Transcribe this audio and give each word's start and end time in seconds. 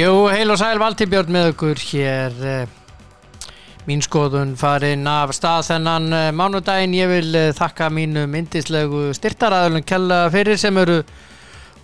Jú, 0.00 0.30
heil 0.32 0.48
og 0.48 0.56
sæl 0.56 0.78
Valtibjörn 0.80 1.28
með 1.34 1.46
okkur 1.50 1.80
hér 1.82 2.36
eh, 2.46 2.68
mín 3.84 4.00
skoðun 4.00 4.54
farin 4.56 5.02
af 5.10 5.34
stað 5.36 5.66
þennan 5.66 6.06
eh, 6.16 6.28
mánudaginn. 6.32 6.94
Ég 6.96 7.10
vil 7.10 7.34
eh, 7.36 7.48
þakka 7.52 7.90
mínu 7.92 8.22
myndislegu 8.30 9.10
styrtaræðulun 9.18 9.84
kella 9.84 10.20
fyrir 10.32 10.56
sem 10.62 10.78
eru 10.80 11.02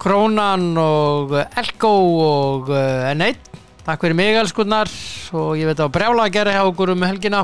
Krónan 0.01 0.65
og 0.81 1.35
Elko 1.61 1.91
og 2.23 2.71
eh, 2.73 3.11
N1 3.11 3.51
Takk 3.83 4.07
fyrir 4.07 4.17
mig 4.17 4.39
elskunnar 4.41 4.93
og 5.37 5.51
ég 5.61 5.69
veit 5.69 5.83
að 5.85 5.93
brjála 5.99 6.25
að 6.31 6.39
gera 6.39 6.55
hjá 6.57 6.63
okkur 6.71 6.95
um 6.95 7.05
helgina. 7.05 7.43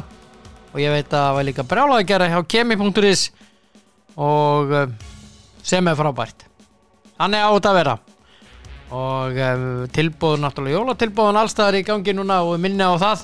Og 0.72 0.80
ég 0.80 0.94
veit 0.94 1.10
að 1.10 1.18
það 1.18 1.36
var 1.40 1.48
líka 1.50 1.66
brjála 1.74 2.00
að 2.00 2.08
gera 2.14 2.30
hjá 2.32 2.38
kemi.is 2.54 3.26
og 4.16 4.72
sem 5.60 5.92
er 5.92 6.00
frábært. 6.00 6.48
Þannig 7.18 7.50
átt 7.50 7.70
að 7.74 7.78
vera 7.82 7.98
og 8.92 9.38
um, 9.40 9.66
tilbúðun 9.92 10.44
náttúrulega 10.44 10.76
jólatilbúðun 10.76 11.38
allstaðar 11.40 11.78
í 11.80 11.84
gangi 11.86 12.12
núna 12.16 12.42
og 12.44 12.58
minni 12.60 12.84
á 12.84 12.92
það. 13.00 13.22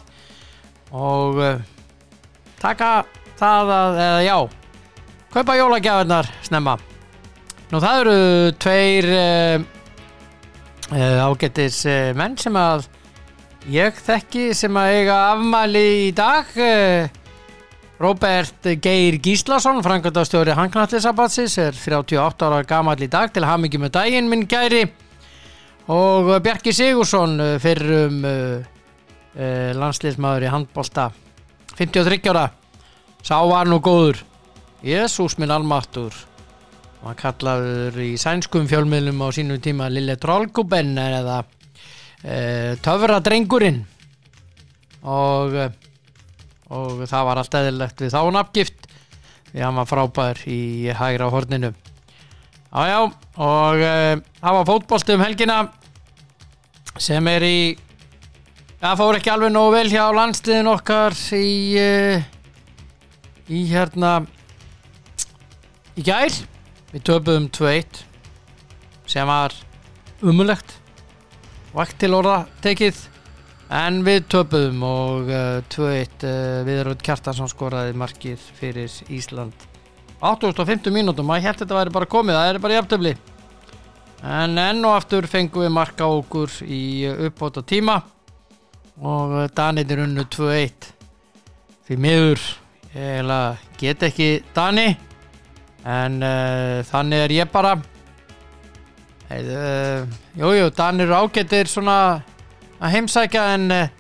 Og 0.97 1.41
uh, 1.45 1.59
taka 2.63 2.93
það 3.39 3.73
að, 3.75 3.99
eða 4.05 4.23
já 4.25 4.37
kaupa 5.35 5.57
jólagjafinnar 5.59 6.31
snemma. 6.47 6.79
Nú 7.69 7.81
það 7.85 8.01
eru 8.01 8.21
tveir 8.65 9.09
uh, 9.13 9.67
uh, 10.97 11.27
ágættis 11.29 11.83
menn 12.17 12.39
sem 12.41 12.57
að 12.57 12.87
ég 13.69 13.99
þekki 14.07 14.51
sem 14.57 14.79
að 14.81 14.95
eiga 14.97 15.19
afmæli 15.35 15.89
í 16.07 16.13
dag 16.17 16.49
Robert 17.99 18.69
Geir 18.81 19.19
Gíslason 19.21 19.83
frangöndastjóri 19.85 20.55
Hanknallisabatsis 20.57 21.59
er 21.61 21.77
38 21.77 22.47
ára 22.47 22.63
gamall 22.65 23.03
í 23.03 23.11
dag 23.11 23.35
til 23.35 23.45
hamingi 23.45 23.83
með 23.83 23.97
daginn 23.99 24.31
minn 24.31 24.47
gæri 24.49 24.87
og 25.89 26.31
Bjarki 26.45 26.73
Sigursson 26.77 27.39
fyrir 27.63 27.93
um 28.07 28.25
uh, 28.29 28.61
uh, 29.35 29.71
landsliðsmaður 29.79 30.47
í 30.47 30.53
handbólta 30.53 31.09
53 31.79 32.21
ára. 32.33 32.49
Sá 33.25 33.39
var 33.49 33.69
nú 33.71 33.81
góður. 33.83 34.23
Jésús 34.85 35.35
minn 35.41 35.51
almattur 35.51 36.15
og 36.99 37.09
hann 37.09 37.19
kallaður 37.19 37.99
í 38.03 38.13
sænskum 38.19 38.69
fjölmiðlum 38.71 39.23
á 39.23 39.29
sínum 39.35 39.59
tíma 39.63 39.89
Lille 39.91 40.19
Trollguben 40.21 40.95
eða 41.03 41.41
uh, 41.43 42.73
Töfradrengurinn. 42.85 43.85
Og 45.09 45.57
og 46.69 47.05
það 47.09 47.27
var 47.29 47.41
allt 47.41 47.55
eðilegt 47.57 48.03
við 48.05 48.13
þá 48.13 48.21
nafngift 48.35 48.89
því 49.49 49.63
hann 49.65 49.79
var 49.81 49.89
frábær 49.89 50.41
í 50.45 50.93
hægra 50.93 51.31
horninu. 51.33 51.73
Jájá, 52.69 52.99
og 53.41 53.81
uh, 53.81 54.21
það 54.43 54.57
var 54.59 54.67
fótbolti 54.69 55.15
um 55.17 55.25
helgina 55.25 55.59
sem 56.99 57.29
er 57.31 57.45
í 57.47 57.59
það 58.81 58.99
fór 59.01 59.19
ekki 59.19 59.31
alveg 59.33 59.53
nógu 59.55 59.75
vel 59.77 59.91
hjá 59.91 60.03
landsliðin 60.15 60.71
okkar 60.71 61.15
í 61.39 61.53
uh, 61.79 62.27
í 63.49 63.63
hérna 63.71 64.19
í 65.99 66.05
gær. 66.07 66.35
Við 66.89 67.05
töpuðum 67.05 67.49
2-1 67.53 68.03
sem 69.09 69.29
var 69.29 69.55
umulegt 70.25 70.79
vægt 71.75 71.99
til 72.01 72.15
orða 72.17 72.43
tekið 72.65 73.01
en 73.79 74.01
við 74.07 74.29
töpuðum 74.33 74.85
og 74.89 75.33
uh, 75.33 75.59
2-1 75.71 76.27
uh, 76.27 76.61
Viðrönd 76.69 77.05
Kjartansson 77.05 77.51
skoraði 77.53 77.97
markið 77.99 78.43
fyrir 78.59 78.93
Ísland. 79.13 79.67
850 80.19 80.91
mínútum, 80.91 81.29
maður 81.29 81.45
held 81.47 81.61
þetta 81.63 81.77
væri 81.77 81.93
bara 81.95 82.09
komið 82.11 82.39
það 82.41 82.49
er 82.51 82.63
bara 82.65 82.79
jafntöfli 82.81 83.13
en 84.23 84.59
enn 84.59 84.85
og 84.85 84.97
aftur 84.97 85.29
fengum 85.31 85.67
við 85.67 85.75
marka 85.75 86.09
okkur 86.11 86.61
í 86.67 87.07
uppbóta 87.29 87.63
tíma 87.63 88.01
og 88.99 89.35
uh, 89.35 89.45
Danir 89.55 90.01
unnu 90.03 90.25
2-1 90.27 90.89
því 91.87 92.01
miður 92.03 92.43
ég 92.99 93.31
get 93.79 94.03
ekki 94.03 94.31
Dani 94.55 94.89
en 95.89 96.19
uh, 96.23 96.81
þannig 96.89 97.25
er 97.25 97.35
ég 97.37 97.53
bara. 97.53 97.77
Uh, 99.29 100.09
jújú, 100.39 100.71
Danir 100.77 101.07
eru 101.07 101.19
ágættir 101.21 101.69
svona 101.69 101.97
að 102.81 102.95
heimsækja 102.95 103.45
en 103.55 103.71
uh, 103.75 103.91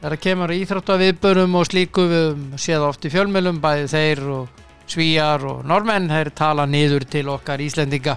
þegar 0.00 0.20
kemur 0.24 0.54
í 0.54 0.62
íþrótta 0.64 0.96
viðbörum 1.00 1.58
og 1.60 1.68
slíku 1.68 2.06
við 2.08 2.38
séð 2.60 2.88
oft 2.88 3.04
í 3.04 3.12
fjölmjölum 3.12 3.60
bæði 3.60 3.90
þeir 3.92 4.24
og 4.38 4.62
svíjar 4.88 5.44
og 5.48 5.62
normenn 5.68 6.10
þeir 6.12 6.32
tala 6.36 6.66
niður 6.68 7.06
til 7.08 7.28
okkar 7.32 7.62
Íslendinga 7.64 8.16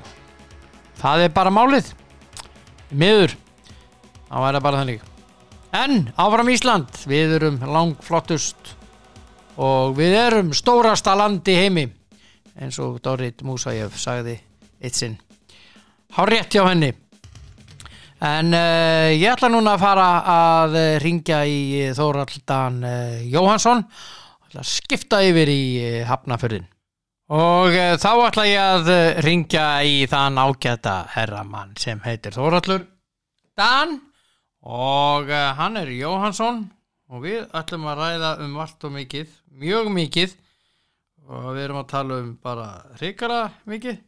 það 0.97 1.27
er 1.27 1.35
bara 1.35 1.53
málið. 1.53 1.91
Miður. 2.91 3.35
Það 4.27 4.43
væri 4.45 4.63
bara 4.65 4.81
þannig. 4.81 5.05
En 5.77 5.97
áfram 6.19 6.51
Ísland. 6.51 6.99
Við 7.09 7.37
erum 7.39 7.59
langflottust. 7.63 8.73
Og 9.57 9.95
við 9.97 10.17
erum 10.19 10.53
stórasta 10.55 11.15
land 11.17 11.47
í 11.49 11.57
heimi. 11.57 11.87
Eins 12.57 12.77
og 12.81 12.99
Dorit 13.05 13.43
Musajev 13.45 13.97
sagði 13.97 14.37
eitt 14.81 14.97
sinn. 14.97 15.17
Hár 16.17 16.31
rétt 16.31 16.55
hjá 16.55 16.63
henni. 16.67 16.93
En 18.23 18.49
uh, 18.49 19.11
ég 19.13 19.29
ætla 19.29 19.51
núna 19.53 19.75
að 19.75 19.83
fara 19.83 20.05
að 20.33 20.77
uh, 20.79 20.85
ringja 21.03 21.43
í 21.45 21.59
Þóraldan 21.93 22.79
uh, 22.81 23.19
Jóhansson 23.29 23.83
að 24.57 24.65
skipta 24.65 25.19
yfir 25.21 25.51
í 25.53 25.61
uh, 25.83 25.99
Hafnafjörðin 26.09 26.65
og 27.27 27.75
uh, 27.75 27.95
þá 27.99 28.11
ætla 28.27 28.45
ég 28.47 28.61
að 28.61 28.91
uh, 28.93 29.19
ringja 29.25 29.65
í 29.83 29.97
þann 30.07 30.39
ágæta 30.39 30.97
herramann 31.15 31.75
sem 31.79 31.99
heitir 32.05 32.35
Þórallur 32.35 32.85
Dan. 33.57 33.97
Og 34.67 35.29
uh, 35.31 35.51
hann 35.59 35.79
er 35.79 35.91
Jóhansson 35.95 36.65
og 37.07 37.23
við 37.23 37.45
ætlum 37.55 37.87
að 37.87 38.01
ræða 38.01 38.31
um 38.45 38.57
allt 38.63 38.87
og 38.87 38.95
mikið 38.95 39.31
mjög 39.59 39.91
mikið. 39.95 40.35
Og 41.27 41.49
við 41.51 41.65
erum 41.65 41.81
að 41.81 41.89
tala 41.91 42.21
um 42.23 42.33
bara 42.43 42.67
hrikara 43.01 43.41
mikið. 43.67 43.99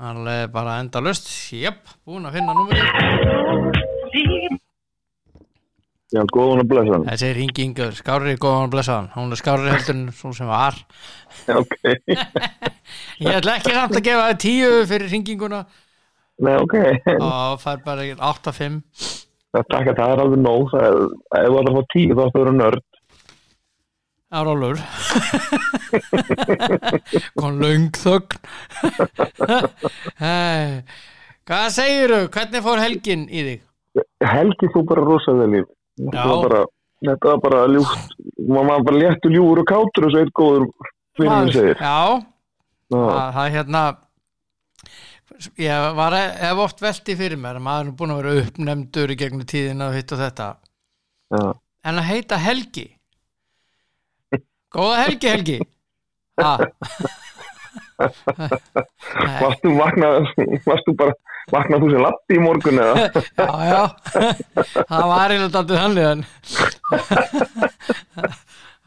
Alveg 0.00 0.48
bara 0.54 0.78
enda 0.80 1.02
löst 1.04 1.28
jöp, 1.52 1.82
búin 2.06 2.30
að 2.30 2.38
finna 2.38 2.56
númurinn 2.56 3.39
Já, 6.10 6.24
góðan 6.34 6.64
að 6.64 6.68
blessa 6.72 6.94
hann. 6.96 7.04
þessi 7.06 7.26
er 7.30 7.38
Ingi 7.44 7.62
Ingur, 7.68 7.92
skárri 7.94 8.32
góðan 8.42 8.64
að 8.66 8.72
blessa 8.74 8.96
hann 8.98 9.10
hún 9.14 9.30
er 9.30 9.38
skárri 9.38 9.70
heldur 9.70 9.94
en 9.94 10.08
svo 10.16 10.32
sem 10.34 10.48
var 10.50 10.74
Ok, 11.54 11.76
ég 13.22 13.36
ætla 13.36 13.54
ekki 13.60 13.74
samt 13.76 13.94
að 14.00 14.06
gefa 14.08 14.24
það 14.26 14.40
tíu 14.42 14.70
fyrir 14.90 15.12
ringinguna 15.14 15.60
nei, 16.40 16.54
ok. 16.58 16.74
og 17.20 17.60
fær 17.62 17.82
bara 17.86 18.02
8-5 18.16 18.80
Það 19.50 19.74
er, 19.80 19.88
það 19.98 20.12
er 20.14 20.20
alveg 20.22 20.38
nóg. 20.44 20.68
Það 20.70 20.84
er, 20.86 21.00
ef 21.40 21.46
þú 21.50 21.56
ætlar 21.58 21.70
að 21.70 21.74
fá 21.74 21.82
tíu 21.94 22.14
þá 22.14 22.20
ætlar 22.22 22.30
að 22.30 22.44
vera 22.44 22.52
nörd. 22.58 22.84
árólur 24.30 24.78
kom 27.38 27.58
löng 27.62 27.88
þögn 27.98 28.38
Hey, 30.20 30.82
hvað 31.50 31.66
segirðu, 31.74 32.20
hvernig 32.34 32.62
fór 32.66 32.82
helgin 32.82 33.26
í 33.30 33.42
þig? 33.48 33.60
Helgi 34.22 34.70
þú 34.74 34.84
bara 34.90 35.02
rosa 35.06 35.34
vel 35.34 35.64
bara, 36.08 36.60
þetta 37.04 37.32
var 37.32 37.42
bara 37.44 37.64
ljúft. 37.70 38.14
Man 38.48 38.70
var 38.70 38.84
bara 38.86 39.02
léttur 39.04 39.34
ljúur 39.34 39.62
og 39.62 39.68
kátur 39.68 40.08
og 40.08 40.14
svo 40.14 40.22
eitt 40.22 40.32
góður 40.36 40.68
fyrir 41.18 41.32
mig 41.32 41.52
segir. 41.54 41.80
já, 41.80 42.22
það, 42.90 43.42
er 43.44 43.52
hérna 43.56 43.82
ég 45.60 45.90
var 45.96 46.16
hef 46.16 46.62
oft 46.64 46.82
velti 46.82 47.16
fyrir 47.18 47.40
mér 47.40 47.60
að 47.60 47.66
maður 47.66 47.90
er 47.90 47.98
búin 47.98 48.14
að 48.14 48.22
vera 48.22 48.44
uppnefndur 48.44 49.12
í 49.14 49.18
gegnum 49.20 49.46
tíðina 49.48 49.90
og 49.90 49.96
hitt 49.96 50.14
og 50.14 50.20
þetta 50.20 50.48
já. 51.32 51.44
en 51.84 52.00
að 52.02 52.08
heita 52.10 52.40
Helgi 52.40 52.86
góða 54.74 55.04
Helgi 55.04 55.32
Helgi 55.34 55.58
ha. 56.40 56.56
Nei, 58.00 59.34
Varst 59.42 59.64
þú 59.64 59.72
vaknað, 59.76 60.30
varst 60.64 60.86
þú 60.86 60.94
bara, 60.96 61.12
vaknað 61.54 61.82
þú 61.84 61.90
sem 61.94 62.04
lappi 62.06 62.36
í 62.38 62.42
morgun 62.44 62.80
eða? 62.84 62.94
já, 63.40 63.50
já 63.70 63.82
það 64.90 65.06
var 65.14 65.36
þannig 65.70 66.06
en 66.10 66.24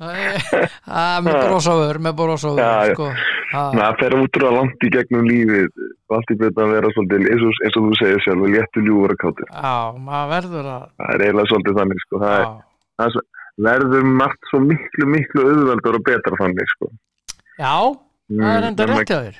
það 0.04 1.20
með 1.26 1.38
brósofur 1.46 2.00
með 2.04 2.16
brósofur 2.20 2.64
Já, 2.64 2.94
sko. 2.94 3.10
Það 3.54 3.98
fer 4.00 4.16
útrúlega 4.18 4.56
langt 4.58 4.84
í 4.84 4.90
gegnum 4.94 5.28
lífið. 5.30 5.68
Allt 6.14 6.32
í 6.34 6.38
betur 6.42 6.66
að 6.66 6.72
vera 6.74 6.90
svolítið, 6.96 7.28
eins 7.30 7.44
og, 7.46 7.60
eins 7.66 7.78
og 7.78 7.86
þú 7.88 7.94
segir 8.00 8.24
sjálf, 8.26 8.48
léttur 8.56 8.88
ljúur 8.88 9.14
og 9.14 9.20
kátur. 9.22 9.48
já, 9.54 9.76
maður 10.08 10.32
verður 10.34 10.70
að 10.74 10.84
Það 10.98 11.14
er 11.14 11.24
eiginlega 11.28 11.52
svolítið 11.52 11.80
þannig, 11.80 12.04
sko. 12.04 12.22
Það, 12.24 12.36
er, 12.40 12.50
það 12.98 13.08
er, 13.14 13.28
verður 13.68 14.10
margt 14.24 14.50
svo 14.50 14.62
miklu, 14.66 15.10
miklu 15.14 15.46
auðveldur 15.52 16.00
og 16.00 16.06
betra 16.10 16.40
þannig, 16.42 16.74
sko. 16.76 16.92
já 17.62 17.74
það 18.34 18.54
er 18.58 18.70
enda 18.72 18.88
Mm, 18.88 18.94
rétt 18.98 19.10
hjá 19.12 19.20
þér 19.28 19.38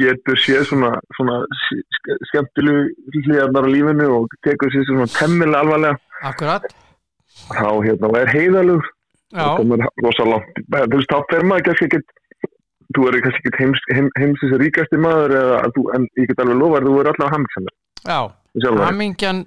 getur 0.00 0.36
séð 0.42 0.64
svona, 0.70 0.90
svona 1.16 1.38
ske- 1.62 2.18
skemmtilegu 2.30 3.22
hlýjarnar 3.26 3.66
á 3.66 3.70
lífinu 3.74 4.10
og 4.18 4.36
tekur 4.46 4.72
sér 4.74 4.84
svona 4.88 5.06
temmilega 5.16 5.62
alvarlega. 5.64 5.98
Akkurat, 6.26 6.68
þá 7.52 7.68
hérna 7.86 8.12
er 8.20 8.30
heiðalug 8.34 8.84
já, 9.32 9.42
og 9.46 9.58
komur 9.60 9.82
rosa 10.04 10.28
langt. 10.28 10.62
Þú 10.72 10.94
veist, 10.96 11.10
þá 11.12 11.18
fer 11.32 11.44
maður 11.48 11.66
kannski 11.70 11.88
ekkit 11.90 12.14
þú 12.96 13.08
er 13.10 13.16
kannski 13.24 13.42
ekkit 13.42 13.56
heims, 13.60 13.80
heim, 13.92 14.10
heimsins 14.16 14.54
ríkasti 14.62 14.98
maður 15.02 15.34
eða, 15.40 15.56
þú, 15.74 15.82
en 15.96 16.04
ég 16.20 16.28
get 16.30 16.38
alveg 16.44 16.60
lofa 16.60 16.78
að 16.80 16.86
þú 16.86 16.92
er 17.02 17.10
allavega 17.10 17.34
hamingsamur 17.34 17.74
já. 18.06 18.20
Hamingjan 18.86 19.40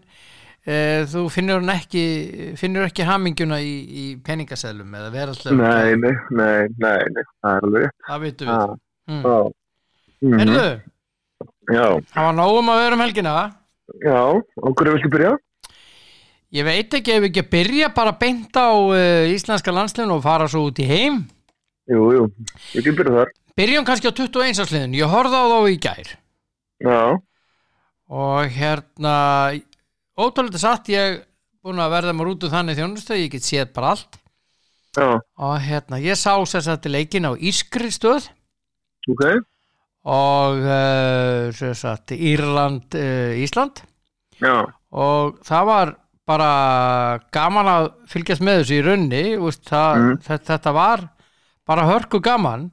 e, 0.68 0.76
þú 1.10 1.24
finnur 1.34 1.62
hann 1.64 1.72
ekki 1.74 2.04
finnur 2.60 2.86
ekki 2.90 3.08
hamingjuna 3.08 3.62
í, 3.64 3.72
í 3.90 4.04
peningaseðlum 4.28 4.92
eða 5.00 5.14
verðallega 5.16 5.56
Nei, 5.56 5.96
nei, 6.04 6.14
nei, 6.36 6.68
nei, 6.84 7.24
það 7.40 7.56
er 7.56 7.70
alveg 7.70 7.96
það 8.10 8.26
vitum 8.28 8.52
við. 8.52 8.76
Já, 9.24 9.38
mm. 10.22 10.32
já. 10.32 10.38
Mhm. 10.38 10.40
Heyrðu, 10.40 10.82
Já, 11.70 11.86
það 12.10 12.24
var 12.26 12.34
nógum 12.34 12.70
að 12.74 12.80
vera 12.82 12.96
um 12.98 13.02
helgina 13.06 13.34
já, 14.02 14.22
okkur 14.70 14.90
viltu 14.96 15.10
byrja? 15.14 15.34
ég 16.58 16.66
veit 16.66 16.94
ekki 16.98 17.14
ef 17.14 17.22
við 17.22 17.30
ekki 17.30 17.44
að 17.44 17.52
byrja 17.54 17.90
bara 17.94 18.14
beint 18.18 18.58
á 18.58 18.70
uh, 18.74 19.30
íslenska 19.30 19.72
landslinu 19.76 20.16
og 20.18 20.24
fara 20.26 20.48
svo 20.50 20.64
út 20.72 20.82
í 20.82 20.88
heim 20.90 21.20
Jú, 21.90 22.08
jú, 22.16 22.24
ég 22.74 22.86
get 22.86 22.98
byrja 22.98 23.14
þar. 23.20 23.32
byrjum 23.58 23.86
kannski 23.86 24.10
á 24.10 24.14
21. 24.18 24.66
sliðin 24.66 24.98
ég 24.98 25.10
horfði 25.14 25.38
á 25.38 25.46
þá 25.46 25.60
í 25.70 25.78
gær 25.86 26.10
Já, 26.80 27.00
og 28.10 28.50
hérna 28.58 29.14
ótrúlega 30.18 30.58
satt 30.62 30.90
ég 30.90 31.22
búin 31.62 31.82
að 31.84 31.94
verða 31.94 32.14
mér 32.18 32.32
út 32.34 32.44
úr 32.48 32.54
þannig 32.54 32.78
þjónustu 32.80 33.18
ég 33.20 33.30
get 33.36 33.46
séð 33.46 33.70
bara 33.78 33.94
allt 33.94 34.18
já, 34.98 35.20
og 35.22 35.56
hérna 35.62 36.02
ég 36.02 36.18
sá 36.18 36.34
sér 36.50 36.66
satt 36.66 36.90
leikin 36.90 37.30
á 37.30 37.38
Ískri 37.38 37.92
stöð 37.94 38.26
ok, 39.12 39.26
og 40.06 40.60
uh, 40.64 41.74
satt 41.76 42.12
Írland 42.16 42.96
uh, 42.96 43.34
Ísland. 43.44 43.82
Já, 44.40 44.64
og 44.96 45.40
það 45.44 45.66
var 45.68 45.96
bara 46.30 46.52
gaman 47.34 47.66
að 47.68 47.88
fylgjast 48.08 48.42
með 48.46 48.62
þessu 48.62 48.76
í 48.78 48.84
raunni 48.86 49.24
úst, 49.42 49.64
það, 49.68 49.96
Mhm. 49.98 50.20
þetta, 50.28 50.46
þetta 50.54 50.74
var 50.74 51.08
bara 51.68 51.88
hörku 51.90 52.22
gaman. 52.22 52.70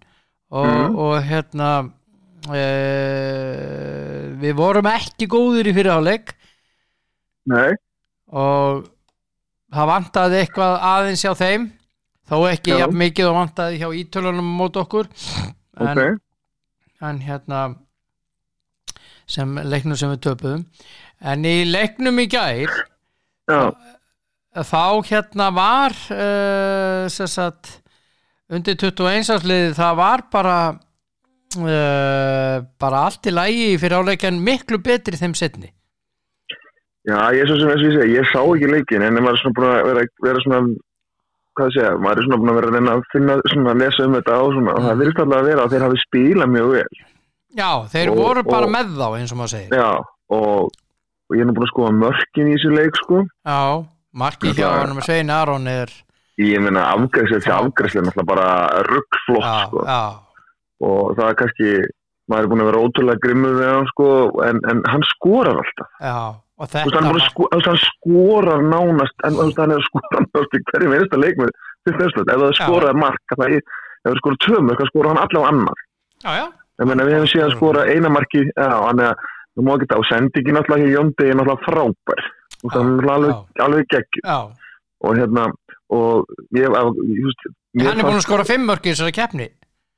Og, 0.50 0.66
Mhm. 0.66 0.96
og 0.96 1.22
hérna 1.26 1.70
e, 2.54 2.60
við 4.38 4.54
vorum 4.54 4.86
ekki 4.86 5.26
góðir 5.26 5.66
í 5.66 5.74
fyrirháleik 5.74 6.34
og 8.30 8.86
það 9.74 9.88
vantaði 9.90 10.38
eitthvað 10.44 10.76
aðeins 10.92 11.24
hjá 11.26 11.32
þeim 11.40 11.64
þó 12.30 12.36
ekki 12.52 12.76
mikið 12.94 13.28
og 13.30 13.36
vantaði 13.40 13.80
hjá 13.82 13.88
ítölunum 14.02 14.52
mót 14.60 14.78
okkur. 14.80 15.08
En, 15.80 15.90
ok, 15.90 16.18
en 17.04 17.20
hérna 17.24 17.66
sem 19.26 19.58
leiknum 19.66 19.98
sem 19.98 20.12
við 20.14 20.22
töpuðum. 20.28 20.66
En 21.20 21.44
í 21.48 21.56
leiknum 21.68 22.20
í 22.22 22.28
gær 22.30 22.70
já, 23.50 23.60
þá 24.64 24.84
hérna 25.08 25.50
var 25.54 25.96
uh, 26.14 27.06
sagt 27.08 27.80
undir 28.52 28.76
21 28.78 29.32
ársliði 29.34 29.72
það 29.76 29.96
var 29.98 30.26
bara 30.32 30.58
uh, 31.58 32.58
bara 32.80 33.06
allt 33.06 33.26
í 33.26 33.34
lægi 33.34 33.72
fyrir 33.82 33.98
áleikan 34.00 34.42
miklu 34.42 34.78
betri 34.82 35.18
þeim 35.18 35.34
setni 35.38 35.72
já, 37.06 37.18
ég 37.34 37.42
er 37.42 37.50
svo 37.50 37.58
sem 37.60 37.72
þess 37.72 38.02
að 38.02 38.14
ég 38.14 38.30
sá 38.30 38.40
ekki 38.42 38.70
leikin 38.70 39.06
en 39.06 39.18
ég 39.18 39.26
var 39.26 39.40
svona 39.40 39.58
búin 39.58 39.72
að 39.72 39.88
vera, 39.90 40.06
vera 40.28 40.44
svona, 40.44 40.60
hvað 41.56 41.70
segja, 41.76 41.92
maður 42.04 42.18
er 42.20 42.26
svona 42.26 42.38
búin 42.42 42.50
að 42.52 42.58
vera 42.60 42.68
að 42.70 42.74
reyna 42.76 42.94
að 42.96 43.04
finna, 43.12 43.36
svona 43.52 43.70
að 43.74 43.80
lesa 43.82 44.06
um 44.06 44.16
þetta 44.16 44.38
og 44.42 44.50
svona, 44.56 44.72
og 44.76 44.82
það 44.86 44.98
virðist 45.02 45.20
alltaf 45.22 45.38
að 45.40 45.48
vera 45.50 45.64
að 45.66 45.70
þeir 45.74 45.84
hafi 45.86 46.00
spilað 46.06 46.50
mjög 46.56 46.68
vel. 46.76 46.88
já, 47.56 47.70
þeir 47.94 48.08
Og- 48.10 48.16
voru 48.20 48.42
bara 48.44 48.66
og- 48.66 48.72
með 48.76 48.86
þá 49.00 49.06
eins 49.18 49.32
og 49.32 49.38
maður 49.38 49.52
segir 49.56 49.76
Já, 49.76 49.90
og, 50.30 50.70
og 51.26 51.36
ég 51.36 51.40
er 51.40 51.46
nú 51.46 51.54
búin 51.56 51.66
að 51.66 51.72
skoða 51.72 51.92
mörkin 52.04 52.50
í 52.50 52.54
þessu 52.56 52.72
leik, 52.76 52.96
sko. 53.02 53.24
já, 53.46 53.60
marki 54.14 54.52
hjá 54.52 54.68
hann 54.76 54.96
með 54.96 55.04
Svein 55.08 55.30
Aron 55.30 55.66
er 55.68 55.88
Ég 56.38 56.60
meina 56.60 56.82
afgræslega 56.92 57.40
þessi 57.40 57.52
afgræslega 57.56 58.04
náttúrulega 58.10 58.26
bara 58.28 58.48
ruggflott, 58.84 59.68
sko. 59.68 59.84
já, 59.86 60.02
Og 60.84 61.16
það 61.16 61.30
er 61.30 61.34
kannski, 61.40 61.68
maður 62.28 62.42
er 62.44 62.48
búin 62.52 62.60
að 62.60 62.68
vera 62.70 62.82
ótrúlega 62.84 63.20
grimmur 63.24 63.54
við 63.56 63.70
hann, 63.72 63.86
sko, 63.86 64.08
en, 64.44 64.60
en 64.68 64.82
hann 64.84 65.02
skorar 65.16 65.56
alltaf. 65.62 65.88
já 66.02 66.34
og 66.58 66.68
þetta 66.72 67.00
hann, 67.00 67.08
var 67.12 67.24
sko, 67.28 67.48
hann 67.52 67.80
skorar 67.84 68.62
nánast, 68.64 69.16
en 69.28 69.34
hann 69.40 69.72
er 69.74 69.76
að 69.80 69.86
skora 69.88 70.22
nánast 70.24 70.56
í 70.56 70.60
hverjum 70.70 70.94
einasta 70.96 71.20
leik 71.20 71.40
með 71.42 71.50
fyrst 71.86 72.04
einslut. 72.06 72.30
Ef 72.32 72.38
það 72.40 72.46
er 72.46 72.56
Já. 72.56 72.62
skorað 72.64 73.00
mark, 73.02 73.22
það 73.34 73.44
er, 73.46 73.56
ef 73.56 74.06
það 74.06 74.12
er 74.14 74.20
skorað 74.22 74.40
tvö 74.46 74.60
mörk, 74.68 74.80
það 74.80 74.90
skorar 74.92 75.10
hann 75.12 75.22
allavega 75.24 75.50
annar. 75.52 75.82
já, 76.24 76.30
já, 76.40 76.46
Ég 76.76 76.88
meina, 76.90 77.04
við 77.08 77.14
hefum 77.16 77.28
séð 77.32 77.44
að 77.46 77.54
skora 77.56 77.84
eina 77.88 78.08
marki, 78.12 78.40
já, 78.52 78.66
hann 78.86 79.00
er 79.00 79.12
að, 79.12 79.28
þú 79.56 79.62
má 79.64 79.70
ekki 79.76 79.86
það, 79.92 80.00
og 80.02 80.08
sendingin 80.10 80.58
alltaf 80.60 80.80
hjá 80.82 80.90
Jóndi 80.96 81.28
er 81.30 81.36
náttúrulega 81.38 81.64
frábær. 81.68 82.24
Já, 82.56 82.68
hann 82.76 82.90
er 83.00 83.12
alveg, 83.14 83.36
alveg 83.66 83.86
gegg. 83.94 84.20
já 84.24 84.38
Og 85.06 85.12
hérna, 85.16 85.42
og 85.92 86.24
ég, 86.56 86.66
að- 86.72 86.96
veist, 86.96 87.42
mér 87.76 87.90
hann 87.92 87.98
er 88.00 88.04
búin 88.08 88.16
að 88.16 88.24
skora 88.26 88.44
fimm 88.48 88.64
mörk 88.66 88.84
í 88.88 88.92
þessari 88.94 89.12
keppni 89.12 89.48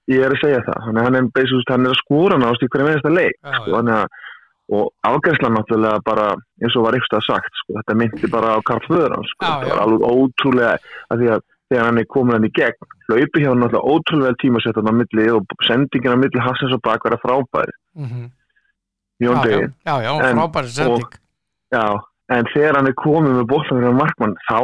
ég 0.09 0.25
er 0.25 0.33
að 0.35 0.41
segja 0.43 0.61
það, 0.67 0.79
þannig 0.87 1.01
að 1.01 1.05
hann 1.07 1.17
er, 1.19 1.63
hann 1.69 1.87
er 1.87 1.93
að 1.93 1.99
skora 2.01 2.39
nást 2.41 2.63
í 2.65 2.69
hverjum 2.73 2.89
einasta 2.91 3.11
leik. 3.13 3.37
já, 3.45 3.53
sko, 3.59 3.71
þannig 3.77 3.95
að 3.95 4.07
og 4.69 4.91
afgærslan 5.09 5.55
náttúrulega 5.57 6.01
bara 6.05 6.27
eins 6.63 6.77
og 6.77 6.85
var 6.85 6.97
eitthvað 6.99 7.25
sagt, 7.25 7.53
sko, 7.63 7.77
þetta 7.79 7.97
myndi 7.97 8.31
bara 8.33 8.57
á 8.57 8.59
Karl 8.69 8.85
Föðurann, 8.89 9.25
sko, 9.31 9.45
Já, 9.47 9.53
þetta 9.63 9.69
já. 9.69 9.77
var 9.77 9.85
alveg 9.85 10.03
ótrúlega 10.09 10.75
að 11.09 11.23
því 11.23 11.31
að 11.35 11.41
þegar 11.69 11.87
hann 11.89 12.01
er 12.03 12.09
komin 12.09 12.37
hann 12.37 12.49
í 12.49 12.53
gegn 12.59 12.91
hlaupi 13.09 13.43
hjá 13.45 13.49
hann 13.53 13.63
náttúrulega 13.65 13.95
ótrúlega 13.95 14.41
tímasettan 14.43 14.91
á 14.91 14.93
milli 14.99 15.27
og 15.37 15.57
sendingin 15.69 16.17
á 16.17 16.19
milli 16.21 16.45
Hassins 16.45 16.77
og 16.77 16.85
bak 16.85 17.05
verða 17.05 17.21
frábæri, 17.25 17.75
mhm. 17.97 18.29
Jón 19.19 19.41
já, 19.41 19.43
Degi 19.43 19.65
já, 19.89 19.95
já, 20.05 20.13
En- 20.29 20.37
frábæri 20.39 20.69
sending. 20.69 21.19
Já, 21.73 21.87
en 22.31 22.45
þegar 22.55 22.77
hann 22.77 22.87
er 22.93 22.97
komin 22.97 23.35
með 23.41 23.49
boltan 23.49 23.81
fyrir 23.81 23.97
markmann, 23.97 24.37
þá 24.51 24.61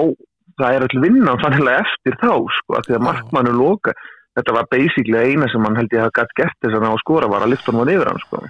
það 0.61 0.77
er 0.77 0.85
all 0.87 1.01
vinnan 1.03 1.41
þannig 1.43 1.73
eftir 1.81 2.15
þá, 2.21 2.33
sko, 2.61 2.77
að 2.79 2.87
því 2.87 2.95
að 2.95 3.01
Já. 3.01 3.07
markmannu 3.09 3.55
loka 3.57 3.95
þetta 4.35 4.55
var 4.55 4.69
basically 4.71 5.19
eina 5.19 5.49
sem 5.51 5.65
hann 5.67 5.77
held 5.79 5.93
ég 5.95 6.05
að 6.05 6.15
gætt 6.19 6.37
gert 6.39 6.57
þess 6.63 6.77
að 6.79 6.85
ná 6.85 6.91
að 6.93 7.03
skora 7.03 7.31
var 7.31 7.45
að 7.47 7.55
lifta 7.55 7.75
hann 7.75 8.23
sko 8.23 8.43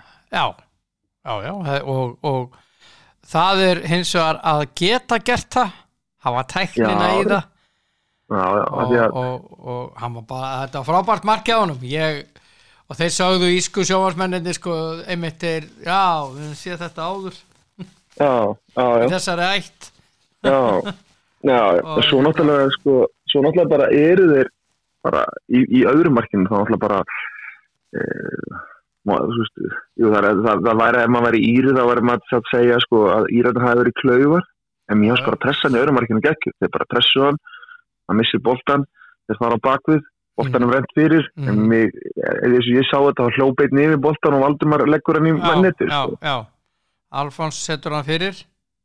Já, 1.24 1.34
já, 1.40 1.80
og, 1.88 2.18
og 2.20 2.56
það 3.24 3.62
er 3.64 3.80
hins 3.88 4.12
vegar 4.12 4.40
að 4.44 4.64
geta 4.76 5.18
gert 5.24 5.48
það 5.54 5.70
hafa 6.24 6.44
tæknina 6.52 7.08
Já, 7.08 7.14
í 7.16 7.26
það. 7.30 7.50
Já, 8.34 8.44
já, 8.44 8.64
og, 8.64 8.78
að 8.82 9.16
og, 9.20 9.48
og 9.60 10.00
hann 10.00 10.14
var 10.18 10.26
bara, 10.28 10.50
þetta 10.64 10.80
var 10.80 10.88
frábært 10.88 11.26
markið 11.28 11.60
á 11.60 11.64
ég, 11.88 12.20
og 12.88 12.98
þeir 13.00 13.14
sagðu 13.16 13.50
ísku 13.52 13.84
sjóvarsmenninni 13.84 14.54
sko, 14.56 14.76
einmitt 15.08 15.40
þeir, 15.40 15.68
já, 15.84 16.04
við 16.32 16.54
séð 16.60 16.84
þetta 16.86 17.08
áður. 17.08 17.40
Í 18.14 19.10
þessari 19.12 19.48
ætt. 19.58 19.90
Já, 20.44 20.58
já, 21.44 21.60
svo 22.08 22.20
náttúrulega 22.24 22.68
sko, 22.78 22.98
svo 23.32 23.44
náttúrulega 23.44 23.72
bara 23.76 23.90
eru 23.92 24.28
þeir 24.32 24.52
bara 25.04 25.24
í, 25.52 25.64
í 25.80 25.84
öðrum 25.88 26.16
markinu 26.16 26.48
þá 26.48 26.56
náttúrulega 26.56 26.84
bara 26.86 27.00
e, 27.92 28.00
má, 28.00 28.62
þú 28.64 28.73
veist, 29.04 29.62
jú, 30.00 30.10
það, 30.14 30.28
það, 30.46 30.64
það 30.66 30.80
væri 30.80 31.02
ef 31.02 31.12
maður 31.12 31.26
væri 31.28 31.40
íri 31.50 31.76
þá 31.76 31.82
væri 31.90 32.06
maður 32.08 32.36
að 32.38 32.50
segja 32.52 32.80
sko 32.84 33.04
að 33.12 33.30
íræðin 33.36 33.66
hafi 33.66 33.80
verið 33.82 33.98
klaufar 34.00 34.48
en 34.90 35.00
mér 35.00 35.14
hans 35.14 35.24
bara 35.26 35.40
pressan 35.44 35.76
í 35.76 35.80
öðrum 35.80 35.98
markinu 35.98 36.24
geggju 36.24 36.52
þeir 36.60 36.72
bara 36.76 36.88
pressu 36.90 37.24
hann, 37.24 37.38
hann 38.08 38.20
missir 38.20 38.42
boltan 38.44 38.86
þeir 39.28 39.40
fara 39.40 39.58
á 39.60 39.64
bakvið, 39.64 40.00
boltanum 40.40 40.70
mm. 40.70 40.74
rent 40.76 40.96
fyrir. 40.96 41.28
Mm. 41.36 41.50
en 41.52 41.62
mig, 41.70 42.00
eða 42.16 42.64
ég 42.68 42.88
sá 42.90 42.98
þetta 42.98 43.28
þá 43.28 43.38
hljópeit 43.38 43.76
niður 43.76 44.02
boltan 44.08 44.38
og 44.38 44.44
Valdumar 44.44 44.84
leggur 44.88 45.20
hann 45.20 45.30
í 45.30 45.36
já, 45.36 46.02
sko. 46.18 46.34
Alfons 47.14 47.60
setur 47.62 47.96
hann 47.96 48.06
fyrir. 48.06 48.40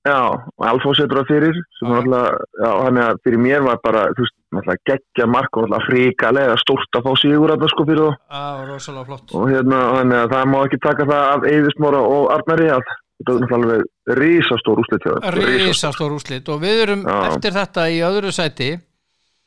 Já, 0.07 0.19
og 0.31 0.67
Alfons 0.69 1.01
setur 1.01 1.21
það 1.21 1.31
fyrir 1.33 1.61
alltaf, 1.83 2.43
já, 2.61 2.69
hann 2.85 3.01
er 3.03 3.23
fyrir 3.25 3.43
mér 3.43 3.65
var 3.65 3.81
bara, 3.83 4.07
veist, 4.17 4.35
alltaf 4.57 4.79
geggja 4.89 5.27
mark 5.29 5.57
og 5.57 5.67
alltaf 5.67 5.85
fríkalega 5.89 6.55
stórt 6.61 6.97
að 6.97 7.05
fá 7.05 7.11
sigur 7.21 7.53
að 7.53 7.63
það 7.63 7.73
sko 7.73 7.85
fyrir 7.89 8.07
þá. 8.07 9.03
Flott. 9.09 9.35
Og 9.37 9.51
hérna, 9.51 9.81
þannig 9.97 10.21
að 10.23 10.33
það 10.33 10.49
má 10.53 10.57
ekki 10.61 10.81
taka 10.85 11.09
það 11.09 11.27
af 11.33 11.45
Eiðismóra 11.51 12.01
og 12.15 12.31
Arnari 12.35 12.71
að 12.73 12.87
þetta 12.89 13.35
er 13.35 13.43
náttúrulega 13.43 13.59
alveg 13.59 14.17
risastór 14.19 14.81
úslit 14.83 15.09
risastór 15.35 16.15
úslit 16.15 16.49
og 16.49 16.63
við 16.63 16.81
erum 16.85 17.03
Já. 17.05 17.17
eftir 17.29 17.55
þetta 17.59 17.85
í 17.91 18.01
öðru 18.07 18.33
sæti. 18.33 18.71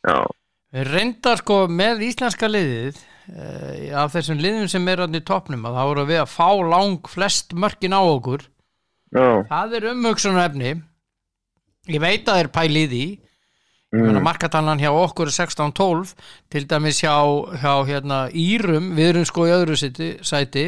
Já, 0.03 0.19
Við 0.73 0.89
reyndar 0.89 1.41
sko 1.43 1.57
með 1.69 2.07
íslenska 2.07 2.49
liðið 2.49 2.97
uh, 2.97 3.99
af 4.01 4.15
þessum 4.15 4.39
liðum 4.41 4.71
sem 4.73 4.87
er 4.89 5.03
hann 5.05 5.19
í 5.19 5.21
toppnum 5.21 5.67
að 5.69 5.75
það 5.77 5.91
voru 5.91 6.05
við 6.09 6.21
að 6.23 6.31
fá 6.33 6.49
lang 6.73 7.11
flest 7.13 7.53
mörkin 7.53 7.93
á 7.93 8.01
okkur. 8.01 8.47
Já, 9.13 9.27
það 9.51 9.77
er 9.77 9.87
umhugsunar 9.91 10.49
efni 10.49 10.73
ég 11.93 12.01
veit 12.01 12.23
að 12.25 12.31
það 12.31 12.41
er 12.41 12.51
pælið 12.55 12.95
í 12.97 13.05
mm, 13.93 14.21
markatannan 14.25 14.81
hjá 14.83 14.91
okkur 14.93 15.31
er 15.31 15.37
16-12 15.37 16.15
til 16.53 16.67
dæmis 16.69 17.03
hjá, 17.05 17.17
hjá 17.63 17.75
hérna, 17.89 18.23
Írum, 18.33 18.93
við 18.97 19.13
erum 19.13 19.29
sko 19.29 19.47
í 19.49 19.55
öðru 19.55 19.77
sæti, 19.79 20.15
sæti. 20.25 20.67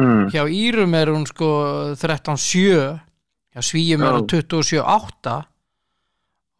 Mm, 0.00 0.30
hjá 0.34 0.42
Írum 0.50 0.94
er 0.98 1.12
hún 1.14 1.26
sko 1.30 1.50
13-7 2.00 2.94
hjá 3.54 3.62
Svíum 3.62 4.02
er 4.02 4.18
hún 4.18 4.26
27-8 4.30 5.36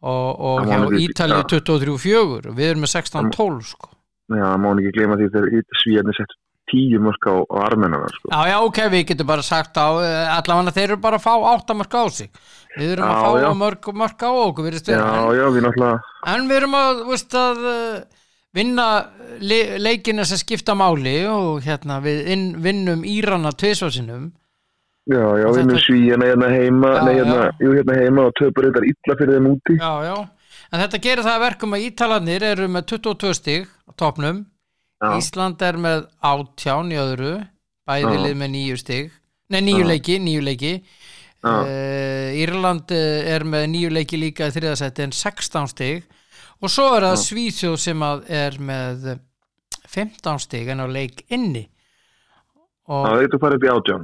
og, 0.05 0.29
og 0.39 0.69
hjá 0.69 0.79
Ítalið 1.01 1.43
já. 1.43 1.49
23-4 1.57 2.55
við 2.55 2.71
erum 2.71 2.85
með 2.85 2.95
16-12 2.95 3.69
sko. 3.73 3.91
Já, 4.35 4.47
má 4.57 4.71
ekki 4.73 4.95
gleyma 4.95 5.19
því 5.19 5.29
þegar 5.33 5.71
svíjarnir 5.83 6.17
sett 6.17 6.33
tíu 6.71 6.99
mörk 7.03 7.27
á, 7.29 7.35
armennar 7.67 8.09
sko. 8.09 8.31
Já, 8.31 8.39
já, 8.49 8.57
ok, 8.65 8.79
við 8.89 9.03
getum 9.11 9.29
bara 9.29 9.45
sagt 9.45 9.77
á 9.77 9.87
eh, 10.01 10.31
allavega 10.33 10.73
þeir 10.73 10.87
eru 10.87 11.01
bara 11.03 11.19
að 11.19 11.25
fá 11.27 11.33
áttamörk 11.53 11.93
á 11.93 12.03
sig 12.09 12.31
við 12.75 12.93
erum 12.95 13.07
að 13.07 13.15
Já, 13.15 13.23
fá 13.23 13.41
já. 13.41 13.49
mörk, 13.61 13.89
mörk 14.03 14.25
á 14.25 14.31
okkur 14.31 14.67
virðist 14.69 14.91
Já, 14.91 14.99
en, 14.99 15.33
já, 15.37 15.45
við 15.55 15.67
en 16.35 16.47
við 16.49 16.57
erum 16.59 16.77
að, 16.79 17.01
veist, 17.09 17.35
að 17.39 17.67
eh, 17.71 18.23
vinna 18.55 18.87
le, 19.39 19.59
leikina 19.79 20.25
sem 20.27 20.39
skipta 20.41 20.75
máli 20.77 21.17
og 21.29 21.63
hérna 21.65 21.99
við 22.03 22.31
inn, 22.35 22.47
vinnum 22.63 23.05
Írana 23.07 23.53
tvisvarsinum 23.55 24.31
Já, 25.05 25.21
já, 25.37 25.45
Og 25.45 25.59
vinnum 25.59 25.77
svíjana 25.77 26.31
hérna 26.31 26.47
heima, 26.49 26.91
nei, 27.05 27.19
hérna, 27.19 27.49
jú, 27.61 27.75
hérna 27.77 27.97
heima 27.99 28.23
og 28.25 28.33
töpur 28.39 28.65
þetta 28.71 28.81
illa 28.89 29.17
fyrir 29.19 29.37
þeim 29.37 29.51
úti. 29.51 29.77
já, 29.77 29.91
já 30.07 30.15
en 30.71 30.81
þetta 30.81 31.01
gerir 31.03 31.25
það 31.25 31.35
að 31.37 31.43
verkum 31.45 31.75
að 31.77 31.83
Ítalarnir 31.89 32.45
eru 32.51 32.67
með 32.73 32.87
22 32.95 33.33
stig 33.37 33.67
á 33.85 33.91
topnum 34.01 34.45
Ísland 35.05 35.61
er 35.61 35.77
með 35.77 36.07
átján 36.25 36.89
í 36.93 36.97
öðru 36.97 37.33
bæði 37.85 38.15
Já. 38.15 38.21
lið 38.25 38.37
með 38.41 38.51
nýju 38.55 38.77
stig 38.81 39.11
nei, 39.53 39.61
nýju 39.61 39.83
Já. 39.83 39.89
leiki, 39.91 40.15
nýju 40.23 40.45
leiki 40.45 40.71
Já. 40.73 41.04
Uh, 41.45 42.41
Írland 42.41 42.91
eh, 42.95 43.29
er 43.35 43.45
með 43.47 43.67
nýju 43.73 43.93
leiki 43.93 44.19
líka 44.19 44.49
í 44.49 44.55
þriðasætti 44.55 45.05
en 45.05 45.15
16 45.15 45.71
stig 45.71 46.03
og 46.61 46.71
svo 46.71 46.89
er 46.95 47.07
það. 47.09 47.21
Svíþjóð 47.23 47.77
sem 47.83 48.03
er 48.41 48.59
með 48.59 49.07
15 49.95 50.43
stig 50.43 50.69
en 50.73 50.83
á 50.83 50.87
leik 50.89 51.25
inni 51.29 51.65
og 52.89 53.07
það 53.07 53.21
veitur 53.23 53.41
farið 53.41 53.57
upp 53.57 53.65
í 53.65 53.73
átján. 53.73 54.03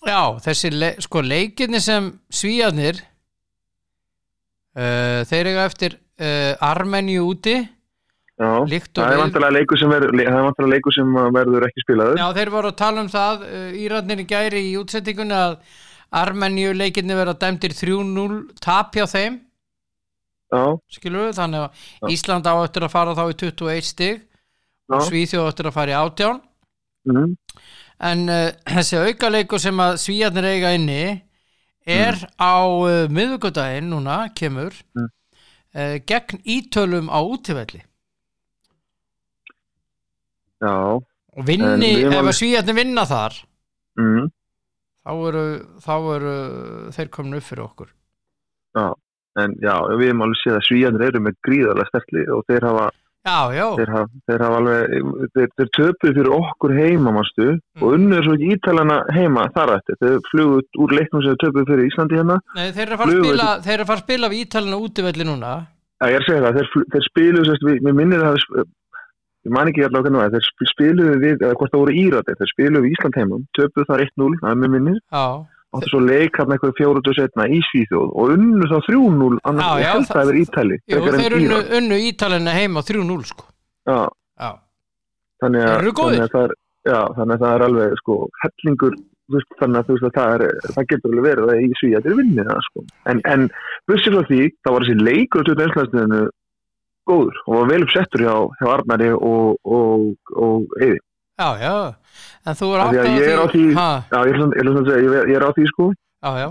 Já, 0.00 0.22
þessi 0.46 0.70
le 0.72 0.90
sko 1.04 1.22
leikirni 1.24 1.80
sem 1.82 2.06
svíjarnir 2.32 3.02
uh, 4.78 5.20
þeir 5.28 5.50
eiga 5.50 5.66
eftir 5.66 5.98
uh, 5.98 6.54
Armeníu 6.70 7.26
úti 7.28 7.58
Já, 8.40 8.64
það 8.64 9.04
er 9.04 9.18
vantilega 9.20 9.52
leikur 9.52 9.76
sem 9.76 9.90
verður, 9.92 10.14
það 10.16 10.38
er 10.38 10.44
vantilega 10.46 10.72
leikur 10.72 10.94
sem 10.96 11.16
verður 11.36 11.64
ekki 11.66 11.82
spilaður. 11.84 12.16
Já, 12.16 12.28
þeir 12.38 12.50
voru 12.54 12.70
að 12.70 12.78
tala 12.78 13.02
um 13.04 13.10
það 13.12 13.42
uh, 13.44 13.66
Írarnir 13.76 14.22
í 14.22 14.24
gæri 14.30 14.62
í 14.70 14.76
útsettingunni 14.80 15.36
að 15.36 15.58
Armeníu 16.10 16.72
leikirni 16.74 17.14
vera 17.14 17.34
dæmdir 17.38 17.74
3-0 17.76 18.40
tap 18.62 18.96
hjá 18.96 19.06
þeim. 19.06 19.38
Skilur 20.90 21.28
við, 21.28 21.36
þannig 21.38 21.62
að 21.62 21.68
Já. 21.70 22.08
Ísland 22.16 22.48
á 22.50 22.54
eftir 22.64 22.82
að 22.86 22.94
fara 22.96 23.14
þá 23.14 23.24
í 23.30 23.36
21 23.38 23.86
stig 23.86 24.24
og 24.90 25.04
Svíþjóð 25.06 25.46
eftir 25.52 25.68
að 25.70 25.76
fara 25.76 25.92
í 25.92 25.98
18 26.00 26.40
mhm, 27.06 27.36
en 28.10 28.24
uh, 28.26 28.48
þessi 28.66 28.98
aukaleikur 28.98 29.62
sem 29.62 29.82
að 29.84 30.00
svíjarnir 30.02 30.48
eiga 30.50 30.72
inni 30.74 31.04
er 31.86 32.18
á 32.42 32.58
uh, 32.66 33.06
miðvikudaginn 33.12 33.90
núna, 33.92 34.24
kemur 34.34 34.74
Mm. 34.96 35.06
uh, 35.78 35.96
gegn 36.10 36.42
ítölum 36.42 37.06
á 37.06 37.22
útivelli. 37.22 37.84
Já, 40.60 40.74
og 40.98 41.46
vinni, 41.46 41.92
ef 42.02 42.18
að 42.20 42.34
svíjarnir 42.36 42.76
vinna 42.82 43.06
þar 43.06 43.38
mhm, 43.96 44.26
þá 45.10 45.28
eru, 45.30 45.44
þá 45.82 45.94
eru 46.14 46.34
þeir 46.94 47.10
komin 47.16 47.38
upp 47.40 47.46
fyrir 47.50 47.66
okkur 47.66 47.90
en 49.40 49.54
já, 49.62 49.74
við 49.98 50.10
erum 50.10 50.24
alveg 50.26 50.40
séð 50.40 50.56
að 50.58 50.66
svíjanir 50.68 51.06
eru 51.08 51.20
með 51.22 51.36
gríðarlega 51.46 51.90
sterkli 51.90 52.24
og 52.34 52.42
þeir 52.50 52.66
hafa, 52.66 52.88
Já, 53.20 53.52
já, 53.52 53.66
þeir 53.76 53.90
hafa, 53.92 54.20
þeir 54.30 54.42
hafa 54.46 54.58
alveg, 54.60 54.92
þeir, 55.36 55.50
þeir 55.60 55.70
töpuð 55.76 56.14
fyrir 56.16 56.30
okkur 56.38 56.72
heima, 56.78 57.12
mástu, 57.12 57.48
Mm. 57.50 57.82
og 57.82 57.96
unnur 57.96 58.24
svo 58.24 58.36
ekki 58.36 58.54
ítalana 58.54 58.96
heima 59.12 59.44
þar 59.54 59.74
eftir. 59.76 59.98
Þeir 60.00 60.16
flugu 60.30 60.56
út 60.60 60.80
úr 60.80 60.94
leiknum 60.96 61.22
sem 61.24 61.36
töpuð 61.42 61.68
fyrir 61.68 61.90
Íslandi 61.90 62.16
hérna. 62.16 62.38
Nei, 62.56 62.72
þeir 62.72 62.86
eru 62.86 62.96
að 62.96 63.02
fara 63.02 63.12
að 63.12 63.20
spila 63.20 63.48
þeir 63.66 63.74
eru 63.74 63.84
að 63.84 63.90
fara 63.90 64.00
að 64.00 64.06
spila 64.06 64.30
við 64.32 64.42
ítalina 64.46 64.78
á 64.80 64.84
útivelli 64.86 65.26
núna 65.28 65.52
Já, 66.00 66.06
ég 66.08 66.16
er 66.16 66.22
að 66.24 66.28
segja 66.30 66.44
það, 66.46 66.56
þeir, 66.56 66.84
þeir 66.94 67.06
spiluðu, 67.10 67.44
sérst, 67.50 67.64
við, 67.68 67.80
mér 67.84 67.96
minnir 68.00 68.24
það, 68.24 68.64
ég 69.46 69.54
man 69.56 69.70
ekki 69.70 69.84
allavega 69.86 70.10
hvernig 70.10 70.20
var, 70.20 70.32
þeir 70.34 70.44
sp- 70.48 70.68
spiluðu 70.74 71.14
við, 71.22 71.36
eða 71.46 71.56
hvort 71.60 71.72
það 71.72 71.82
voru 71.84 71.94
írættir, 72.02 72.36
þeir 72.40 72.50
spiluðu 72.52 72.82
við 72.84 72.92
Ísland 72.96 73.18
heimum, 73.20 73.46
töpuðu 73.56 73.88
þar 73.90 74.04
1-0, 74.06 74.38
það 74.42 74.50
er 74.50 74.60
mér 74.64 74.72
minnir, 74.76 74.98
áttu 75.70 75.90
svo 75.92 76.00
leik 76.02 76.36
hann 76.40 76.50
eitthvað 76.56 76.74
fjóruðu 76.80 77.14
setna 77.16 77.46
í 77.46 77.60
Svíþjóð 77.70 78.08
og 78.20 78.32
unnu 78.34 78.66
þá 78.70 78.78
3-0, 78.88 79.38
annars 79.44 79.68
Já, 79.70 79.84
já, 79.84 79.92
held 79.94 80.08
það- 80.10 80.32
yfir 80.32 80.40
Ítali, 80.44 80.78
Jú, 80.90 81.04
þeir 81.20 81.36
unnu, 81.38 81.60
unnu 81.78 82.00
ítalina 82.10 82.56
heima 82.58 82.82
3-0 82.82 83.24
sko. 83.30 83.44
Já, 83.86 84.00
Já, 84.40 84.50
þannig 85.40 85.62
að, 85.68 85.78
þannig 86.00 86.24
að 86.26 86.34
það 86.34 86.44
er, 86.48 86.54
já, 86.90 87.00
þannig 87.16 87.34
að 87.36 87.40
það 87.44 87.54
er 87.54 87.64
alveg, 87.68 87.94
sko, 88.02 88.16
hellingur, 88.42 88.94
veist, 89.30 89.50
þannig 89.60 89.78
að 89.80 89.86
þú 89.86 89.96
veist 89.96 90.06
að 90.08 90.14
það 90.18 90.34
er, 90.34 90.44
það 90.74 90.86
getur 90.90 91.10
alveg 91.14 91.26
verið 91.30 91.50
að 91.54 91.60
í 91.64 91.70
Svíja 91.80 92.00
þeir 92.04 92.16
vinnið 92.20 92.48
það, 92.50 92.60
sko. 92.66 92.84
En, 93.12 93.20
en, 93.24 93.48
góður 97.10 97.40
og 97.46 97.54
var 97.58 97.68
vel 97.72 97.82
uppsettur 97.86 98.24
hjá, 98.26 98.34
hjá 98.60 98.68
Arnari 98.76 99.10
og, 99.16 99.58
og, 99.64 100.06
og 100.36 100.76
Eyði. 100.80 100.98
já, 101.40 101.48
já. 101.64 101.74
En 102.46 102.56
þú 102.56 102.70
er 102.70 102.80
því 102.80 102.98
að 103.00 103.04
átt 103.04 103.20
ég 103.20 103.28
er 103.34 103.40
á 103.40 103.46
því- 103.52 103.74
ha, 103.76 103.88
Já, 104.10 104.18
ég 104.24 104.34
er 104.34 104.70
að 104.70 104.88
segja, 104.88 105.04
ég, 105.04 105.28
ég 105.30 105.36
er 105.40 105.44
á 105.46 105.50
því, 105.56 105.66
sko, 105.74 105.90
Já, 106.24 106.30
já, 106.40 106.48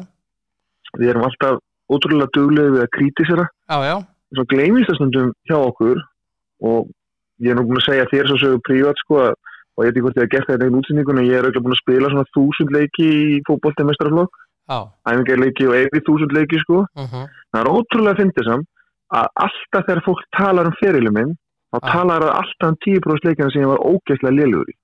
við 0.99 1.09
erum 1.13 1.25
alltaf 1.27 1.59
ótrúlega 1.89 2.29
duglega 2.37 2.73
við 2.75 2.81
að 2.85 2.91
krítisera, 2.97 3.45
já, 3.69 3.77
já. 3.89 3.95
Svo 4.37 4.43
gleymist 4.45 4.89
það 4.89 4.97
stundum 4.99 5.29
hjá 5.49 5.57
okkur 5.57 6.01
og 6.61 6.89
ég 7.41 7.49
er 7.51 7.55
nú 7.57 7.63
búin 7.65 7.79
að 7.81 7.87
segja 7.89 8.05
þér 8.11 8.27
svo 8.29 8.37
sögur 8.43 8.61
prívat, 8.67 8.97
sko, 9.05 9.15
að 9.29 9.33
og 9.79 9.85
ég 9.85 9.93
veit 9.93 9.95
ekki 9.95 10.03
hvort 10.03 10.17
ég 10.19 10.25
hef 10.25 10.31
gert 10.33 10.47
þetta 10.49 10.67
í 10.67 10.73
útsendingun 10.75 11.19
en 11.21 11.25
ég 11.29 11.37
er 11.39 11.45
auðvitað 11.47 11.63
búin 11.65 11.75
að 11.77 11.81
spila 11.81 12.09
svona 12.11 12.31
þúsund 12.35 12.71
leiki 12.75 13.05
í 13.09 13.37
fótbolti 13.47 13.85
mestrarflokk, 13.87 14.33
Já, 14.69 14.79
æfingarleiki 15.09 15.65
og 15.69 15.73
eigi 15.79 16.01
þúsund 16.05 16.33
leiki 16.35 16.59
sko. 16.61 16.81
uh 16.99 17.13
Það 17.49 17.61
er 17.63 17.69
ótrúlega 17.73 18.11
að 18.13 18.19
fyndi 18.21 18.43
samt 18.45 18.67
að 19.15 19.27
alltaf 19.45 19.85
þegar 19.87 20.03
fólk 20.05 20.21
talar 20.37 20.69
um 20.69 20.75
ferilum 20.81 21.15
minn 21.17 21.31
þá 21.73 21.77
Já. 21.79 21.87
talar 21.93 22.25
það 22.25 22.35
alltaf 22.41 22.69
um 22.69 22.77
10% 22.85 23.25
leikina 23.29 23.49
sem 23.53 23.61
ég 23.63 23.71
var 23.71 23.83
ógeðslega 23.89 24.35
lélugur 24.39 24.69
í. 24.69 24.75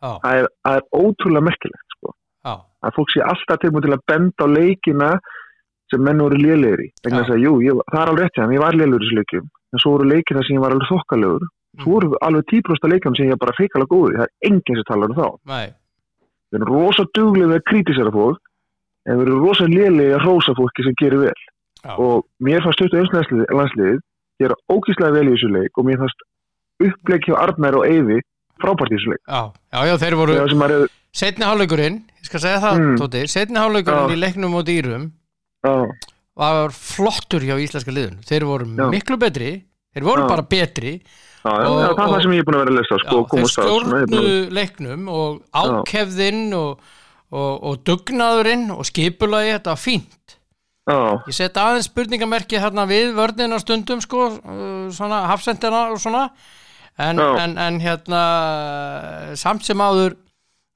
já, 0.00 0.10
Það 0.24 0.38
er, 0.40 0.48
það 0.64 0.76
er 0.80 0.84
ótrúlega 1.04 1.46
merkilegt 1.50 1.96
sko. 1.96 2.14
já, 2.44 2.54
Að 2.84 2.94
fólk 2.96 3.10
sé 3.14 3.20
alltaf 3.24 3.60
tilbúin 3.60 3.84
til 3.84 3.94
að 3.96 4.04
benda 4.08 4.44
á 4.44 4.48
leikina 4.48 5.10
sem 5.90 6.02
menn 6.06 6.22
voru 6.22 6.36
lélugur 6.40 6.84
í. 6.86 6.90
Að 7.04 7.42
jú, 7.44 7.54
ég, 7.64 7.80
það 7.92 8.02
er 8.02 8.12
alveg 8.12 8.24
rétt 8.24 8.38
þeim, 8.40 8.52
ég 8.56 8.62
var 8.64 8.76
lélugur 8.78 9.02
í 9.02 9.08
þessu 9.08 9.18
leikjum. 9.20 9.48
En 9.72 9.78
svo 9.82 9.90
voru 9.96 10.08
leikina 10.08 10.42
sem 10.46 10.56
ég 10.56 10.62
var 10.64 10.72
alveg 10.76 10.88
þokkalegur. 10.90 11.48
Svo 11.80 11.90
voru 11.96 12.16
alveg 12.26 12.44
10% 12.50 12.88
leikjum 12.92 13.14
sem 13.16 13.26
ég 13.28 13.36
var 13.36 13.42
bara 13.46 13.56
feikalega 13.58 13.92
góði. 13.92 14.16
Það 14.18 14.26
er 14.26 14.48
enginn 14.50 14.78
sem 14.80 14.88
talar 14.88 15.10
um 15.12 15.18
þá. 15.20 15.28
nei 15.52 15.68
Við 16.50 16.58
erum 16.58 16.72
rosa 16.74 17.04
duglega 17.14 17.58
að 17.60 17.66
kritisera 17.70 18.10
fólk 18.10 18.40
en 19.06 19.18
við 19.20 19.26
erum 19.28 19.44
rosa 19.46 19.66
lélega 19.70 20.16
að 20.18 20.24
rósa 20.26 20.54
fólki 20.58 20.82
sem 20.82 20.96
gerir 20.98 21.20
vel. 21.28 21.42
Já. 21.84 21.94
Og 21.98 22.24
mér 22.44 22.60
fannst 22.64 22.78
stuttu 22.80 22.98
einslandsliðið 23.00 23.54
landsliðið 23.56 23.98
gera 24.40 24.56
ógíslega 24.72 25.12
vel 25.16 25.28
í 25.28 25.32
þessu 25.36 25.50
leik 25.54 25.78
og 25.80 25.86
mér 25.88 25.98
fannst 26.02 26.24
uppleik 26.80 27.24
hjá 27.28 27.36
Arnær 27.44 27.78
og 27.80 27.86
Eyvi 27.88 28.18
frábært 28.60 28.92
í 28.92 28.96
þessu 28.98 29.12
leik. 29.14 29.22
Já, 29.28 29.40
já, 29.72 29.80
já, 29.88 29.94
þeir 30.04 30.16
voru 30.20 30.36
hefur, 30.36 30.88
Setni 31.10 31.42
hálfleikurinn, 31.42 31.96
ég 32.20 32.26
skal 32.28 32.40
segja 32.40 32.60
það, 32.62 32.76
Mm. 32.80 32.98
Tóti 33.00 33.22
Setni 33.28 33.58
hálfleikurinn 33.58 34.10
Já. 34.10 34.14
í 34.14 34.20
leiknum 34.20 34.54
á 34.54 34.60
dýrum 34.62 35.08
var 36.40 36.70
flottur 36.72 37.42
hjá 37.44 37.56
íslenska 37.60 37.90
liðun 37.92 38.20
Þeir 38.24 38.44
voru 38.48 38.68
miklu 38.92 39.18
betri 39.20 39.50
Þeir 39.92 40.04
voru 40.06 40.28
bara 40.30 40.42
betri 40.46 40.92
já, 41.00 41.50
já, 41.50 41.66
Og- 41.66 41.80
já, 41.82 41.88
það 41.88 41.98
er 41.98 42.06
og- 42.06 42.14
það 42.14 42.22
sem 42.22 42.32
ég 42.32 42.38
er 42.38 42.44
búin 42.46 42.54
að 42.54 42.62
vera 42.62 42.70
að 42.70 42.78
lesa 42.78 42.98
sko, 43.00 43.18
og 43.18 43.28
þeir 43.30 43.40
er 43.40 44.06
að- 44.20 44.52
leiknum 44.60 45.08
og 45.08 45.42
ákefðinn 45.52 46.54
og, 46.54 46.78
og, 47.32 47.64
og 47.64 47.84
dugnaðurinn 47.84 48.70
og 48.70 48.84
skipulagi, 48.86 49.52
þetta 49.58 49.74
var 49.74 49.82
fínt 49.82 50.36
Já, 50.90 51.22
Ég 51.30 51.36
set 51.38 51.60
aðeins 51.60 51.88
spurningamerki 51.90 52.60
þarna 52.62 52.86
við 52.90 53.14
vörnina 53.16 53.60
stundum 53.62 54.02
sko, 54.04 54.26
uh, 54.40 54.90
svona 54.94 55.22
hafsendina 55.30 55.86
og 55.94 56.02
svona. 56.02 56.26
En, 57.00 57.16
en, 57.16 57.56
en 57.56 57.80
hérna 57.80 58.22
samt 59.40 59.64
sem 59.64 59.80
áður 59.80 60.18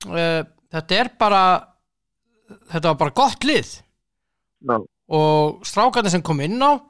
uh, 0.09 0.41
þetta 0.73 1.01
er 1.03 1.11
bara 1.21 1.45
þetta 2.73 2.93
var 2.93 3.01
bara 3.03 3.17
gott 3.19 3.45
lið. 3.45 3.75
Já, 4.65 4.79
og 5.15 5.67
strákarnir 5.69 6.15
sem 6.15 6.25
kom 6.25 6.41
inn 6.41 6.57
á 6.65 6.81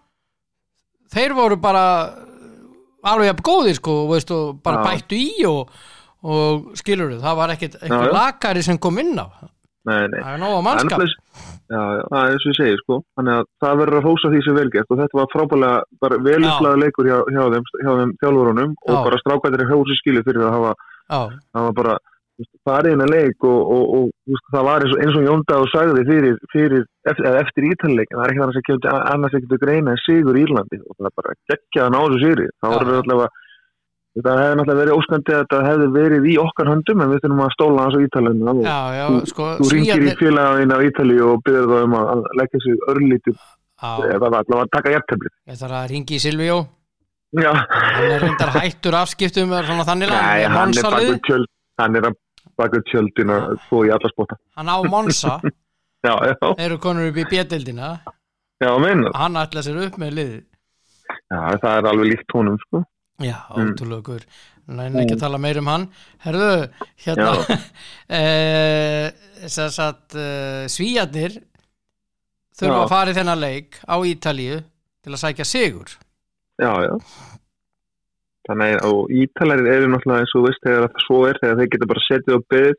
þeir 1.15 1.35
voru 1.37 1.59
bara 1.63 1.85
alveg 3.05 3.31
jafn 3.31 3.45
góðir 3.47 3.79
sko 3.79 3.97
veist, 4.11 4.31
og 4.35 4.61
bara 4.65 4.83
Já. 4.83 4.87
bættu 4.89 5.19
í 5.19 5.47
og, 5.49 5.73
og 6.25 6.71
skilur 6.79 7.19
það 7.23 7.41
var 7.41 7.55
einhver 7.55 8.09
já. 8.09 8.13
lakari 8.15 8.65
sem 8.65 8.79
kom 8.81 8.99
inn 9.03 9.19
á 9.19 9.27
nei, 9.89 10.01
nei. 10.13 10.21
það 10.21 10.33
er 10.35 10.41
nóg 10.43 10.55
að 10.55 10.65
Það 10.65 10.73
er 10.73 10.85
mannskap 10.85 11.53
Já, 11.65 11.81
það 11.81 12.19
er 12.21 12.35
eins 12.35 12.45
og 12.45 12.51
ég 12.51 12.57
segi 12.59 12.81
sko. 12.83 12.97
Þannig 13.17 13.39
að 13.39 13.47
það 13.65 13.79
verður 13.81 13.99
að 13.99 14.09
hósa 14.09 14.31
því 14.33 14.41
sem 14.45 14.57
velgert 14.59 14.91
og 14.93 14.99
þetta 15.01 15.19
var 15.19 15.31
frábælega 15.33 16.01
bara 16.05 16.19
vel 16.27 16.41
Já. 16.41 16.49
upplaða 16.51 16.81
leikur 16.83 17.09
hjá, 17.09 17.17
hjá 17.33 17.45
þeim, 17.55 17.69
þeim 17.75 18.17
þjálfurunum 18.21 18.75
og 18.85 18.99
bara 19.07 19.21
strákvæðir 19.23 19.71
hósi 19.71 19.97
skilu 20.01 20.25
fyrir 20.27 20.45
að 20.45 20.59
hafa 20.59 20.75
það 21.09 21.65
var 21.69 21.79
bara 21.79 21.95
þú 22.35 22.43
veist, 22.43 22.53
farið 22.67 22.95
inn 22.95 23.05
að 23.05 23.13
leik 23.15 23.47
og, 23.47 23.73
og, 23.75 24.11
og 24.35 24.43
það 24.53 24.67
var 24.69 24.85
eins 24.85 24.95
og, 24.95 25.03
eins 25.05 25.19
og 25.19 25.27
Jónda 25.29 25.59
og 25.63 25.71
sagði 25.71 26.05
fyrir, 26.09 26.37
fyrir 26.53 26.85
eftir, 27.11 27.29
eftir 27.41 27.69
ítalleikin, 27.71 28.19
það 28.19 28.25
er 28.25 28.35
ekki 28.35 28.45
að 28.45 28.67
kemur 28.69 29.01
annars 29.15 29.39
ekki 29.39 29.61
greina 29.63 29.95
en 29.95 30.03
sigur 30.03 30.39
í 30.39 30.45
Írlandi 30.45 30.81
og 30.83 30.99
það 30.99 31.11
er 31.11 31.17
bara 31.21 31.37
geggja 31.53 31.87
að 31.87 31.95
ná 31.95 31.99
þessu 32.03 32.23
sigri 32.25 32.49
það 32.51 32.75
Já. 32.75 32.77
voru 32.77 32.97
allavega 33.01 33.44
það 34.23 34.41
hefði 34.41 34.59
náttúrulega 34.59 34.81
verið 34.81 34.99
óskandi 34.99 35.35
að 35.35 35.41
þetta 35.43 35.61
hefði 35.69 35.89
verið 35.97 36.29
í 36.31 36.37
okkar 36.45 36.71
höndum 36.71 37.03
en 37.03 37.11
við 37.11 37.25
þurfum 37.25 37.43
að 37.45 37.55
stóla 37.57 37.87
hans 37.87 37.97
á 37.99 38.01
Ítalinu 38.05 38.53
og 38.53 38.61
já, 38.63 38.79
já 38.95 39.07
sko 39.33 39.49
þú 39.59 39.71
ringir 39.73 40.05
í 40.07 40.15
félagin 40.21 40.75
á 40.75 40.79
Ítali 40.87 41.19
og 41.25 41.43
byrður 41.47 41.73
það 41.73 41.85
um 41.89 41.97
að 41.99 42.13
að 42.15 42.23
leggja 42.41 42.63
sig 42.65 42.87
örlítið. 42.95 43.43
Eða 43.85 44.31
að 44.39 44.71
taka 44.73 44.95
jæftabli 44.95 45.33
ég 45.51 45.59
þarf 45.61 45.79
að 45.81 45.91
ringi 45.91 46.17
í 46.17 46.23
Silvíó 46.23 46.61
Já, 47.35 47.51
hann 47.51 48.13
er 48.15 48.23
reyndar 48.23 48.53
hættur 48.55 48.95
afskiptum 48.95 49.51
svona 49.51 49.85
þannig 49.89 50.13
Nei, 50.15 50.47
hann 50.47 50.71
er 50.71 50.87
bakur 50.87 51.19
tjöld 51.27 51.51
hann 51.83 51.99
er 51.99 52.07
bakur 52.55 52.85
tjöldin 52.87 53.33
að 53.35 53.57
þó 53.67 53.77
í 53.83 53.91
alla 53.91 54.11
spotta. 54.13 54.39
Hann 54.55 54.71
á 54.71 54.79
Monsa. 54.87 55.41
Já, 56.05 56.13
já, 56.21 56.35
þeir 56.37 56.67
eru 56.67 56.77
konur 56.85 57.07
upp 57.09 57.17
í 57.17 57.23
bjettildina 57.31 57.87
já, 58.61 58.69
meina 58.77 59.09
hann 59.17 59.39
ætla 59.41 59.63
sér 59.65 59.79
upp 59.87 59.95
með 59.97 60.11
lið 60.19 60.35
Já, 61.33 61.39
það 61.63 61.79
er 61.79 61.89
alveg 61.89 62.11
líkt 62.11 62.35
honum, 62.37 62.59
sko. 62.67 62.83
Já, 63.21 63.37
Mm. 63.55 63.75
ótrúlegur 63.75 64.23
næn 64.69 64.97
ekki 64.97 65.15
að 65.15 65.21
tala 65.21 65.39
meir 65.39 65.59
um 65.59 65.67
hann. 65.67 65.89
Herðu, 66.25 66.69
hérna 67.05 67.35
þess 69.45 69.79
að 69.85 70.17
svíjarnir 70.73 71.37
þurfa 72.59 72.81
að 72.85 72.89
fara 72.93 73.11
í 73.13 73.19
þennan 73.19 73.41
leik 73.43 73.79
á 73.87 73.97
Ítalíu 74.09 74.63
til 75.05 75.13
að 75.13 75.21
sækja 75.21 75.45
sigur. 75.47 75.89
Já, 76.61 76.71
já. 76.87 76.95
Þannig 78.49 78.75
að 78.77 78.89
og 78.93 79.13
ítalærir 79.17 79.69
eru 79.73 79.87
náttúrulega 79.89 80.21
eins 80.25 80.35
og 80.37 80.45
veist 80.49 80.65
þegar 80.65 80.89
það 80.93 81.05
svo 81.07 81.21
er, 81.29 81.39
þegar 81.41 81.61
þeir 81.61 81.71
geta 81.75 81.89
bara 81.91 82.03
setið 82.05 82.35
og 82.37 82.43
byggð 82.53 82.75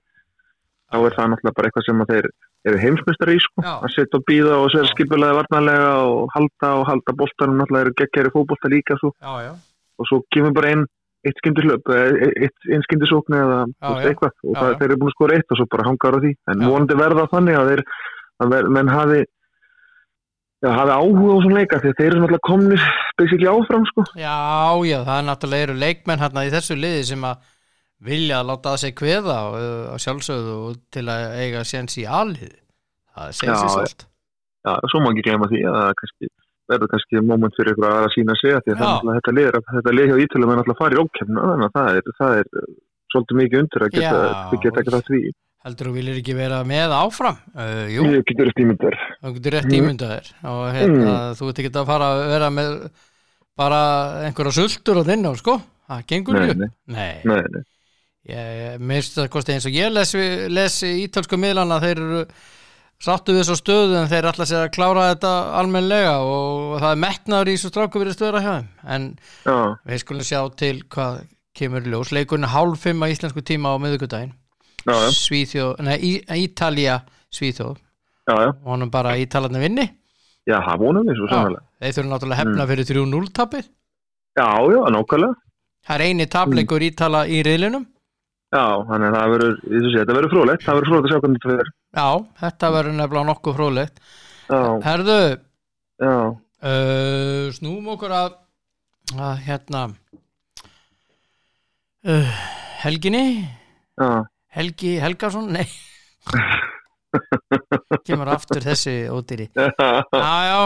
þá 0.86 0.98
er 1.10 1.16
það 1.18 1.30
náttúrulega 1.32 1.56
bara 1.58 1.70
eitthvað 1.70 1.86
sem 1.88 2.04
þeir 2.12 2.28
eru 2.66 2.82
heimsmyndstari 2.82 3.34
í 3.38 3.42
sko, 3.46 3.62
Já. 3.66 3.74
að 3.86 3.94
setja 3.96 4.18
og 4.20 4.26
býða 4.30 4.54
og 4.62 4.68
sér 4.74 4.86
Já. 4.86 4.92
skipulega 4.94 5.38
varnarlega 5.40 5.90
og 6.06 6.30
halda 6.36 6.70
og 6.80 6.86
halda 6.90 7.16
boltanum 7.18 7.58
náttúrulega 7.62 7.86
eru 7.88 7.96
geggjæri 8.02 8.34
fótbolta 8.34 8.72
líka 8.74 8.98
svo 9.02 9.12
Já, 9.22 9.34
já, 9.50 9.54
og 10.00 10.10
svo 10.10 10.22
kemur 10.34 10.56
bara 10.56 10.74
einn 10.74 10.86
eitt 11.26 11.40
skyndislöp, 11.42 11.88
eitt, 11.90 12.68
einn 12.70 12.84
eða 12.86 13.62
þú 13.66 13.94
veist, 13.96 14.04
já. 14.06 14.10
eitthvað. 14.12 14.36
Og 14.46 14.54
Já, 14.54 14.60
já. 14.62 14.76
þeir 14.80 14.90
eru 14.92 15.00
búin 15.02 15.10
að 15.10 15.16
skora 15.16 15.38
eitt 15.40 15.54
og 15.54 15.60
svo 15.60 15.66
bara 15.72 15.88
hangar 15.88 16.18
á 16.18 16.20
því. 16.22 16.34
En 16.54 16.66
vonandi 16.70 17.00
verða 17.00 17.26
þannig 17.32 17.58
að 17.58 17.72
þeir 17.72 17.84
að 18.46 18.54
ver, 18.54 18.70
menn 18.78 18.92
hafi 18.92 19.20
já, 20.62 20.70
hafi 20.70 20.96
áhuga 21.00 21.34
á 21.34 21.40
svona 21.42 21.60
leika 21.60 21.80
að 21.80 21.88
þeir 21.98 22.08
eru 22.12 22.22
náttúrulega 22.22 22.46
komnir 22.46 22.88
basically 23.18 23.50
áfram 23.50 23.90
sko. 23.90 24.06
Já, 24.22 24.38
já, 24.86 24.98
það 25.02 25.18
er 25.18 25.28
náttúrulega 25.32 25.70
eru 25.70 25.78
leikmenn 25.82 26.26
hérna 26.26 26.46
í 26.46 26.54
þessu 26.54 26.78
liði 26.78 27.06
sem 27.10 27.26
að 27.26 27.52
vilja 28.06 28.42
að 28.42 28.50
láta 28.52 28.76
að 28.76 28.98
kveða 29.00 29.38
og, 29.50 29.62
og 29.96 30.04
sjálfsögðu 30.04 30.58
og 30.68 30.82
til 30.94 31.08
að 31.10 31.40
eiga 31.42 31.64
séns 31.66 31.98
í 31.98 32.06
alið. 32.06 32.54
Það 33.16 33.40
segir 33.40 33.56
sér 33.56 33.74
svolít 33.74 34.12
já, 34.66 34.74
svo 34.92 35.02
má 35.02 35.12
ekki 35.12 35.26
glemma 35.28 35.50
því 35.52 35.62
að 35.70 35.90
kannski 36.02 36.30
verður 36.72 36.92
kannski 36.94 37.22
moment 37.22 37.56
fyrir 37.58 37.74
ykkur 37.76 37.88
að 37.92 38.08
sína 38.16 38.36
sig 38.40 38.56
að 38.58 38.70
að 38.76 39.10
þetta 39.20 39.34
lið, 39.38 39.58
þetta 39.72 39.94
lið 39.96 40.12
hjá 40.12 40.18
Ítölum 40.26 40.52
er 40.54 40.60
náttúrulega 40.62 40.88
að 40.90 40.96
í 40.96 41.02
ókefna 41.04 41.48
þannig 41.50 41.68
að 41.70 41.76
það 41.80 42.00
er, 42.00 42.14
það 42.20 42.38
er 42.42 42.50
uh, 42.62 42.70
svolítið 43.14 43.40
mikið 43.42 43.62
undir 43.66 43.86
að 43.86 43.92
geta, 43.96 44.22
Já. 44.26 44.62
geta 44.66 44.82
ekki 44.84 44.96
það 44.96 45.10
því. 45.12 45.22
Heldur 45.66 45.88
þú 45.90 45.94
viljir 45.96 46.18
ekki 46.22 46.34
vera 46.38 46.58
með 46.70 46.92
áfram? 46.94 47.38
Uh, 47.58 47.86
jú, 47.90 48.04
ég 48.14 48.26
getur 48.30 48.50
eftir 48.52 48.66
ímyndar 48.68 48.98
þú 49.22 49.32
getur 49.38 49.56
rétt 49.56 49.70
Mm. 49.70 49.78
ímyndaðir 49.80 50.28
og 50.52 50.66
hérna, 50.76 51.14
þú 51.40 51.48
ert 51.50 51.62
ekki 51.64 51.72
að 51.74 51.88
fara 51.90 52.10
að 52.14 52.26
vera 52.36 52.50
með 52.54 52.74
bara 53.58 53.80
einhverja 54.28 54.58
sultur 54.60 55.00
á 55.02 55.04
þinn 55.08 55.26
á 55.26 55.32
sko, 55.40 55.56
það 55.90 56.04
gengur 56.12 56.38
ekki 56.42 56.60
nei, 56.60 56.70
nei, 56.86 57.14
nei, 57.26 57.42
nei. 57.56 57.64
Ég 58.26 58.80
minnst 58.82 59.18
það 59.20 59.30
kosti 59.34 59.54
eins 59.54 59.66
og 59.70 59.76
ég 59.78 59.92
les, 59.94 60.12
les 60.50 60.76
í 60.86 60.92
ítölsku 61.06 61.38
miðlana 61.38 61.78
þeir 61.84 62.00
eru 62.02 62.22
sáttu 63.06 63.36
við 63.36 63.46
svo 63.48 63.56
stöðu 63.60 63.98
en 64.00 64.10
þeir 64.12 64.28
ætla 64.32 64.48
sér 64.50 64.64
að 64.66 64.74
klára 64.76 65.08
þetta 65.12 65.34
almennlega 65.62 66.16
og 66.26 66.78
það 66.82 66.90
er 66.92 67.02
metnaður 67.06 67.52
í 67.52 67.58
svo 67.62 67.72
stráku 67.72 68.02
verið 68.02 68.18
stöður 68.18 68.40
að 68.40 68.46
hjá 68.48 68.54
þeim. 68.56 68.70
En 68.96 69.08
Já, 69.46 69.58
við 69.92 70.02
skulum 70.04 70.28
sjá 70.30 70.40
til 70.62 70.76
hvað 70.96 71.20
kemur 71.56 71.90
ljós. 71.92 72.14
Leikurinn 72.16 72.48
er 72.50 72.56
hálf 72.56 72.82
fimm 72.84 73.06
á 73.06 73.08
íslensku 73.14 73.46
tíma 73.46 73.72
á 73.72 73.80
já, 74.86 74.96
Svíþjóð, 75.18 75.78
nei 75.86 75.96
Í, 75.98 76.12
Ítalía 76.46 77.00
Svíþjóð. 77.34 77.78
Og 78.30 78.68
honum 78.74 78.90
bara 78.94 79.16
Ítalarni 79.22 79.62
vinni. 79.62 79.86
Já, 80.46 80.60
það 80.62 80.82
vonum 80.84 81.08
við 81.10 81.18
svo 81.20 81.30
Já, 81.30 81.34
sannlega 81.34 81.66
þeir 81.82 81.96
þurfa 81.98 82.12
náttúrulega 82.12 82.42
hefna 82.42 82.68
fyrir 82.70 82.88
3-0 82.92 83.32
tapir 83.36 83.66
Já, 84.36 84.48
já, 84.74 84.80
nákvæmlega. 84.94 85.42
Það 85.86 85.96
er 85.96 86.04
eini 86.06 86.26
tapleikur 86.32 86.86
Ítala 86.86 87.22
í 87.30 87.42
riðlinum 87.46 87.86
Já, 88.56 88.64
þannig 88.88 89.10
að 89.10 89.16
það 89.18 89.34
verður, 89.36 89.56
ég 89.68 89.86
sé, 89.86 89.98
þetta 90.00 90.16
verður 90.16 90.34
frólægt 90.34 90.64
það 90.64 90.78
verður 90.78 90.92
frólægt 90.92 91.06
að 91.06 91.12
sjá 91.12 91.22
hvernig 91.26 91.42
þetta 91.44 91.52
verður 91.52 91.72
já, 92.00 92.08
þetta 92.42 92.72
verður 92.76 92.98
nefnilega 93.02 93.30
nokkuð 93.32 93.58
fróðlegt. 93.60 94.02
Já, 94.46 94.60
Herðu, 94.86 95.20
já, 96.06 96.16
Uh, 96.66 97.52
snúum 97.54 97.92
okkur 97.94 98.14
að, 98.16 98.38
að 99.22 99.42
hérna 99.46 99.82
uh, 102.10 102.32
Helginni. 102.82 103.44
Já. 104.00 104.08
Helgi 104.56 104.96
Helgason, 105.04 105.52
nei. 105.54 105.68
Kemur 108.08 108.32
aftur 108.34 108.66
þessi 108.66 108.96
ódýri. 109.14 109.50
Þú 109.54 109.68
Já, 110.24 110.34
já. 110.48 110.58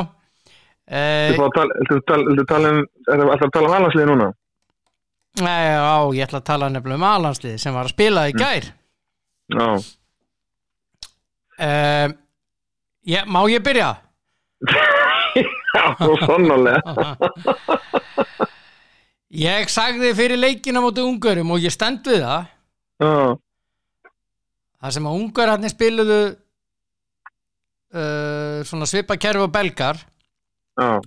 Uh, 0.90 1.36
fá 1.36 1.44
að 1.50 1.58
tala, 1.58 1.82
þú 1.90 1.98
þú 2.06 2.46
um, 2.70 2.80
það 3.10 3.34
að 3.36 3.52
tala 3.58 3.68
um 3.68 3.76
allansliði 3.80 4.08
núna? 4.14 4.30
Nei, 5.38 5.62
já, 5.70 6.10
ég 6.18 6.26
ætla 6.26 6.40
að 6.42 6.48
tala 6.50 6.70
nefnilega 6.74 7.00
um 7.00 7.06
aðlandslið 7.10 7.58
sem 7.62 7.76
var 7.76 7.86
að 7.88 7.94
spila 7.94 8.26
í 8.28 8.34
gær. 8.36 8.66
Já, 9.54 9.68
uh, 11.60 12.08
ég, 13.08 13.30
Má 13.30 13.40
ég 13.52 13.62
byrja? 13.66 13.92
já, 15.40 15.84
svo 16.02 16.16
sannarlega. 16.26 16.82
Ég 19.30 19.70
sagði 19.70 20.10
fyrir 20.18 20.40
leikina 20.42 20.82
móti 20.82 21.04
ungurum 21.06 21.52
og 21.54 21.62
ég 21.62 21.70
stend 21.70 22.02
við 22.10 22.24
það. 22.26 22.48
Já, 22.98 23.38
Það 24.80 24.94
sem 24.96 25.08
að 25.10 25.18
ungar 25.20 25.52
hann 25.52 25.70
spiluðu 25.70 26.18
uh, 27.94 28.58
svona 28.66 28.88
svipa 28.90 29.18
kerfi 29.22 29.44
og 29.44 29.52
belgar. 29.54 30.02
Já, 30.80 30.98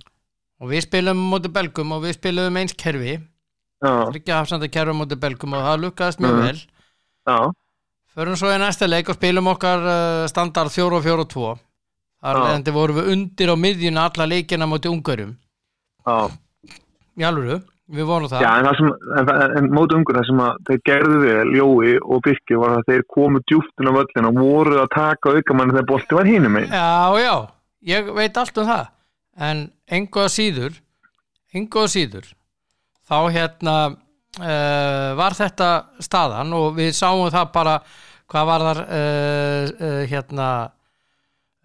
og 0.61 0.71
við 0.71 0.85
spilum 0.85 1.19
móti 1.33 1.51
belgum 1.51 1.91
og 1.97 2.05
við 2.05 2.15
spilum 2.15 2.59
eins 2.61 2.75
kerfi 2.79 3.17
já, 3.81 3.93
tryggja 4.11 4.39
hafsanda 4.41 4.69
kerfi 4.71 4.95
móti 4.97 5.17
belgum 5.19 5.57
og 5.57 5.65
það 5.65 5.83
lukkaðist 5.87 6.23
mjög 6.23 6.39
vel. 6.43 6.63
Já, 7.29 7.37
förum 8.13 8.37
svo 8.39 8.53
í 8.53 8.61
næsta 8.61 8.89
leik 8.89 9.09
og 9.09 9.17
spilum 9.17 9.49
okkar 9.53 9.85
uh, 9.87 10.23
standard 10.29 10.73
4 10.73 10.99
og 10.99 11.05
4 11.05 11.25
og 11.25 11.29
2 11.33 11.53
þar 12.23 12.39
leðandi 12.39 12.73
vorum 12.75 12.99
við 12.99 13.11
undir 13.13 13.51
á 13.51 13.55
miðjuna 13.59 14.07
alla 14.09 14.27
leikina 14.29 14.67
móti 14.69 14.91
ungarum 14.91 15.35
já. 16.07 16.17
Alvöru, 17.23 17.59
við 17.93 18.07
vorum 18.09 18.29
það 18.31 18.45
Já, 18.45 18.51
en 18.57 18.67
það 18.67 18.77
sem, 18.79 18.93
en, 19.19 19.33
en 19.59 19.67
móti 19.75 19.97
ungur 19.97 20.19
það 20.19 20.29
sem 20.29 20.43
að 20.45 20.61
þeir 20.69 20.79
gerðu 20.89 21.17
vel, 21.23 21.51
Jói 21.57 21.91
og 22.01 22.23
Birki 22.27 22.59
var 22.61 22.77
að 22.77 22.87
þeir 22.91 23.03
komu 23.15 23.41
djúftin 23.43 23.91
á 23.91 23.93
völlin 23.97 24.29
og 24.29 24.39
voru 24.39 24.79
að 24.81 24.93
taka 24.95 25.35
aukamanni 25.35 25.75
þegar 25.75 25.89
bolti 25.91 26.17
var 26.17 26.29
hínum 26.29 26.57
einn. 26.61 26.71
Já, 26.71 27.19
já, 27.21 27.35
ég 27.93 28.09
veit 28.15 28.39
allt 28.39 28.63
um 28.63 28.69
það. 28.71 28.87
En 29.49 29.65
engu 29.99 30.23
að 30.23 30.33
síður 30.37 30.79
engu 31.53 31.83
að 31.83 31.91
síður 31.93 32.31
þá 33.09 33.17
hérna 33.35 33.75
uh, 33.91 35.09
var 35.19 35.35
þetta 35.37 35.69
staðan 36.03 36.53
og 36.57 36.75
við 36.77 36.93
sáum 36.97 37.27
það 37.33 37.51
bara 37.53 37.75
hvað 38.31 38.47
var 38.49 38.65
þar 38.67 38.81
uh, 38.83 39.73
uh, 39.87 40.01
hérna 40.09 40.47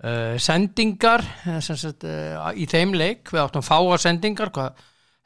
uh, 0.05 0.35
sendingar 0.43 1.23
eh, 1.47 1.59
sem 1.65 1.79
sagt, 1.81 2.05
uh, 2.05 2.51
í 2.55 2.67
þeim 2.69 2.93
leik. 2.99 3.31
Við 3.33 3.41
áttum 3.45 3.65
fáa 3.65 3.97
sendingar 4.03 4.53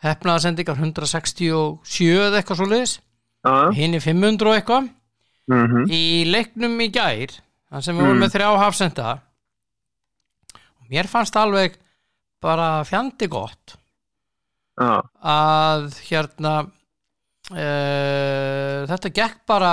hefnaða 0.03 0.45
sendingar 0.47 0.79
167 0.79 2.09
eða 2.29 2.41
eitthvað 2.41 2.59
svo 2.61 2.67
liðis 2.71 2.97
Já, 3.43 3.55
hinn 3.75 3.95
er 3.99 4.03
500 4.05 4.49
og 4.51 4.57
eitthvað. 4.59 4.89
Mhm, 5.51 5.89
í 5.91 6.03
leiknum 6.31 6.77
í 6.85 6.89
gær 6.95 7.33
þann 7.73 7.83
sem 7.83 7.97
við 7.97 8.05
vorum 8.07 8.21
Mm. 8.21 8.23
með 8.23 8.35
þrjá 8.37 8.51
hafsenda 8.63 9.07
og 10.79 10.91
mér 10.93 11.09
fannst 11.11 11.35
alveg 11.37 11.75
bara 12.43 12.85
fjandi 12.87 13.27
gott 13.33 13.75
já, 14.81 15.03
að 15.33 15.89
hérna 16.07 16.53
uh, 17.53 18.79
þetta 18.91 19.13
gekk 19.19 19.43
bara 19.49 19.73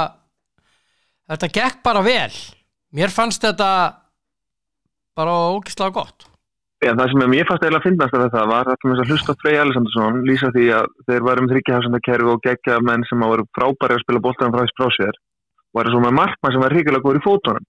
þetta 1.30 1.52
gekk 1.60 1.84
bara 1.86 2.02
vel. 2.06 2.34
Mér 2.96 3.14
fannst 3.14 3.44
þetta 3.46 3.70
bara 5.18 5.38
ógislega 5.54 5.94
gott. 5.94 6.26
Já, 6.80 6.94
það 6.96 7.10
sem 7.12 7.26
mér 7.28 7.48
fannst 7.48 7.64
eiginlega 7.66 7.82
að 7.82 7.88
finnast 7.90 8.14
af 8.16 8.22
þetta 8.24 8.44
var 8.50 8.70
að 8.72 8.92
að 8.94 9.10
hlusta 9.12 9.36
Frey 9.42 9.58
Alessandarsson 9.60 10.22
lýsa 10.24 10.52
því 10.56 10.70
að 10.78 10.86
þeir 11.10 11.26
varum 11.28 11.46
um 11.46 11.52
þryggjahafsandakerfi 11.52 12.30
og 12.32 12.46
geggja 12.46 12.78
menn 12.88 13.04
sem 13.10 13.26
voru 13.28 13.44
frábæri 13.58 13.98
að 13.98 14.06
spila 14.06 14.22
boltan 14.24 14.54
frá 14.54 14.64
þess 14.64 14.78
frá 14.80 14.88
sér 14.96 15.20
varu 15.76 15.92
svo 15.94 16.00
með 16.06 16.16
markmann 16.18 16.56
sem 16.56 16.64
var 16.64 16.74
ríkilega 16.74 17.04
góður 17.04 17.20
í 17.20 17.26
fótunum. 17.26 17.68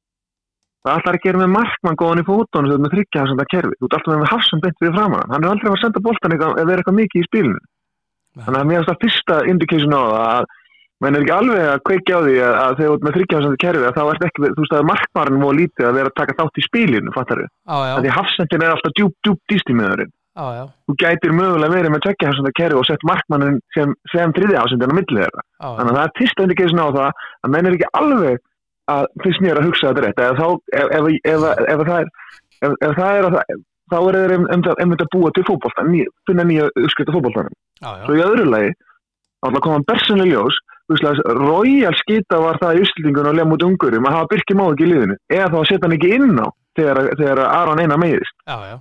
Það 0.81 0.95
alltaf 0.97 1.13
að 1.13 1.25
gera 1.27 1.41
með 1.43 1.51
markmann 1.53 1.99
góðan 2.01 2.23
í 2.23 2.27
fótunum 2.29 2.71
þegar 2.71 2.85
með 2.85 2.95
þryggjahafsandakerfi. 2.95 3.75
Þú 3.81 3.89
ert 3.89 3.97
alltaf 3.99 4.15
með 4.21 4.31
hafsan 4.31 4.63
beint 4.65 4.79
við 4.81 4.95
framan. 4.97 5.27
hann. 5.29 5.45
Er 5.45 5.51
aldrei 5.51 5.69
að 5.69 5.75
fara 5.75 5.77
að 5.77 5.85
senda 5.85 6.01
ef 6.01 6.57
það 6.57 6.73
er 6.73 6.81
eitthvað 6.81 6.99
mikið 7.01 7.21
í 7.21 7.29
spilinu. 7.29 7.61
Þannig 8.41 8.61
að 8.61 8.69
mér 8.71 8.79
finnst 8.81 8.91
það 8.91 9.03
fyrsta 9.05 9.37
indication 9.51 9.97
á 9.99 10.01
það 10.01 10.25
að 10.31 10.45
menn 11.01 11.17
er 11.17 11.25
ekki 11.25 11.35
alveg 11.35 11.67
að 11.67 11.83
kveikja 11.89 12.17
á 12.17 12.21
því 12.25 12.35
að, 12.45 12.55
að 12.61 12.75
þegar 12.79 12.91
þú 12.91 12.95
ert 12.95 13.05
með 13.07 13.15
þryggjahafsandakerfi 13.17 13.87
að 13.89 13.97
þá 13.97 14.03
ert 14.13 14.25
ekki, 14.27 14.43
þú 14.47 14.65
veist 14.65 14.75
að 14.77 14.89
markmann 14.91 15.39
var 15.41 15.57
lítið 15.61 15.89
að 15.89 15.97
vera 15.99 16.11
að 16.13 16.19
taka 16.21 16.37
þátt 16.41 16.61
í 16.61 16.65
spilinu, 16.67 17.15
fattar 17.17 17.41
já, 17.41 17.51
að 17.97 18.01
því 18.05 18.13
hafsendin 18.17 18.65
er 18.67 18.75
alltaf 18.75 18.97
djúb, 18.99 19.15
djúb 19.25 19.39
dýstímiðurinn. 19.51 20.13
á 20.37 20.45
já, 20.55 20.63
Þú 20.87 20.97
gætir 21.01 21.35
mögulega 21.35 21.75
verið 21.75 21.95
með 21.95 22.05
tveggja 22.05 22.29
hafsenda 22.31 22.53
kerfi 22.61 22.79
og 22.81 22.87
sett 22.87 23.07
markmannin 23.09 23.59
sem, 23.75 23.95
sem 24.13 24.35
þriði 24.37 24.61
hafsendin 24.61 24.93
á 24.93 24.99
milli 25.01 25.21
þeirra. 25.25 25.43
já, 25.43 25.69
Þannig 25.81 25.91
að 25.91 25.99
það 25.99 26.05
er 26.07 26.17
fyrsta 26.21 26.47
indikation 26.47 26.85
á 26.85 26.89
það 27.01 27.11
að 27.41 27.53
menn 27.57 27.67
er 27.71 27.77
ekki 27.79 27.91
alveg 28.01 28.45
að 28.91 29.09
finnst 29.25 29.43
mér 29.45 29.61
að 29.61 29.69
hugsa 29.71 29.91
þetta 29.91 30.07
rétt. 30.07 30.23
Ef, 30.27 30.39
þá, 30.41 30.47
ef, 30.81 30.93
ef, 30.99 31.11
ef, 31.33 31.49
ef, 31.75 31.85
það 31.89 31.99
er, 32.01 32.13
það 32.99 33.11
er 33.11 33.29
það, 33.37 33.63
þá 33.91 33.99
er 34.01 34.35
um, 34.37 34.47
um 34.55 34.97
að 34.97 35.07
búa 35.15 35.33
til 35.35 35.47
fótbolta, 35.49 35.87
ný, 35.89 36.05
finna 36.29 36.47
nýja 36.47 36.71
uppskrift 36.75 37.15
fótboltanum. 37.15 37.57
á 37.83 37.91
já, 38.01 38.05
Svo 38.07 38.19
í 38.19 38.25
öðru 38.27 38.49
lagi, 38.51 38.75
alltaf 39.47 39.65
koma 39.65 39.87
bersinlega 39.89 40.35
ljós, 40.35 40.61
Royal 40.91 41.95
skita 41.95 42.41
var 42.43 42.59
það 42.59 42.79
í 42.79 42.83
uppstillingun 42.83 43.29
og 43.31 43.37
lemja 43.39 43.55
út 43.55 43.63
ungurum 43.63 44.07
að 44.09 44.17
hafa 44.17 44.31
Birki 44.33 44.57
Má 44.59 44.65
ekki 44.73 44.87
í 44.87 44.91
liðinu 44.91 45.17
eða 45.31 45.51
þá 45.53 45.59
setja 45.69 45.87
hann 45.87 45.95
ekki 45.95 46.11
inn 46.17 46.41
á 46.43 46.47
þegar, 46.79 47.01
þegar 47.21 47.43
Aron 47.47 47.83
eina 47.83 47.99
meiðist 48.01 48.35
já, 48.43 48.57
já, 48.73 48.77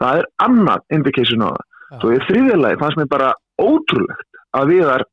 það 0.00 0.20
er 0.22 0.28
annað 0.46 0.96
indication 0.96 1.44
á 1.44 1.48
það 1.52 1.64
Já. 1.86 1.98
svo 2.00 2.12
í 2.14 2.22
þriðilegi 2.26 2.80
fannst 2.80 3.00
mér 3.00 3.10
bara 3.12 3.34
ótrúlegt 3.60 4.40
að 4.56 4.72
við 4.72 4.88
þar 4.88 5.04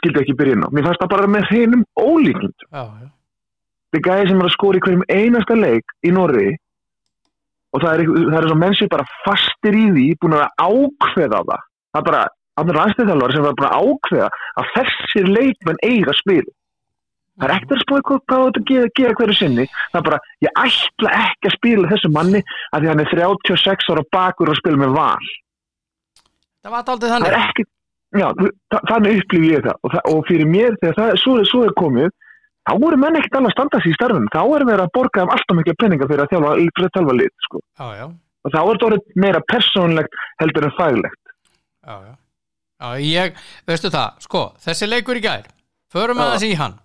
skildi 0.00 0.22
ekki 0.22 0.38
byrja 0.40 0.56
inn 0.56 0.64
á 0.64 0.68
mér 0.72 0.88
fannst 0.88 1.04
það 1.04 1.12
bara 1.12 1.32
með 1.34 1.48
hreinum 1.50 1.84
ólíkund. 2.00 2.66
Þetta 3.92 4.00
er 4.00 4.06
gæði 4.08 4.28
sem 4.30 4.40
er 4.42 4.48
að 4.48 4.54
skora 4.56 4.78
í 4.78 4.84
hverjum 4.86 5.04
einasta 5.12 5.56
leik 5.58 5.96
í 6.02 6.12
Norri 6.16 6.48
og 7.72 7.82
það 7.82 7.92
er, 7.92 8.02
það 8.32 8.38
er 8.42 8.48
svo 8.48 8.56
menn 8.62 8.74
sem 8.78 8.90
bara 8.92 9.08
fastir 9.26 9.76
í 9.76 9.84
því 9.92 10.06
búin 10.22 10.38
að 10.38 10.48
ákveða 10.60 11.42
það. 11.50 11.62
Það 11.92 12.00
er 12.00 12.06
bara, 12.08 12.22
það 12.56 12.72
er 12.72 12.80
aðstæðalvar 12.86 13.32
sem 13.36 13.46
var 13.46 13.54
búin 13.60 13.68
að 13.70 13.86
ákveða 13.86 14.28
að 14.62 14.72
þessir 14.76 15.30
leikmenn 15.36 15.80
eiga 15.86 16.16
spil 16.18 16.42
það 17.40 17.46
er 17.48 17.52
ekkert 17.54 17.72
að 17.72 17.80
spója 17.80 18.02
hvað, 18.06 18.18
hvað 18.28 18.42
þetta 18.46 18.62
gera, 18.68 18.88
gera 18.98 19.14
hverju 19.18 19.34
sinni. 19.38 19.64
Það 19.92 19.98
er 19.98 20.04
bara, 20.08 20.18
ég 20.44 20.58
ætla 20.62 21.12
ekki 21.16 21.48
að 21.48 21.54
spila 21.56 21.88
þessu 21.92 22.10
manni 22.12 22.42
að 22.76 22.82
því 22.84 22.90
hann 22.90 23.02
er 23.02 23.12
36 23.12 23.88
ára 23.94 24.04
bakur 24.12 24.52
og 24.52 24.58
spila 24.60 24.80
með 24.82 24.92
val. 24.98 25.30
Það 26.62 26.74
var 26.74 26.92
aldrei 26.92 27.08
það 27.08 27.14
þannig 27.16 27.32
er 27.32 27.38
ekki 27.40 27.64
já, 28.20 28.26
þa- 28.74 28.82
þannig 28.90 29.22
upplýf 29.22 29.46
ég 29.48 29.64
það. 29.64 29.78
Og, 29.80 29.94
það 29.96 30.10
og 30.12 30.20
fyrir 30.28 30.50
mér 30.52 30.76
þegar 30.82 30.98
það, 31.00 31.14
svo, 31.24 31.38
svo 31.48 31.62
er 31.66 31.74
komið 31.80 32.12
þá 32.68 32.72
voru 32.78 32.98
menn 33.00 33.18
ekkert 33.18 33.38
alveg 33.38 33.50
að 33.50 33.56
standa 33.56 33.80
sig 33.82 33.92
í 33.92 33.96
starfum 33.96 34.28
þá 34.32 34.40
er 34.42 34.66
verið 34.68 34.84
að 34.84 34.94
borga 34.96 35.24
um 35.26 35.32
alltaf 35.34 35.58
mikið 35.58 35.78
peninga 35.82 36.08
fyrir 36.10 36.24
að 36.24 36.34
þjálfa, 36.34 36.52
að 36.54 36.92
þjálfa 36.96 37.16
lit 37.18 37.46
sko. 37.46 37.62
já, 37.82 38.06
og 38.42 38.54
þá 38.54 38.58
er 38.60 38.70
þetta 38.70 38.88
orðið 38.88 39.20
meira 39.24 39.42
persónlegt 39.52 40.20
heldur 40.42 40.68
en 40.68 40.74
faglegt. 40.78 41.20
Já, 41.82 41.94
já. 42.06 42.14
já 42.82 43.06
ég, 43.08 43.44
veistu 43.68 43.92
það, 43.92 44.24
sko, 44.26 44.44
þessi 44.62 44.90
leikur 44.90 45.18
í 45.18 45.24
gær 45.24 45.48
förum 45.92 46.22
aðeins 46.22 46.46
í 46.46 46.52
hann. 46.58 46.78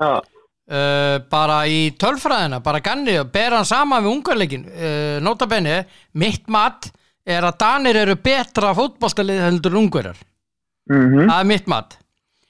Uh, 0.00 1.18
bara 1.32 1.64
í 1.66 1.90
tölfræðina 1.98 2.60
bara 2.62 2.80
ganni 2.84 3.16
og 3.18 3.32
ber 3.34 3.56
hann 3.58 3.66
saman 3.66 4.04
við 4.04 4.12
ungarleikin 4.14 4.66
uh, 4.70 5.16
notabenni, 5.24 5.80
mitt 6.14 6.46
mat 6.48 6.92
er 7.26 7.44
að 7.44 7.58
Danir 7.60 7.98
eru 8.00 8.14
betra 8.22 8.70
fótboltalið 8.78 9.42
heldur 9.44 9.74
en 9.74 9.82
ungverjar. 9.84 10.20
Mm 10.90 11.26
það 11.28 11.40
er 11.40 11.48
mitt 11.50 11.66
mat 11.70 11.99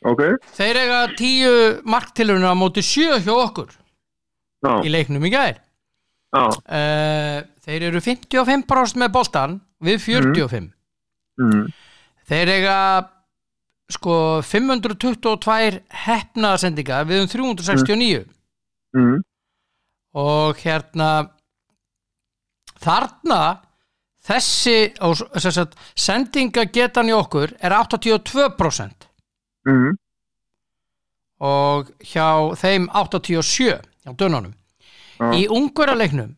ok. 0.07 0.23
Þeir 0.57 0.81
eiga 0.85 1.01
tíu 1.19 1.53
marktilurinn 1.89 2.49
á 2.49 2.55
móti 2.57 2.85
sjö 2.85 3.19
hjá 3.21 3.33
okkur 3.35 3.71
já, 4.65 4.73
í 4.85 4.93
leiknum 4.93 5.25
í 5.27 5.33
já, 6.31 6.45
uh, 6.47 7.39
þeir 7.65 7.89
eru 7.91 8.03
55% 8.05 9.01
með 9.01 9.15
boltan 9.15 9.57
við 9.83 9.99
45 10.05 10.71
mm, 11.41 11.65
þeir 12.31 12.53
eiga 12.57 12.77
sko 13.91 14.15
522 14.47 15.81
hefnaðarsendingar 16.05 17.09
við 17.09 17.25
um 17.25 17.31
369 17.33 18.23
mm, 18.95 19.19
og 20.21 20.63
hérna 20.63 21.11
þarna 22.81 23.43
þessi 24.25 24.93
sagt, 25.41 25.77
sendingagetan 25.99 27.11
í 27.11 27.17
okkur 27.17 27.57
er 27.59 27.75
82% 27.75 29.10
mm, 29.71 29.97
og 31.51 31.91
hjá 32.05 32.27
þeim 32.61 32.89
87 32.93 33.71
hjá 34.05 34.13
dönunum. 34.19 34.53
Já. 35.21 35.31
í 35.37 35.43
ungverðarleiknum 35.53 36.31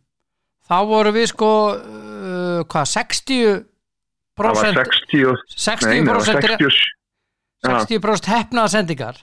þá 0.67 0.77
voru 0.91 1.13
við 1.15 1.29
sko 1.31 1.49
uh, 1.75 2.63
hvað 2.67 2.89
60 2.93 3.61
það 4.43 4.57
var 4.57 4.73
60 4.75 5.29
og- 5.31 5.45
nei, 5.87 6.01
nei, 6.01 6.07
það 6.07 6.17
var 6.17 6.25
60% 6.27 6.57
60 6.59 6.99
Já. 7.63 7.77
60% 7.87 8.27
hefnaða 8.27 8.71
sendingar. 8.73 9.21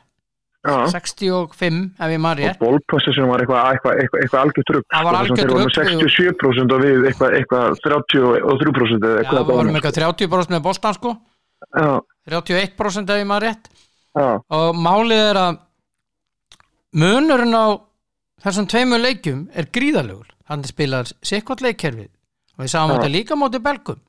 Já, 0.64 0.76
65 0.92 1.76
ef 2.00 2.12
ég 2.12 2.20
maður 2.24 2.40
og 2.40 2.48
rétt. 2.50 2.60
bólpossession 2.60 3.28
var 3.32 3.40
eitthvað 3.44 3.68
eitthva, 3.74 3.92
eitthva, 4.00 4.20
eitthva 4.24 4.40
algjört 4.44 4.72
rugg 4.76 4.86
Það 4.92 5.04
var 5.08 5.18
sko, 5.28 5.36
með 5.36 5.50
rugl. 5.50 5.70
67% 5.76 6.74
og 6.76 6.82
við 6.84 7.06
eitthvað 7.10 7.36
eitthva 7.40 7.62
33% 7.84 9.08
eða 9.10 9.24
Já, 9.24 9.32
við 9.40 9.52
vorum 9.52 9.76
eitthvað 9.80 10.00
30% 10.00 10.56
með 10.56 10.64
boltan 10.68 10.98
sko. 11.00 11.14
Var. 11.76 12.02
31% 12.32 13.12
ef 13.16 13.22
ég 13.24 13.28
maður 13.28 13.48
rétt 13.50 13.70
já, 14.18 14.40
og 14.50 14.76
málið 14.80 15.22
er 15.30 15.40
að 15.44 15.60
munurinn 17.00 17.54
á 17.56 17.66
þessum 18.44 18.68
tveimur 18.72 19.02
leikjum 19.04 19.46
er 19.54 19.68
gríðalegur 19.76 20.30
þannig 20.50 20.72
spilar 20.72 21.12
sikkvart 21.22 21.62
leikkerfið 21.66 22.10
og 22.58 22.64
við 22.66 22.72
sáum 22.74 22.94
þetta 22.96 23.12
líka 23.14 23.36
á 23.38 23.42
móti 23.42 23.60
belgum. 23.64 24.00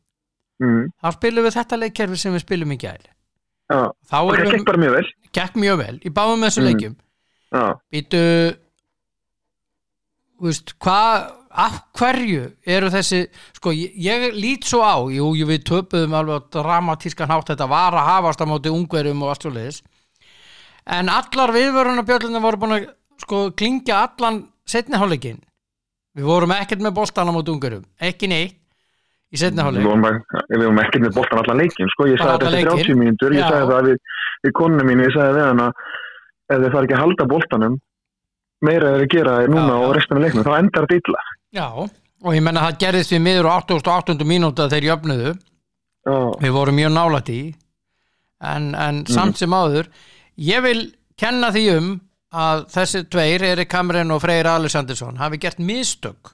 Mm, 0.60 0.88
þá 1.00 1.08
spilum 1.16 1.44
við 1.46 1.56
þetta 1.56 1.78
leikkerfi 1.80 2.16
sem 2.20 2.34
við 2.36 2.44
spilum 2.44 2.72
í 2.74 2.78
gæli 2.80 3.08
já. 3.70 3.82
Þá 4.10 4.16
og 4.20 4.32
það 4.34 4.54
gekk 4.56 4.74
mjög 4.80 4.96
vel. 4.96 5.06
Mjög 5.62 5.76
vel 5.84 5.96
í 6.04 6.10
báðum 6.10 6.42
þessum 6.44 6.64
Mm. 6.64 6.70
leikjum. 6.70 6.96
Já, 7.50 7.62
býtu 7.90 8.20
hvað 10.80 11.30
af 11.50 11.78
hverju 11.98 12.44
eru 12.66 12.88
þessi 12.92 13.24
sko, 13.56 13.72
ég, 13.74 13.92
ég 13.98 14.34
lít 14.38 14.64
svo 14.68 14.80
á 14.86 14.96
jú, 15.10 15.32
við 15.48 15.64
töpuðum 15.66 16.14
alveg 16.14 16.46
dramatískan 16.54 17.28
hátt 17.30 17.50
þetta 17.50 17.66
var 17.68 17.92
að 17.98 18.06
hafast 18.06 18.40
á 18.40 18.46
móti 18.46 18.70
ungverjum 18.70 19.22
og 19.26 19.32
allt 19.32 19.42
svo 19.42 19.50
leiðis 19.50 19.80
en 20.86 21.08
allar 21.08 21.52
viðvörunarbjöllina 21.54 22.40
voru 22.42 22.56
búin 22.62 22.76
að 22.78 22.88
sko, 23.20 23.50
klingja 23.56 24.00
allan 24.06 24.42
setniháleikin 24.66 25.40
við 26.16 26.24
vorum 26.26 26.50
ekkert 26.56 26.80
með 26.82 26.94
boltan 26.96 27.28
á 27.28 27.32
móti 27.32 27.52
ungverjum. 27.52 27.84
Ekki 28.00 28.28
neitt 28.28 28.56
í 29.30 29.38
við 29.38 29.84
vorum, 29.86 30.02
bara- 30.02 30.42
við 30.50 30.64
vorum 30.64 30.78
ekkert 30.82 31.04
með 31.04 31.14
boltan 31.14 31.38
allan 31.38 31.60
leikin 31.62 31.88
sko, 31.92 32.06
ég 32.10 32.18
sagði 32.18 32.32
þetta 32.32 32.46
eftir 32.46 32.56
leikinn. 32.56 32.84
30 32.84 32.98
mínútur. 32.98 33.34
Ég 33.36 33.46
sagði 33.46 33.70
það 33.70 33.84
við, 33.90 33.96
við 34.44 34.52
konuna 34.58 34.84
mín 34.88 35.04
ég 35.04 35.12
sagði 35.14 35.36
við 35.38 35.46
hana 35.46 35.68
ef 36.50 36.58
þið 36.58 36.72
fara 36.72 36.84
ekki 36.88 36.96
að 36.96 37.02
halda 37.04 37.26
boltanum 37.30 37.76
meira 38.60 38.88
er 38.90 39.04
að 39.04 39.08
gera 39.14 39.36
núna 39.46 39.70
Já, 39.70 39.86
og 39.86 39.94
restina 39.96 40.18
af 40.18 40.24
leiknum, 40.26 40.44
þá 40.44 40.58
endar 40.58 40.86
þetta 40.90 40.98
illa. 41.00 41.22
Já, 41.54 41.66
og 42.24 42.34
ég 42.34 42.42
menna 42.42 42.60
það 42.66 42.78
gerðist 42.82 43.12
við 43.14 43.22
miður 43.24 43.48
á 43.48 43.52
88. 43.62 44.24
mínúta 44.26 44.66
þegar 44.68 44.88
jöfnuðu. 44.90 45.30
Já, 46.00 46.16
við 46.42 46.52
vorum 46.56 46.76
mjög 46.80 46.92
nálætt 46.96 47.30
í 47.30 47.40
en, 48.40 48.74
en 48.74 49.04
samt 49.06 49.36
sem 49.36 49.52
áður 49.52 49.86
ég 50.40 50.62
vil 50.64 50.82
kenna 51.20 51.50
því 51.54 51.64
um 51.76 51.88
að 52.30 52.66
þessi 52.72 53.04
tveir, 53.10 53.42
Erik 53.52 53.68
Kamren 53.72 54.12
og 54.14 54.20
Freyr 54.22 54.46
Alessandinsson, 54.46 55.16
hafi 55.18 55.40
gert 55.42 55.58
mistök. 55.58 56.30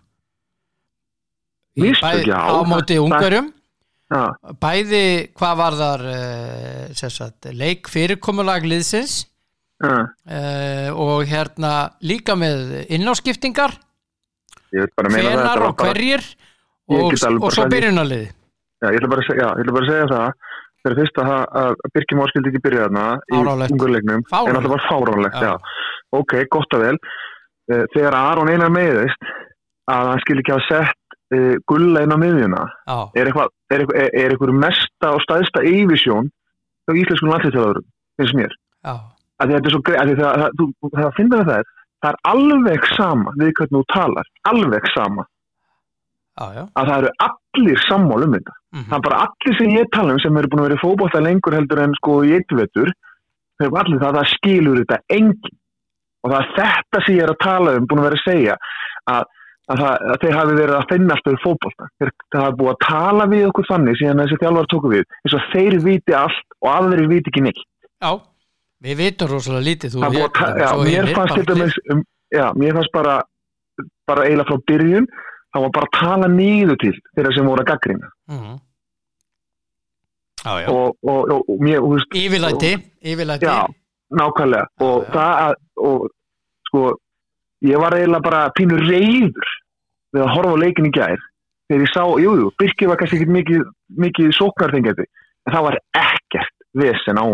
Mistök, 1.76 2.26
já, 2.28 2.36
á 2.36 2.60
móti 2.68 2.96
það- 2.96 3.04
ungarjum 3.04 3.48
já, 4.12 4.22
bæði 4.62 5.00
hvað 5.36 5.56
var 5.60 5.76
þar 5.80 6.04
uh, 6.12 7.08
sagt, 7.10 7.48
leik 7.52 7.88
fyrirkomulag 7.92 8.64
liðsins 8.64 9.26
uh, 9.84 10.88
og 10.96 11.26
hérna 11.28 11.72
líka 12.00 12.36
með 12.38 12.86
innáskiptingar 12.96 13.74
það 14.72 15.42
var 15.42 15.64
og 15.66 15.76
hverjir 15.82 16.24
og, 16.88 17.12
og 17.42 17.52
svo 17.52 17.66
byrjunarlið 17.72 18.24
ég 18.86 18.96
ætla 19.00 19.10
bara 19.10 19.84
að 19.84 19.90
segja, 19.90 20.08
já, 20.08 20.24
að 20.86 20.92
það 20.92 20.98
fyrir 20.98 21.00
fyrst 21.02 21.20
að, 21.22 21.32
að 21.62 21.94
Birkjum 21.96 22.22
áskildi 22.24 22.52
ekki 22.52 22.62
byrja 22.66 22.84
þarna 22.86 23.06
í 23.30 23.40
ungurleiknum 23.74 24.22
en 24.22 24.58
alltaf 24.58 24.72
var 24.72 24.84
fáránlegt, 24.86 25.40
Já. 25.40 25.48
já. 25.50 25.82
ok, 26.20 26.36
gott 26.52 26.76
og 26.78 26.84
vel. 26.84 26.94
Eh, 27.72 27.84
þegar 27.94 28.16
Aron 28.18 28.52
einar 28.52 28.70
meiðist 28.70 29.30
að 29.90 30.12
hann 30.12 30.22
skil 30.22 30.38
ekki 30.40 30.54
hafa 30.54 30.66
sett 30.66 31.18
uh, 31.34 31.54
gulla 31.70 32.02
inn 32.04 32.14
á 32.14 32.18
miðjuna 32.18 32.62
já, 32.66 32.96
er 33.18 33.30
eitthvað, 33.30 33.52
er 33.74 33.84
er, 33.98 34.10
er 34.24 34.54
mesta 34.54 35.12
og 35.14 35.22
staðista 35.24 35.62
yfirsjón 35.66 36.30
hjá 36.86 36.98
íslenskum 37.02 37.32
landslýtjalaðurum, 37.32 37.86
finnst 38.20 38.38
mér? 38.38 38.54
Að 38.86 39.52
er 39.52 39.78
að 40.02 40.12
það, 40.16 40.44
það, 40.44 40.92
það, 40.96 41.08
finnir 41.18 41.46
það 41.48 41.56
er, 41.60 41.70
það 42.02 42.10
er 42.12 42.20
alveg 42.32 42.86
sama 42.94 43.34
við 43.36 43.52
hvernig 43.58 43.76
þú 43.76 43.82
talar, 43.92 44.30
alveg 44.52 44.90
sama 44.94 45.26
já. 46.36 46.62
að 46.76 46.88
það 46.88 46.96
eru 46.96 47.10
allir 47.26 47.82
sammál 47.88 48.24
um 48.26 48.34
þetta. 48.36 48.54
Mm 48.76 48.84
það 48.90 48.96
er 48.98 49.04
bara 49.08 49.20
allir 49.24 49.58
sem 49.58 49.70
ég 49.72 49.92
tala 49.92 50.12
um 50.12 50.20
sem 50.20 50.36
eru 50.36 50.48
búin 50.52 50.60
að 50.60 50.66
vera 50.68 50.76
í 50.76 50.84
fótbolta 50.84 51.20
lengur 51.24 51.56
heldur 51.56 51.80
en 51.80 51.94
sko 51.96 52.16
eru 53.64 53.78
allir 53.80 54.00
það 54.02 54.10
að 54.10 54.18
það 54.18 54.32
skilur 54.34 54.82
þetta 54.82 54.98
engin 55.16 55.56
og 56.22 56.32
það 56.32 56.38
er 56.40 56.52
þetta 56.58 57.02
sem 57.06 57.16
ég 57.16 57.24
er 57.24 57.32
að 57.32 57.42
tala 57.44 57.74
um 57.78 57.88
búin 57.88 58.02
að 58.02 58.08
vera 58.08 58.18
að 58.18 58.24
segja 58.26 58.56
að, 59.06 59.26
að, 59.70 59.82
það, 59.82 60.06
að 60.12 60.22
þeir 60.24 60.38
hafi 60.38 60.56
verið 60.60 60.76
að 60.76 60.88
finna 60.92 61.16
alltaf 61.16 61.36
í 61.36 61.42
fótbolta. 61.44 61.88
Þeir 62.00 62.12
það 62.34 62.44
hafi 62.46 62.58
búið 62.60 62.72
að 62.72 62.80
tala 62.86 63.28
við 63.32 63.44
okkur 63.50 63.68
þannig 63.70 64.00
síðan 64.00 64.22
þessi 64.24 64.40
þjálfar 64.42 64.70
tóku 64.72 64.92
við 64.92 65.04
eins 65.20 65.36
og 65.38 65.46
þeir 65.52 65.78
viti 65.86 66.16
allt 66.16 66.56
og 66.60 66.72
aðrir 66.72 67.10
viti 67.12 67.32
ekki 67.32 67.44
neitt. 67.46 67.62
Já, 68.02 68.10
við 68.86 69.00
vitum 69.02 69.32
rosalega 69.32 69.68
lítið 69.70 69.96
Það 69.96 70.06
og 70.08 70.26
að 70.26 70.34
ta- 70.36 70.50
ég, 70.50 70.60
já, 70.60 70.68
svo 70.68 70.82
mér 70.82 70.92
hinir, 70.96 71.14
fannst 71.16 71.32
bara 71.32 71.40
þetta 71.40 71.56
allir. 71.56 71.64
með, 71.64 71.94
um, 71.94 72.04
já, 72.36 72.46
mér 72.60 72.76
fannst 72.80 72.94
bara 72.96 74.26
eiginlega 74.26 74.50
frá 74.50 74.58
byrjun 74.70 75.08
það 75.56 75.64
var 75.66 75.72
bara 75.78 75.88
að 75.88 75.98
tala 75.98 76.28
nýðu 76.36 76.76
til 76.84 76.94
þeirra 77.16 77.34
sem 77.36 77.48
voru 77.50 77.64
að 77.64 77.70
gaggrina 77.72 78.12
Mhm. 78.28 78.54
Já, 80.46 80.52
já, 80.62 80.68
og, 80.70 80.94
og, 81.02 81.30
og, 81.32 81.48
og 81.50 81.62
mér, 81.64 81.80
Yfirlæti 82.14 83.46
Já, 83.48 83.66
nákvæmlega. 84.14 84.66
Og 84.84 85.02
já. 85.02 85.10
það 85.10 85.32
að 85.42 86.04
sko, 86.68 86.82
ég 87.66 87.80
var 87.82 87.96
eiginlega 87.96 88.22
bara 88.22 88.42
pínur 88.54 88.84
reyður 88.86 89.48
við 90.14 90.22
að 90.22 90.30
horfa 90.36 90.60
leikin 90.62 90.86
í 90.86 90.92
gær. 90.94 91.18
Þegar 91.66 91.82
ég 91.82 91.90
sá, 91.90 92.02
jú, 92.22 92.34
jú, 92.38 92.50
Birkir 92.62 92.88
var 92.92 93.00
kannski 93.00 93.18
ekki 93.18 93.32
mikið, 93.40 93.64
mikið 94.04 94.30
sóknarþengjandi 94.38 95.06
en 95.08 95.54
það 95.56 95.64
var 95.66 95.78
ekkert 95.98 96.54
vesen 96.78 97.18
á 97.18 97.24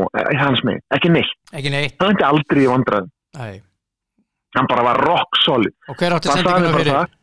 hans 0.40 0.62
megin, 0.64 0.80
ekki 0.96 1.12
neitt. 1.12 1.35
Ekki 1.52 1.72
neitt. 1.74 1.98
Það 2.00 2.14
var 2.14 2.24
aldrei 2.30 2.62
í 2.64 2.70
vandraðum, 2.70 3.11
Nei. 3.37 3.61
hann 4.56 4.70
bara 4.72 4.87
var 4.88 5.02
rock 5.04 5.37
solid. 5.44 5.74
Og 5.92 6.00
hver 6.00 6.16
átti 6.16 6.32
sendinguna 6.32 6.72
fyrir? 6.78 6.94
það 6.96 7.18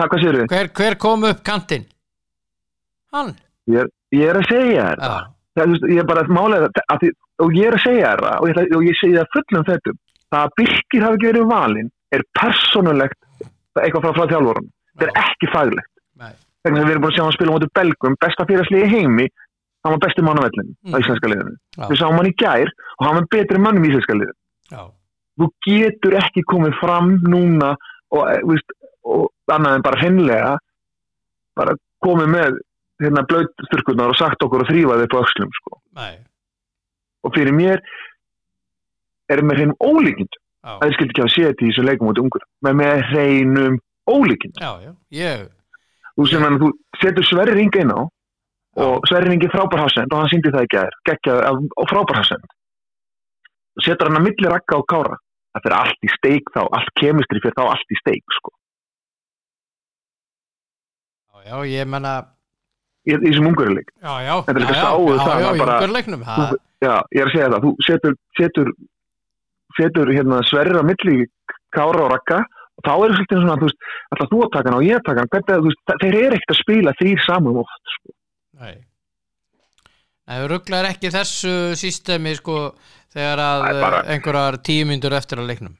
hvað, 0.00 0.10
hvað 0.14 0.22
sér 0.24 0.38
Hver, 0.50 0.70
hver 0.80 0.96
kom 1.06 1.24
upp 1.30 1.42
kantinn? 1.46 1.84
Hann? 3.14 3.34
Ég, 3.70 3.84
er- 3.84 3.92
ég 4.16 4.30
er 4.32 4.38
að 4.40 4.48
segja 4.50 4.84
þér 4.90 5.02
það, 5.04 5.26
þú 5.60 5.66
veist, 5.72 5.86
ég 5.94 6.00
er 6.02 6.08
bara 6.10 6.22
að 6.24 6.32
mála 6.36 6.60
að 6.64 6.98
því, 7.02 7.10
og 7.44 7.54
ég 7.58 7.66
er 7.70 7.76
að 7.76 7.84
segja 7.84 8.10
þér 8.14 8.22
það 8.26 8.40
og 8.40 8.48
ég, 8.50 8.88
ég 8.90 8.98
segi 9.00 9.16
það 9.18 9.32
fullum 9.36 9.66
þetta 9.70 9.94
það 10.30 10.40
að 10.44 10.54
Birkir 10.60 11.04
hafi 11.06 11.18
ekki 11.18 11.28
verið 11.30 11.48
valinn 11.50 11.90
er 12.14 12.22
persónulegt 12.40 13.18
eitthvað 13.80 14.04
frá, 14.06 14.12
frá 14.18 14.26
þjálfurinn 14.30 14.68
þetta 15.00 15.06
er 15.10 15.22
ekki 15.24 15.48
faglegt. 15.54 15.86
Þegar 16.60 16.84
við 16.84 16.90
erum 16.92 17.02
búin 17.04 17.10
að 17.10 17.16
sjá 17.16 17.22
hann 17.24 17.32
spila 17.36 17.50
á 17.50 17.54
móti 17.56 17.68
belgum 17.78 18.16
besta 18.20 18.44
fyrirslið 18.48 18.82
í 18.84 18.88
heimi 18.94 19.26
hann 19.80 19.94
var 19.94 20.00
besti 20.04 20.22
mann 20.26 20.38
á 20.38 20.44
vellinu 20.44 20.74
á 20.76 20.88
Mm. 20.90 20.98
íslenska 21.00 21.28
liðinu. 21.30 21.54
Við 21.88 21.96
sáum 22.02 22.16
hann 22.20 22.28
í 22.28 22.34
gær 22.36 22.68
og 22.98 23.06
hann 23.06 23.14
var 23.16 23.26
betri 23.32 23.58
mann 23.64 23.78
í 23.80 23.88
íslenska 23.88 24.12
liðinu. 24.18 24.90
Þú 25.40 25.46
getur 25.66 26.16
ekki 26.20 26.42
komið 26.52 26.74
fram 26.82 27.14
núna 27.24 27.70
og, 28.12 28.28
eh, 28.28 28.42
víst, 28.44 28.68
og 29.08 29.28
annað 29.50 29.78
en 29.78 29.86
bara 29.86 30.00
hreinlega 30.00 30.50
bara 31.58 31.76
komið 32.04 32.28
með 32.34 32.58
hérna 33.00 33.24
blöytsturkurnar 33.28 34.12
og 34.12 34.18
sagt 34.18 34.42
okkur 34.44 34.64
og 34.64 34.70
þrýfaði 34.70 35.06
upp 35.06 35.16
á 35.16 35.22
öxlum 35.22 35.54
sko. 35.56 35.80
og 37.24 37.34
fyrir 37.36 37.56
mér 37.56 37.82
er 39.30 39.42
með 39.44 39.60
hreinum 39.60 39.78
ólíkind. 39.80 40.38
Já, 40.60 40.76
að 40.76 40.86
þið 40.86 40.94
skildi 40.96 41.14
ekki 41.14 41.24
að 41.24 41.32
sé 41.32 41.42
þetta 41.46 41.64
í 41.64 41.70
þessu 41.70 41.84
leikum 41.86 42.10
út 42.10 42.20
ungur. 42.20 42.44
Með 42.66 42.78
með 42.80 43.02
hreinum 43.10 43.76
ólíkind. 44.10 44.60
Já, 44.60 44.72
já, 44.84 44.92
ég, 45.16 45.44
þú 46.18 46.40
hann, 46.44 46.58
þú 46.60 46.70
setur 47.00 47.28
Sverri 47.28 47.56
Ring 47.56 47.78
inn 47.80 47.94
á 47.94 48.00
og 48.80 49.08
Sverri 49.08 49.32
Ring 49.32 49.44
er 49.44 49.52
frábær 49.54 49.84
hafsend 49.84 50.12
og 50.12 50.20
hann 50.20 50.32
síndi 50.32 50.52
það 50.52 50.66
ekki 50.66 50.80
að 50.82 50.96
geggjað 51.08 51.42
og 51.64 51.90
frábær 51.90 52.20
hafsend. 52.20 52.54
Setur 53.80 54.10
hann 54.10 54.20
að 54.20 54.26
milli 54.28 54.52
rakka 54.52 54.80
og 54.80 54.88
kára. 54.90 55.16
Það 55.50 55.64
fyrir 55.64 55.78
allt 55.80 56.06
í 56.06 56.10
steik 56.14 56.52
þá, 56.54 56.60
allt 56.68 56.90
kemistri 57.00 57.40
fyrir 57.42 57.56
þá 57.56 57.64
allt 57.72 57.94
í 57.94 57.98
steik 58.02 58.36
sko. 58.36 58.52
Já, 61.46 61.54
já, 61.54 61.56
ég 61.72 61.88
menna, 61.90 62.12
í, 63.08 63.16
þessum 63.24 63.48
ungurileik 63.50 63.90
já, 64.02 64.12
já, 64.26 64.34
Þetta 64.46 64.60
er 64.60 64.64
já, 64.66 64.70
já, 64.74 64.82
sáuð 64.84 65.10
já, 65.16 65.24
það 65.26 65.42
já, 65.44 65.50
umgjörleiknum, 65.56 66.24
það, 66.28 66.54
já, 66.84 66.94
ég 67.16 67.20
er 67.24 67.28
að 67.30 67.34
segja 67.36 67.50
það, 67.54 67.66
þú 67.66 67.72
setur 67.88 68.16
setur, 68.40 68.72
setur 69.80 70.12
hérna, 70.16 70.40
Sverri 70.50 70.80
á 70.80 70.84
milli 70.90 71.16
kára 71.74 72.04
og 72.06 72.12
rakka 72.14 72.40
og 72.44 72.84
þá 72.86 72.92
er 73.06 73.12
svolítið 73.16 73.42
svona, 73.44 73.58
þú 73.60 73.66
veist, 73.68 73.88
alltaf 74.14 74.30
þú 74.32 74.38
að 74.46 74.52
taka 74.56 74.70
hann 74.70 74.78
og 74.80 74.86
ég 74.88 74.96
að 75.00 75.04
taka 75.10 75.24
hann, 75.24 75.32
hvernig, 75.34 75.50
að, 75.56 75.60
þú 75.64 75.70
veist, 75.70 75.82
þe- 75.90 75.98
þeir 76.04 76.16
eru 76.20 76.38
ekkert 76.38 76.54
að 76.54 76.60
spila 76.62 76.94
þrýr 77.00 77.24
saman 77.26 77.58
oft, 77.64 77.82
sko. 77.96 78.14
nei. 78.60 78.78
Þú 80.30 80.46
rugglar 80.52 80.86
ekki 80.92 81.10
þessu 81.10 81.52
sístemi, 81.74 82.32
sko, 82.38 82.56
þegar 83.10 83.40
að 83.42 83.64
einhverjar 84.14 84.58
tíu 84.62 84.84
myndur 84.86 85.16
eftir 85.18 85.40
að 85.42 85.48
leiknum. 85.50 85.72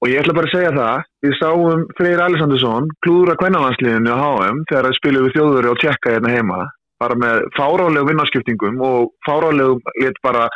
Og 0.00 0.08
ég 0.08 0.22
ætla 0.22 0.32
bara 0.32 0.48
að 0.48 0.54
segja 0.54 0.72
það, 0.72 1.00
við 1.26 1.32
sáum 1.36 1.80
Freyr 1.98 2.20
Alessandursson 2.24 2.86
klúðra 3.04 3.36
kvennalandsliðinu 3.40 4.12
á 4.16 4.16
HM 4.16 4.60
þegar 4.70 4.86
það 4.86 4.96
spiluðu 4.96 5.26
við 5.26 5.34
þjóðveri 5.36 5.70
og 5.70 5.80
tjekka 5.82 6.12
hérna 6.14 6.30
heima, 6.32 6.60
bara 7.00 7.16
með 7.20 7.40
fárálegum 7.56 8.08
vinnarskiptingum 8.08 8.78
og 8.86 9.10
fárálegum 9.26 9.82
lit 10.00 10.20
bara, 10.24 10.46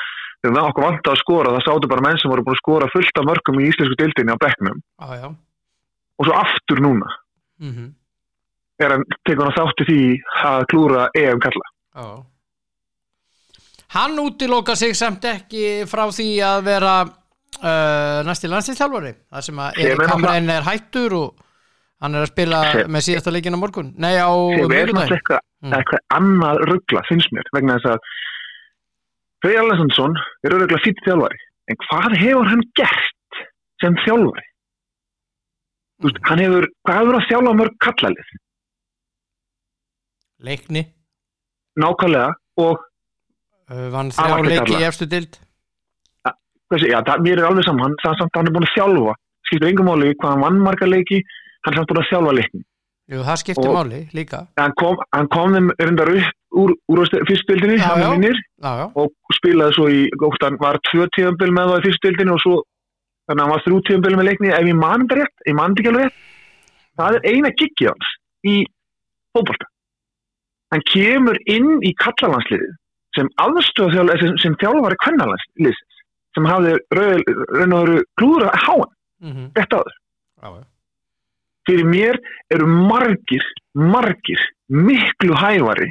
þegar 0.41 0.57
það 0.57 0.69
okkur 0.71 0.87
vant 0.87 1.11
að 1.13 1.21
skora, 1.21 1.53
það 1.57 1.67
sáttu 1.67 1.91
bara 1.93 2.07
menn 2.07 2.21
sem 2.23 2.33
voru 2.33 2.45
búin 2.47 2.57
að 2.57 2.63
skora 2.63 2.89
fullt 2.95 3.21
af 3.21 3.29
mörgum 3.29 3.61
í 3.61 3.67
íslensku 3.69 3.99
dildinni 4.01 4.33
á 4.33 4.45
bekknum 4.45 4.81
já, 4.81 5.29
og 5.29 6.29
svo 6.29 6.37
aftur 6.41 6.81
núna 6.85 7.11
mhm, 7.61 7.91
er 8.81 8.95
hann 8.97 9.05
tekur 9.29 9.51
hann 9.51 9.59
þátti 9.59 9.89
því 9.91 9.99
að 10.49 10.65
klúra 10.73 11.11
EM 11.21 11.43
kalla. 11.45 11.69
já. 12.01 12.09
Hann 13.95 14.17
útiloka 14.19 14.75
sig 14.75 14.97
samt 14.97 15.29
ekki 15.29 15.85
frá 15.87 16.09
því 16.11 16.31
að 16.43 16.65
vera 16.67 16.95
uh, 17.63 18.21
næsti 18.27 18.51
landslýstjálfari, 18.51 19.15
þar 19.33 19.47
sem 19.47 19.61
að 19.65 19.81
Erik 19.85 20.03
er 20.05 20.13
Hamrein 20.13 20.51
er 20.51 20.67
hættur 20.67 21.15
og 21.19 21.43
hann 22.05 22.15
er 22.19 22.25
að 22.27 22.31
spila 22.33 22.61
Sem- 22.73 22.91
með 22.93 23.05
síðasta 23.07 23.33
leikin 23.33 23.57
á 23.57 23.61
morgun. 23.63 23.93
Nei, 23.97 24.15
á 24.19 24.29
náttúrulega 24.31 25.05
eitthvað, 25.19 25.43
Mm. 25.65 25.73
eitthvað 25.79 26.03
annað 26.13 26.59
ruggla 26.69 27.01
finnst 27.09 27.31
mér 27.33 27.47
vegna 27.57 27.79
þess 27.81 27.95
að 27.95 28.09
Freyr 29.45 29.61
Alessandursson 29.63 30.17
er 30.45 30.53
auðvitað 30.53 30.83
fýtt 30.85 31.01
þjálfari 31.07 31.39
en 31.73 31.79
hvað 31.87 32.17
hefur 32.21 32.51
hann 32.51 32.65
gert 32.77 33.39
sem 33.81 33.97
þjálfari? 34.05 34.45
Þú 36.03 36.11
veist, 36.11 36.19
hann 36.29 36.43
hefur, 36.45 36.67
hvað 36.85 36.99
hefur 37.01 37.17
hann 37.17 37.29
þjálfað 37.31 37.59
mörg 37.63 37.79
kallalið? 37.87 38.35
Leikni, 40.45 40.83
Nákvæmlega 41.81 42.35
og 42.61 42.83
uh, 43.71 43.89
vann 43.95 44.13
þrjá 44.13 44.37
leiki 44.45 44.77
í 44.79 44.85
efstu 44.87 45.07
dild. 45.11 45.39
Þessi, 46.73 46.91
já, 46.93 47.01
það, 47.05 47.19
mér 47.27 47.39
er 47.43 47.49
alveg 47.51 47.65
saman 47.65 47.85
hann, 47.85 47.97
samt, 48.03 48.31
hann 48.37 48.47
er 48.49 48.53
búin 48.55 48.65
að 48.69 48.75
þjálfa. 48.77 49.15
Skiptir 49.45 49.69
engum 49.69 49.87
máli 49.91 50.15
hvað 50.17 50.31
hann 50.33 50.41
vann 50.41 50.59
marga 50.65 50.87
leiki 50.89 51.19
hann 51.65 51.75
er 51.75 51.77
samt 51.79 51.89
búin 51.91 52.01
að 52.03 52.09
þjálfa 52.13 52.33
leikni 52.39 52.63
Jú, 53.13 53.19
það 53.21 53.37
skiptir 53.43 53.69
Og- 53.69 53.75
máli 53.77 54.09
líka. 54.17 54.47
hann 54.57 54.73
kom, 54.81 54.97
hann 55.13 55.29
kom 55.29 55.53
þeim 55.53 55.71
reyndar 55.79 56.09
upp 56.09 56.33
úr, 56.57 56.71
úr 56.89 56.99
fyrstbildinni, 57.29 57.77
Já, 57.77 57.85
hann 58.01 58.25
er 58.25 58.33
já, 58.33 58.91
og 58.97 59.11
spilaði 59.37 59.73
svo 59.77 59.89
í, 59.93 60.09
hann 60.43 60.57
var 60.61 60.79
tvö 60.89 61.05
tíðanbíl 61.13 61.53
með 61.53 61.69
það 61.69 61.79
í 61.79 61.85
fyrstbildinni 61.89 62.33
og 62.33 62.41
svo 62.41 62.63
þannig 63.29 63.41
að 63.41 63.45
hann 63.45 63.51
var 63.53 63.63
þrjú 63.67 63.81
tíðanbíl 63.85 64.17
með 64.17 64.25
leikni 64.31 64.49
ef 64.49 64.65
ég 64.65 64.75
mann 64.81 65.05
þetta 65.05 65.15
rétt, 65.21 65.37
ég 65.49 65.55
mann 65.55 65.75
þetta 65.75 65.81
ekki 65.85 65.93
alveg 65.93 66.05
rétt. 66.05 66.17
Það 66.97 67.15
er 67.15 67.21
eina 67.35 67.51
giggið 67.61 67.89
hans 67.93 68.09
í 68.45 68.55
fótbolta. 69.35 69.67
Hann 70.73 70.83
kemur 70.95 71.37
inn 71.47 71.71
í 71.85 71.93
kallalansliðið 72.01 72.73
sem 73.15 73.29
aðstöð 73.37 73.93
sem, 76.35 76.47
hafði 76.49 76.77
raun 76.95 77.77
og 77.77 77.85
veru 77.89 77.99
klúðra 78.21 78.53
að 78.53 78.65
háa 78.67 78.87
mhm, 79.25 79.51
þetta 79.57 79.81
áður 79.81 79.97
já, 79.97 80.49
já. 80.49 80.65
fyrir 81.71 81.91
mér 81.91 82.21
eru 82.55 82.71
margir, 82.71 83.51
margir 83.75 84.49
miklu 84.69 85.37
hævari 85.39 85.91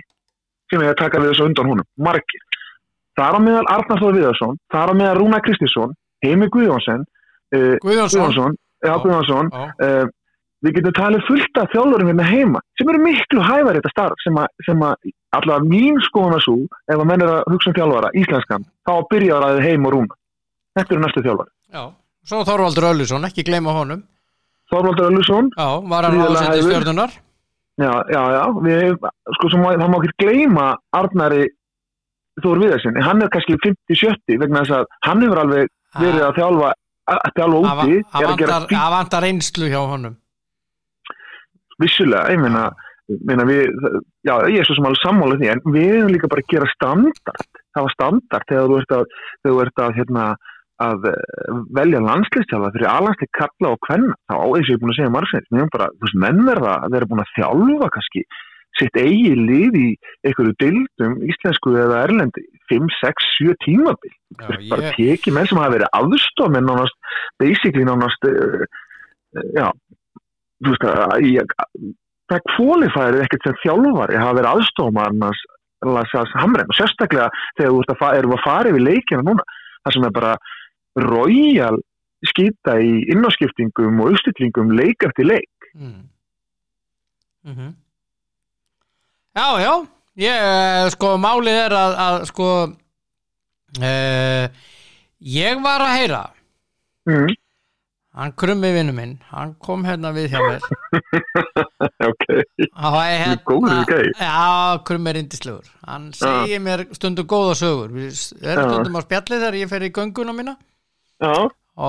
sem 0.72 0.82
er 0.82 0.94
að 0.94 1.00
taka 1.04 1.22
við 1.22 1.34
þessu 1.34 1.48
undan 1.50 1.70
húnum, 1.70 1.88
margir 1.98 2.50
þar 3.18 3.38
á 3.38 3.40
meðal 3.46 3.68
Arnar 3.70 4.02
Þór 4.02 4.18
Viðarsson 4.18 4.60
þar 4.74 4.92
á 4.92 4.94
meðal 4.98 5.20
Rúna 5.20 5.40
Kristinsson, 5.46 5.94
Heimi 6.26 6.50
Guðjónsson 6.54 7.06
uh, 7.06 7.76
Guðjónsson. 7.84 8.58
Já. 8.84 8.96
Guðjónsson 9.04 9.52
uh, 9.54 10.06
við 10.64 10.78
getum 10.80 10.96
talið 10.98 11.26
fullt 11.28 11.60
af 11.60 11.72
þjálfurum 11.74 12.10
hérna 12.10 12.26
heima 12.28 12.64
sem 12.80 12.90
eru 12.90 13.04
miklu 13.04 13.44
hævari 13.44 13.82
þetta 13.82 13.94
starf 13.94 14.26
sem 14.26 14.38
að, 14.40 14.50
sem 14.66 14.84
að 14.88 15.12
allavega 15.36 15.70
mín 15.70 16.00
skoðan 16.08 16.38
að 16.38 16.46
svo 16.46 16.58
ef 16.64 16.96
að 16.98 17.08
menn 17.10 17.26
er 17.26 17.32
að 17.34 17.48
hugsa 17.52 17.72
um 17.72 17.78
þjálfara, 17.78 18.12
íslenskan 18.22 18.68
þá 18.88 18.94
byrjar 19.12 19.48
að 19.50 19.64
heim 19.68 19.88
og 19.90 19.96
Rúna 19.98 20.20
þetta 20.78 20.96
eru 20.96 21.04
næstu 21.06 21.24
þjálfari 21.26 21.52
já. 21.74 21.84
Svo 22.24 22.44
Þorvaldur 22.48 22.86
Öllusson, 22.94 23.26
ekki 23.28 23.44
gleyma 23.44 23.74
honum. 23.76 24.04
Þorvaldur 24.72 25.10
Öllusson 25.12 25.50
Já, 25.58 25.68
var 25.92 26.06
hann 26.08 26.20
hæfur. 26.22 26.70
stjörnunar. 26.70 27.12
Já, 27.82 27.90
já, 28.14 28.22
já, 28.38 28.44
við, 28.64 28.94
sko, 29.36 29.50
sem, 29.52 29.64
það 29.66 29.90
má 29.92 29.98
ekki 30.00 30.14
gleyma 30.24 30.68
Arnari 30.94 31.48
Þór 32.42 32.62
Viðarsinni, 32.64 33.02
hann 33.06 33.22
er 33.22 33.30
kannski 33.34 33.58
50-70 33.66 34.40
vegna 34.42 34.62
þess 34.64 34.78
að 34.80 34.86
hann 35.06 35.22
hefur 35.26 35.42
alveg 35.44 35.68
verið 36.00 36.24
að 36.26 36.38
þjálfa, 36.40 36.70
að 37.14 37.36
þjálfa 37.38 37.60
úti, 37.60 37.98
það 38.14 38.88
vantar- 38.94 39.24
reynslu 39.28 39.68
hjá 39.70 39.82
honum. 39.92 40.16
vissulega, 41.82 42.32
ég 42.34 42.40
meina, 42.42 42.64
við, 43.50 43.68
já, 44.26 44.34
ég 44.50 44.62
er 44.62 44.66
svo 44.70 44.78
sem 44.78 44.88
alveg 44.88 45.02
sammála 45.04 45.38
því, 45.42 45.50
en 45.54 45.62
við 45.76 45.92
erum 45.98 46.12
líka 46.14 46.30
bara 46.32 46.42
að 46.46 46.52
gera 46.54 46.70
standart, 46.74 47.52
það 47.76 47.86
var 47.88 47.94
standart 47.98 48.48
þegar 48.50 48.70
þú 48.72 48.80
ert 48.82 48.96
að, 48.98 49.06
þegar 49.44 49.54
þú 49.54 49.62
ert 49.66 49.84
að, 49.86 49.96
hérna, 50.00 50.26
að 50.84 51.10
eh, 51.12 51.60
velja 51.78 52.02
landslistjálfa 52.04 52.72
fyrir 52.76 52.90
aðlandsli 52.92 53.30
kalla 53.38 53.74
og 53.74 53.84
kvenna, 53.88 54.18
þá 54.30 54.36
á 54.40 54.46
þessu 54.54 54.74
ég 54.74 54.78
er 54.78 54.82
búin 54.82 54.94
að 54.94 55.00
segja 55.00 55.14
margsveit, 55.18 55.48
við 55.50 55.62
erum 55.62 55.76
bara, 55.76 55.92
þú 55.94 56.08
veist, 56.08 56.20
menn 56.26 56.42
verða 56.48 56.74
að 56.80 56.98
vera 56.98 57.10
búin 57.12 57.24
að 57.24 57.34
þjálfa 57.38 57.94
kannski 57.98 58.26
sitt 58.80 58.98
eigi 58.98 59.34
lið 59.38 59.76
í 59.78 59.88
einhverju 60.26 60.54
dildum 60.62 61.18
íslensku 61.30 61.76
eða 61.78 62.00
erlendi 62.08 62.46
5, 62.72 62.88
6, 63.04 63.28
7 63.38 63.58
tímabil. 63.68 64.14
Já, 64.40 64.48
bara 64.72 64.88
ég, 64.88 64.96
tekið 64.98 65.36
menn 65.36 65.50
sem 65.50 65.60
hafa 65.62 65.76
verið 65.76 65.92
aðstof 66.00 66.54
með 66.56 66.66
nánast, 66.72 67.12
basically 67.42 67.86
nánast 67.86 68.26
uh, 68.30 68.64
uh, 69.38 69.46
já 69.54 69.68
þú 70.64 70.74
veist 70.74 70.88
að 70.90 71.28
ég, 71.28 71.54
það 72.32 72.46
kvólifæri 72.54 73.22
ekkert 73.24 73.48
sem 73.48 73.60
þjálfari 73.64 74.20
hafa 74.20 74.38
verið 74.40 74.52
aðstofmarnas 74.54 75.44
Lassas 75.84 76.32
Hamren 76.40 76.70
og 76.72 76.78
sérstaklega 76.78 77.30
þegar 77.58 77.74
þú 77.74 77.80
veist 77.82 77.94
að 77.94 78.20
erum 78.20 78.36
að 78.38 78.46
fara 78.46 78.72
yfir 78.72 78.86
leikina 78.88 79.26
núna 79.26 79.46
það 79.84 79.96
sem 79.98 80.08
er 80.08 80.16
bara 80.16 80.34
royal 81.00 81.80
skýta 82.24 82.78
í 82.80 83.04
innáskiptingum 83.12 84.02
og 84.04 84.14
uppstillingum 84.14 84.76
leik 84.78 85.04
eftir 85.08 85.28
leik 85.28 85.72
mm. 85.76 86.02
Mm 87.44 87.74
Já, 89.34 89.58
já, 89.58 89.72
ég, 90.22 90.30
eh, 90.30 90.88
sko, 90.94 91.16
málið 91.18 91.56
er 91.58 91.74
að, 91.74 91.94
að 92.04 92.16
sko, 92.30 92.50
uh, 93.82 94.44
ég 95.18 95.64
var 95.64 95.82
að 95.82 95.94
heyra, 95.98 96.20
mm. 97.10 97.32
hann 98.20 98.36
krummi 98.38 98.70
vinnu 98.76 98.94
minn, 98.94 99.16
hann 99.32 99.56
kom 99.58 99.88
hérna 99.90 100.12
við 100.14 100.36
hjá 100.36 100.38
mér. 100.44 100.68
ok, 102.12 102.28
hérna, 102.78 103.40
góður 103.50 103.82
gæi. 103.90 104.12
Já, 104.22 104.78
krummi 104.86 105.10
er 105.10 105.22
indislegur. 105.24 105.74
Hann 105.90 106.12
segir 106.20 106.62
mér 106.62 106.86
stundum 106.94 107.26
góða 107.34 107.58
sögur. 107.64 107.90
Við 107.98 108.22
erum 108.46 108.70
stundum 108.70 109.02
á 109.02 109.06
spjalli 109.08 109.40
þegar 109.40 109.60
ég 109.64 109.74
fer 109.74 109.88
í 109.90 109.94
gönguna 109.98 110.38
mína. 110.38 110.60
Já, 111.24 111.36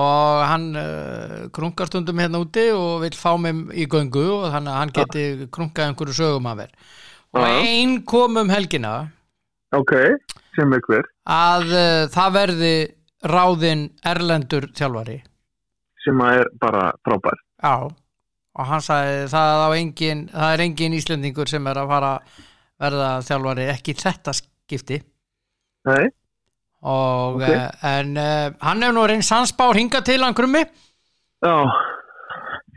og 0.01 0.45
hann 0.49 0.69
uh, 0.79 1.41
krunkar 1.55 1.91
stundum 1.91 2.21
hérna 2.23 2.41
úti 2.41 2.69
og 2.73 3.03
vil 3.03 3.17
fá 3.19 3.35
mig 3.41 3.75
í 3.75 3.89
göngu 3.91 4.23
og 4.39 4.47
þannig 4.53 4.73
að 4.73 4.79
hann 4.81 4.95
geti 4.95 5.25
krunkað 5.51 5.91
einhverju 5.91 6.17
sögum 6.21 6.49
af 6.49 6.63
þér. 6.63 6.79
Og 7.35 7.45
einn 7.45 7.99
kom 8.07 8.39
um 8.39 8.49
helgina. 8.49 8.95
Ok 9.75 9.93
sem 10.55 10.71
hver, 10.87 11.07
að 11.27 11.71
uh, 11.73 12.07
það 12.11 12.35
verði 12.39 12.73
ráðinn 13.25 13.85
erlendur 14.05 14.69
þjálfari. 14.77 15.19
Sem 16.05 16.21
að 16.21 16.41
er 16.41 16.51
bara 16.61 16.89
frábær. 17.05 17.39
Já, 17.63 17.75
og 18.55 18.69
hann 18.69 18.83
sagði 18.85 19.25
það, 19.31 19.63
engin, 19.79 20.25
það 20.31 20.53
er 20.53 20.63
engin 20.67 20.97
Íslendingur 20.99 21.49
sem 21.49 21.71
er 21.71 21.81
að 21.81 21.91
fara 21.91 22.11
verða 22.81 23.09
þjálfari 23.25 23.67
ekki 23.73 23.97
þetta 23.99 24.35
skipti. 24.37 25.01
Nei, 25.89 26.05
og, 26.85 27.35
Ok. 27.35 27.41
okay. 27.41 27.59
en 27.91 28.11
uh, 28.21 28.53
hann 28.61 28.83
hefur 28.85 28.95
nú 28.99 29.05
reynst 29.09 29.33
hans 29.33 29.53
bár 29.57 29.73
hinga 29.77 30.01
til 30.05 30.21
hann 30.23 30.37
krummi 30.37 30.61
já, 31.45 31.55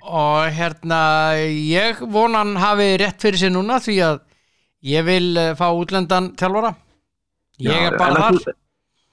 og 0.09 0.49
hérna 0.57 1.01
ég 1.37 2.01
vona 2.13 2.43
hann 2.45 2.57
hafi 2.57 2.89
rétt 3.03 3.21
fyrir 3.21 3.39
sig 3.43 3.53
núna 3.53 3.77
því 3.85 3.99
að 4.09 4.21
ég 4.89 5.05
vil 5.09 5.29
uh, 5.37 5.53
fá 5.59 5.69
útlendan 5.77 6.33
þjálfara 6.41 6.73
ég 7.61 7.75
já, 7.75 7.91
er 7.91 7.99
bara 8.01 8.15
að 8.15 8.41
þar 8.41 8.57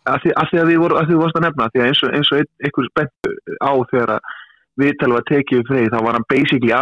að 0.05 0.19
því, 0.23 0.31
að 0.37 0.49
því 0.51 0.59
að 0.61 0.67
við 0.69 0.79
vorum, 0.83 0.97
að 1.01 1.07
því 1.09 1.15
við 1.15 1.21
varst 1.25 1.37
að 1.39 1.45
nefna 1.47 1.69
því 1.73 1.81
að 1.81 1.87
eins 1.89 2.01
og, 2.05 2.11
eins 2.19 2.31
og 2.31 2.41
ein- 2.41 2.65
einhver 2.67 2.89
spennt 2.91 3.29
á 3.65 3.71
þegar 3.91 4.11
að 4.15 4.33
viðtal 4.75 5.11
var 5.15 5.23
tekið 5.29 5.57
við 5.61 5.69
freyð 5.71 5.87
þá 5.95 5.99
var 6.05 6.17
hann 6.19 6.27
basically 6.29 6.73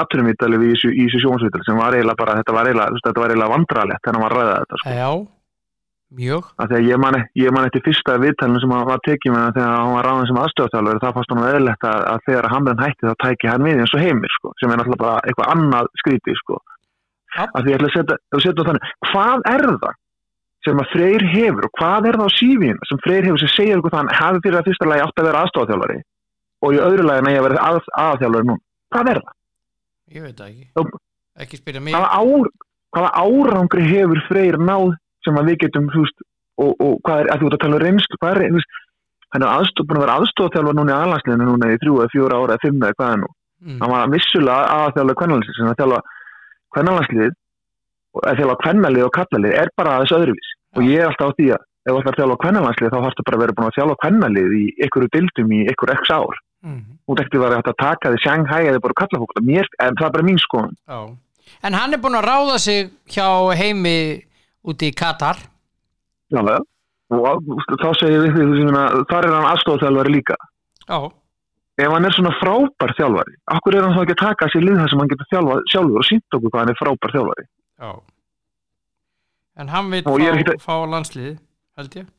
í 0.67 0.71
þessu, 0.73 0.89
í 0.91 1.04
þessu 1.08 1.21
sjónsvital 1.23 1.62
sem 1.63 1.78
var 1.80 1.95
eiginlega 1.95 2.19
bara, 2.19 2.36
þetta 2.41 2.56
var 2.58 2.69
eiginlega, 2.69 2.97
eiginlega 3.32 3.54
vandralegt 3.54 4.04
þegar 4.04 4.17
hann 4.17 4.26
var 4.26 4.36
að 4.36 4.41
ræða 4.43 4.56
þetta 4.63 4.80
sko. 4.82 4.95
já, 4.97 5.10
mjög. 6.17 6.49
Að 6.62 6.76
að 6.78 6.88
ég 6.89 6.99
man, 7.02 7.17
ég 7.39 7.54
man 7.56 7.67
eftir 7.67 7.84
fyrsta 7.86 8.17
viðtalinu 8.21 8.62
sem 8.62 8.73
hann 8.73 8.86
var 8.89 9.02
tekið 9.08 9.34
með 9.34 9.41
hann 9.43 9.56
þegar 9.58 9.73
hann 9.78 9.95
var 9.97 10.08
ráðan 10.08 10.30
sem 10.30 10.39
aðstöðarþjálfur 10.43 11.02
það 11.04 11.15
fannst 11.17 11.34
hann 11.34 11.47
eðlilegt 11.47 11.88
að, 11.89 11.99
að 12.12 12.23
þegar 12.28 12.49
Hamren 12.54 12.84
hætti 12.84 13.10
þá 13.10 13.15
tæki 13.23 13.52
hann 13.52 13.65
við 13.67 13.82
eins 13.84 13.95
og 13.97 14.04
heimir 14.04 14.36
sko, 14.38 14.54
sem 14.62 14.69
er 14.71 14.80
náttúrulega 14.80 15.04
bara 15.04 15.23
eitthvað 15.28 15.52
annað 15.56 15.89
skríti 16.02 16.38
sko. 16.39 16.60
Að 17.43 17.60
því 17.60 17.73
ég 17.73 17.78
ætla 17.80 17.89
að 17.89 17.95
setja, 17.97 18.15
að 18.34 18.43
setja 18.45 18.67
þannig 18.69 18.84
hvað 19.10 19.47
er 19.54 19.65
það 19.73 19.99
sem 20.63 20.80
að 20.80 20.91
Freyr 20.93 21.23
hefur 21.34 21.67
og 21.67 21.73
hvað 21.80 22.08
er 22.08 22.17
það 22.19 22.30
á 22.30 22.38
sífín 22.38 22.78
sem 22.88 22.99
Freyr 23.04 23.26
hefur 23.28 23.41
sem 23.41 23.52
segir 23.52 23.76
eitthvað 23.76 23.95
þannig 23.97 24.19
hafi 24.19 24.43
fyrir 24.45 24.60
að 24.60 24.67
fyrsta 24.69 24.89
lagi 24.89 25.04
átt 25.04 25.17
að 25.19 25.28
vera 25.28 25.41
aðstöðarþjálfari 25.43 25.97
og 26.63 26.69
í 26.76 26.84
öðru 26.84 27.08
lagi 27.10 27.34
að 27.34 27.47
vera 27.47 27.65
að, 27.67 27.80
aðþjálfari 28.04 28.47
nú 28.47 28.56
hvað 28.93 29.10
er 29.12 29.19
það? 29.23 29.34
ég 30.13 30.21
hvaða 32.93 33.10
árangri 33.17 33.84
hefur 33.89 34.21
Freyr 34.28 34.60
náð 34.62 34.93
sem 35.25 35.39
við 35.49 35.59
getum 35.65 35.89
veist, 35.93 36.25
og, 36.62 36.73
og 36.77 36.97
hvað 37.05 37.23
er, 37.23 37.29
að 37.33 37.41
þú 37.41 37.49
ert 37.49 37.57
að 37.57 37.63
tala 37.63 37.77
um 37.77 37.83
reynslu 37.83 38.19
hvað 38.19 38.36
er, 38.38 38.57
veist, 38.57 38.79
hann 39.33 39.45
er 39.45 39.53
aðstof, 39.53 39.88
búin 39.89 39.99
að 39.99 40.05
vera 40.05 40.17
aðstofþjálfar 40.21 40.77
núna 40.77 40.93
í 40.93 40.97
aðlandsliðinu 40.99 41.49
núna 41.49 41.71
í 41.73 41.79
þrjú 41.81 41.95
eða 41.99 42.13
fjóra 42.13 42.39
ára 42.39 42.57
eða 42.57 42.65
fimm 42.65 42.83
eða 42.83 42.97
hvað 42.99 43.13
er 43.13 43.21
nú 43.23 43.29
mm. 43.33 43.77
hann 43.81 43.93
var 43.93 44.13
vissulega 44.13 44.77
aðþjálfar 44.77 45.19
kvennalansliðs 45.21 45.62
en 45.63 45.71
að 45.71 45.79
þjálfa 45.81 46.01
kvennalansliðið 46.77 47.38
að 48.23 48.39
þjálfa 48.39 48.57
kvennalið 48.63 49.07
og 49.07 49.13
kallalið 49.17 49.59
er 49.63 49.73
bara 49.79 49.97
aðeins 49.97 50.15
öðruvís 50.19 50.49
og 50.77 50.89
ég 50.89 51.01
er 51.01 51.09
alltaf 51.09 51.33
á 51.33 51.38
því 51.38 51.47
að 51.55 51.63
ef 51.83 51.89
þú 51.89 51.99
ætlar 51.99 52.13
að 52.13 52.19
þjálfa 52.21 52.41
kvennalandslið 52.45 52.93
þá 52.93 52.99
þarfst 53.03 53.23
bara 53.27 53.41
vera 53.41 53.55
búin 53.57 53.69
að 53.69 53.77
þjálfa 53.79 53.99
kvennalið 54.03 54.53
í 54.59 54.65
einhverju 54.86 55.13
dildum 55.17 55.55
í 55.57 55.63
einhverju 55.65 55.97
x 55.97 56.13
ár 56.13 56.43
Mm. 56.63 56.95
og 57.12 57.17
þetta 57.19 57.39
var 57.41 57.57
hægt 57.57 57.67
að 57.73 57.81
taka 57.81 58.09
því 58.13 58.19
Shanghai 58.23 58.67
eða 58.69 58.79
bara 58.79 58.95
kallafólk 58.95 59.33
en 59.36 59.97
það 59.99 60.05
er 60.05 60.13
bara 60.15 60.23
mín 60.23 60.38
skoðun 60.39 60.77
Já. 60.88 60.99
en 61.67 61.73
hann 61.75 61.93
er 61.93 61.99
búin 61.99 62.15
að 62.15 62.27
ráða 62.29 62.57
sig 62.57 62.91
hjá 63.12 63.51
heimi 63.51 64.23
úti 64.69 64.89
í 64.91 64.95
Katar. 64.95 65.41
Já, 66.34 66.41
og 67.13 67.52
þá 67.82 67.89
segir 67.99 68.32
við 68.34 68.71
að 68.71 69.04
þar 69.12 69.28
er 69.28 69.36
hann 69.36 69.52
aðstofþjálfari 69.52 70.15
líka. 70.15 70.38
Já, 70.88 70.97
ef 71.84 71.93
hann 71.93 72.06
er 72.06 72.15
svona 72.15 72.34
frábær 72.38 72.93
þjálfari 72.97 73.38
akkur 73.56 73.76
er 73.78 73.86
hann 73.86 73.95
þá 73.95 74.02
ekki 74.04 74.15
að 74.15 74.23
taka 74.23 74.49
sér 74.54 74.65
lið 74.65 74.80
það 74.80 74.89
sem 74.91 74.99
hann 75.02 75.12
getur 75.13 75.30
þjálfað 75.32 75.63
sjálfur 75.73 76.02
og 76.02 76.08
sínt 76.10 76.38
okkur 76.38 76.52
hvað 76.54 76.62
hann 76.62 76.73
er 76.73 76.80
frábær 76.80 77.13
þjálfari? 77.15 77.45
Já. 77.84 77.91
En 79.62 79.69
hann 79.69 79.89
vil 79.93 80.04
fá, 80.06 80.54
fá 80.62 80.76
landslið 80.89 81.32
held 81.80 81.97
ég. 82.02 82.12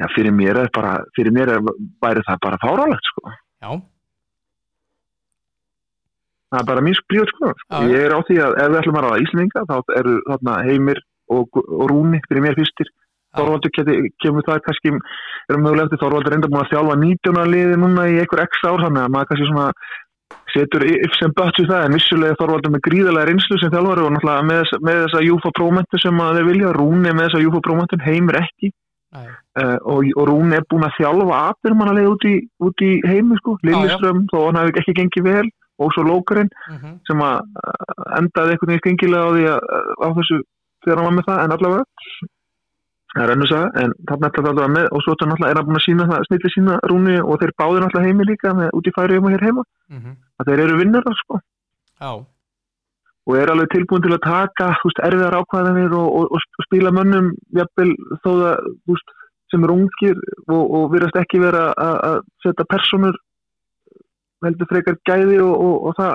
Já, 0.00 0.06
fyrir 0.10 0.34
mér 0.34 0.58
er 0.64 0.70
bara, 0.74 0.96
fyrir 1.16 1.34
mér 1.34 1.54
er, 1.54 1.66
væri 2.02 2.24
það 2.26 2.40
bara 2.42 2.60
fárálegt 2.62 3.10
sko. 3.12 3.34
Já, 3.62 3.70
það 6.54 6.60
er 6.62 6.68
bara 6.70 6.84
mín 6.86 6.98
bríð 7.10 7.26
sko. 7.32 7.52
Já, 7.68 7.78
ég 7.90 8.04
er 8.08 8.14
á 8.14 8.20
því 8.28 8.36
að 8.46 8.58
ef 8.64 8.68
við 8.74 8.78
ætlum 8.82 8.98
að 9.00 9.04
ráða 9.08 9.22
Íslandinga 9.26 9.64
þá 9.70 9.76
eru 10.00 10.14
þarna 10.30 10.54
heimir 10.68 11.00
og, 11.34 11.58
og 11.64 11.88
Rúni 11.90 12.20
fyrir 12.28 12.44
mér 12.46 12.56
fyrstir. 12.60 12.92
Þorvaldur 13.34 13.72
keti, 13.74 13.94
kemur 14.22 14.44
það 14.46 14.60
kannski 14.62 14.90
erum 14.94 15.64
mögulega 15.66 15.88
eftir 15.88 15.98
Þorvaldur 16.04 16.36
enda 16.36 16.50
búin 16.52 16.60
að 16.62 16.68
þjálfa 16.70 16.94
19. 17.02 17.38
liði 17.50 17.78
núna 17.82 18.04
í 18.12 18.20
einhver 18.22 18.44
x 18.46 18.60
ár 18.62 18.84
þannig 18.84 19.02
að 19.02 19.12
maður 19.16 19.30
kannski 19.32 19.48
svona 19.48 19.64
setur 20.54 20.84
if 20.86 21.16
sem 21.18 21.32
við 21.34 21.66
það 21.72 21.82
en 21.88 21.96
vissulega 21.98 22.36
Þorvaldur 22.38 22.72
með 22.76 22.82
gríðalega 22.86 23.26
reynslu 23.32 23.58
sem 23.58 23.72
þjálfari 23.74 24.04
og 24.06 24.12
náttúrulega 24.14 24.46
með, 24.52 24.70
með 24.86 25.00
þessa 25.02 25.22
Júfa 25.26 25.50
prómentu 25.58 25.98
sem 26.04 26.20
að 26.22 26.38
þeir 26.38 26.48
vilja 26.52 26.72
Rúni 26.78 27.10
með 27.10 27.24
þessa 27.26 27.42
Júfa 27.42 27.60
prómentu, 27.66 27.98
heimir 28.06 28.38
ekki. 28.44 28.70
Uh, 29.54 29.76
og, 29.86 30.06
og 30.18 30.24
Rúni 30.30 30.56
er 30.58 30.64
búin 30.70 30.86
að 30.86 30.96
þjálfa 31.00 31.36
aðbyrmanlega 31.50 32.08
út, 32.14 32.24
í- 32.30 32.46
út 32.66 32.82
í 32.86 32.92
heimi 33.06 33.36
sko, 33.38 33.56
Lilliström 33.66 34.24
þó 34.32 34.38
hann 34.48 34.58
hafi 34.62 34.74
ekki 34.80 34.94
gengið 35.02 35.26
vel 35.28 35.44
svo 35.94 36.04
Lókarinn 36.06 36.52
mm 36.68 36.76
sem 37.08 37.24
að 37.24 37.36
uh, 37.40 38.04
endaði 38.20 38.54
einhvern 38.54 38.72
veginn 38.72 38.82
skringilega 38.82 39.24
á 39.26 39.30
því 39.34 39.44
að, 39.54 39.60
að 39.74 40.04
á 40.04 40.08
þessu 40.18 40.38
þegar 40.84 41.00
hann 41.00 41.08
var 41.08 41.16
með 41.18 41.28
það 41.30 41.42
en 41.44 41.56
allavega. 41.56 41.84
Það 43.14 43.24
er 43.24 43.32
önnur 43.34 43.50
saga 43.50 43.66
en 43.82 43.90
þarna 44.08 44.28
ætla 44.28 44.42
það 44.44 44.52
allavega 44.52 44.74
með 44.74 44.86
og 44.90 45.02
svo 45.04 45.12
náttúrulega 45.14 45.50
er 45.50 45.58
hann 45.60 45.66
búin 45.68 45.80
að 45.80 45.86
sína 45.86 46.06
það 46.10 46.24
snilli 46.28 46.52
sína 46.54 46.78
rúni 46.90 47.16
og 47.22 47.34
þeir 47.40 47.52
báður 47.62 47.84
náttúrulega 47.84 48.08
heimi 48.08 48.28
líka 48.30 48.54
með, 48.58 48.70
út 48.74 48.88
í 48.88 48.94
færi 48.96 49.18
um 49.18 49.28
og 49.28 49.34
hér 49.34 49.44
heima. 49.46 49.64
-hmm. 49.90 50.14
að 50.38 50.48
þeir 50.50 50.64
eru 50.64 50.78
vinnarar 50.80 51.20
sko. 51.22 51.40
Já, 52.00 52.12
og 53.24 53.36
er 53.40 53.50
alveg 53.50 53.70
tilbúin 53.72 54.04
til 54.04 54.12
að 54.12 54.24
taka 54.26 54.70
veist, 54.82 55.00
erfiðar 55.06 55.38
ákvæðanir 55.40 55.92
og, 55.96 56.08
og, 56.20 56.34
og 56.36 56.66
spila 56.66 56.92
mönnum 56.92 57.30
jafnvel 57.56 57.94
þó 58.24 58.32
veist, 58.90 59.14
sem 59.52 59.64
er 59.64 59.72
ungir 59.72 60.18
og, 60.48 60.62
og 60.62 60.90
virðast 60.92 61.20
ekki 61.20 61.40
vera 61.40 61.70
að 61.72 61.96
að 62.08 62.18
setja 62.44 62.68
personur 62.68 63.16
heldur 64.48 64.70
frekar 64.70 64.98
gæði 65.08 65.40
og, 65.44 65.54
og, 65.54 65.76
og 65.88 65.98
það 65.98 66.12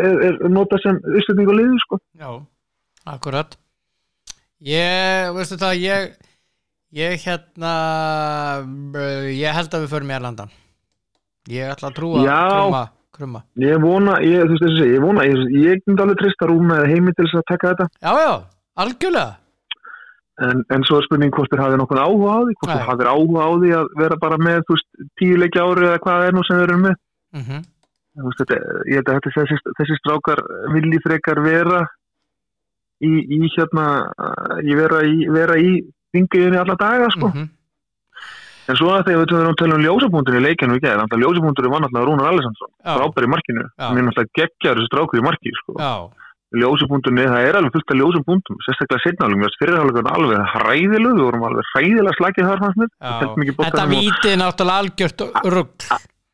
er, 0.00 0.20
er 0.30 0.52
nota 0.52 0.80
sem 0.82 1.00
uppstönding 1.02 1.50
og 1.50 1.58
liði 1.60 1.80
sko. 1.84 2.00
Já, 2.20 2.30
akkurat. 3.14 3.58
Ég, 4.64 5.32
veistu 5.36 5.58
það 5.60 5.82
ég 5.82 6.14
ég 6.94 7.24
hérna 7.26 7.72
ég 9.34 9.56
held 9.56 9.72
að 9.74 9.84
við 9.84 9.94
förum 9.96 10.12
í 10.12 10.14
Erlandan 10.14 10.52
ég 11.50 11.72
ætla 11.74 11.90
að 11.90 11.96
trúa 11.98 12.24
Já. 12.24 12.40
krumma, 12.48 12.82
krumma. 13.14 13.40
Ég 13.60 13.80
vona, 13.82 14.18
ég, 14.24 14.44
þú 14.44 14.54
veist 14.54 14.64
þess 14.64 14.82
að 14.84 14.92
ég 14.92 15.02
vona, 15.04 15.24
ég, 15.28 15.40
ég 15.64 15.88
myndi 15.88 16.04
alveg 16.04 16.20
trista 16.20 16.48
rúna 16.50 16.78
eða 16.80 16.92
heimi 16.92 17.14
til 17.14 17.26
þess 17.26 17.40
að 17.40 17.48
taka 17.50 17.72
þetta, 17.72 17.88
já, 18.00 18.12
já, 18.22 18.34
algjörlega. 18.84 19.32
En, 20.44 20.64
en 20.74 20.82
svo 20.82 20.98
er 20.98 21.04
spurning 21.06 21.34
hvort 21.34 21.52
þér 21.52 21.60
hafið 21.62 21.78
nokkuð 21.78 22.00
áhuga 22.02 22.30
á 22.34 22.38
því, 22.42 22.54
hvort 22.58 22.72
þér 22.72 22.88
hafið 22.88 23.10
áhuga 23.12 23.44
á 23.46 23.50
því 23.54 23.74
að 23.78 23.92
vera 24.00 24.20
bara 24.24 24.38
með, 24.42 24.62
þú 24.66 24.78
veist, 24.78 24.88
tíu 25.20 25.36
leiki 25.38 25.62
ári 25.62 25.86
eða 25.90 26.00
hvað 26.06 26.24
er 26.26 26.34
nú 26.34 26.46
sem 26.46 26.58
þeir 26.58 26.72
eru 26.72 26.80
með. 26.82 26.96
Mm 27.34 27.62
Þú 28.14 28.30
veist, 28.30 28.52
ég 28.86 29.00
held 29.00 29.08
að 29.10 29.16
þetta, 29.18 29.30
þessi, 29.34 29.72
þessi 29.74 29.96
strákar 29.98 30.40
vilji 30.70 31.00
frekar 31.02 31.40
vera 31.42 31.80
í, 33.02 33.10
í 33.10 33.40
hérna, 33.56 33.86
í 34.62 34.76
vera 34.78 35.00
í, 35.02 35.16
í 35.58 35.72
ringiðinni 36.14 36.60
alla 36.60 36.78
daga, 36.78 37.10
sko. 37.10 37.32
-hmm. 37.32 37.50
En 38.70 38.78
svo 38.78 38.94
að 38.94 39.08
þegar 39.08 39.18
við 39.18 39.34
erum 39.34 39.50
að 39.50 39.58
tala 39.60 39.74
um 39.76 39.82
ljósapunktunni 39.84 40.40
í 40.40 40.44
leikinu 40.46 40.78
í 40.78 40.84
að 40.86 41.20
ljósapunktunni 41.20 41.72
var 41.74 41.82
náttúrulega 41.82 42.06
Rúnar 42.08 42.30
Alessansson, 42.30 42.70
Já. 42.80 42.94
frábær 42.94 43.26
í 43.26 43.32
markinu, 43.34 43.64
hann 43.82 43.98
er 43.98 44.06
náttúrulega 44.06 44.36
geggjar 44.38 44.78
þessi 44.78 44.88
strákur 44.88 45.20
í 45.20 45.26
marki, 45.26 45.52
sko. 45.58 45.74
já, 45.82 45.94
ljósapunktunni, 46.62 47.26
það 47.34 47.44
er 47.50 47.58
alveg 47.58 47.74
fullt 47.74 47.92
af 47.92 47.98
ljósapunktum 47.98 48.56
sérstaklega 48.64 49.04
setnálum, 49.04 49.44
fyrirháleikurinn 49.58 50.14
alveg 50.14 50.40
hræðilegu, 50.54 51.12
við 51.18 51.26
vorum 51.26 51.46
alveg 51.50 51.70
hræðilega 51.74 52.16
slagið 52.16 52.48
þar 52.48 52.62
fannst 52.62 52.80
mér, 52.80 52.90
við 53.42 53.54
þetta 53.58 53.86
víti 53.90 54.36
náttúrulega 54.38 54.80
algjört 54.80 55.28
rugg 55.50 55.90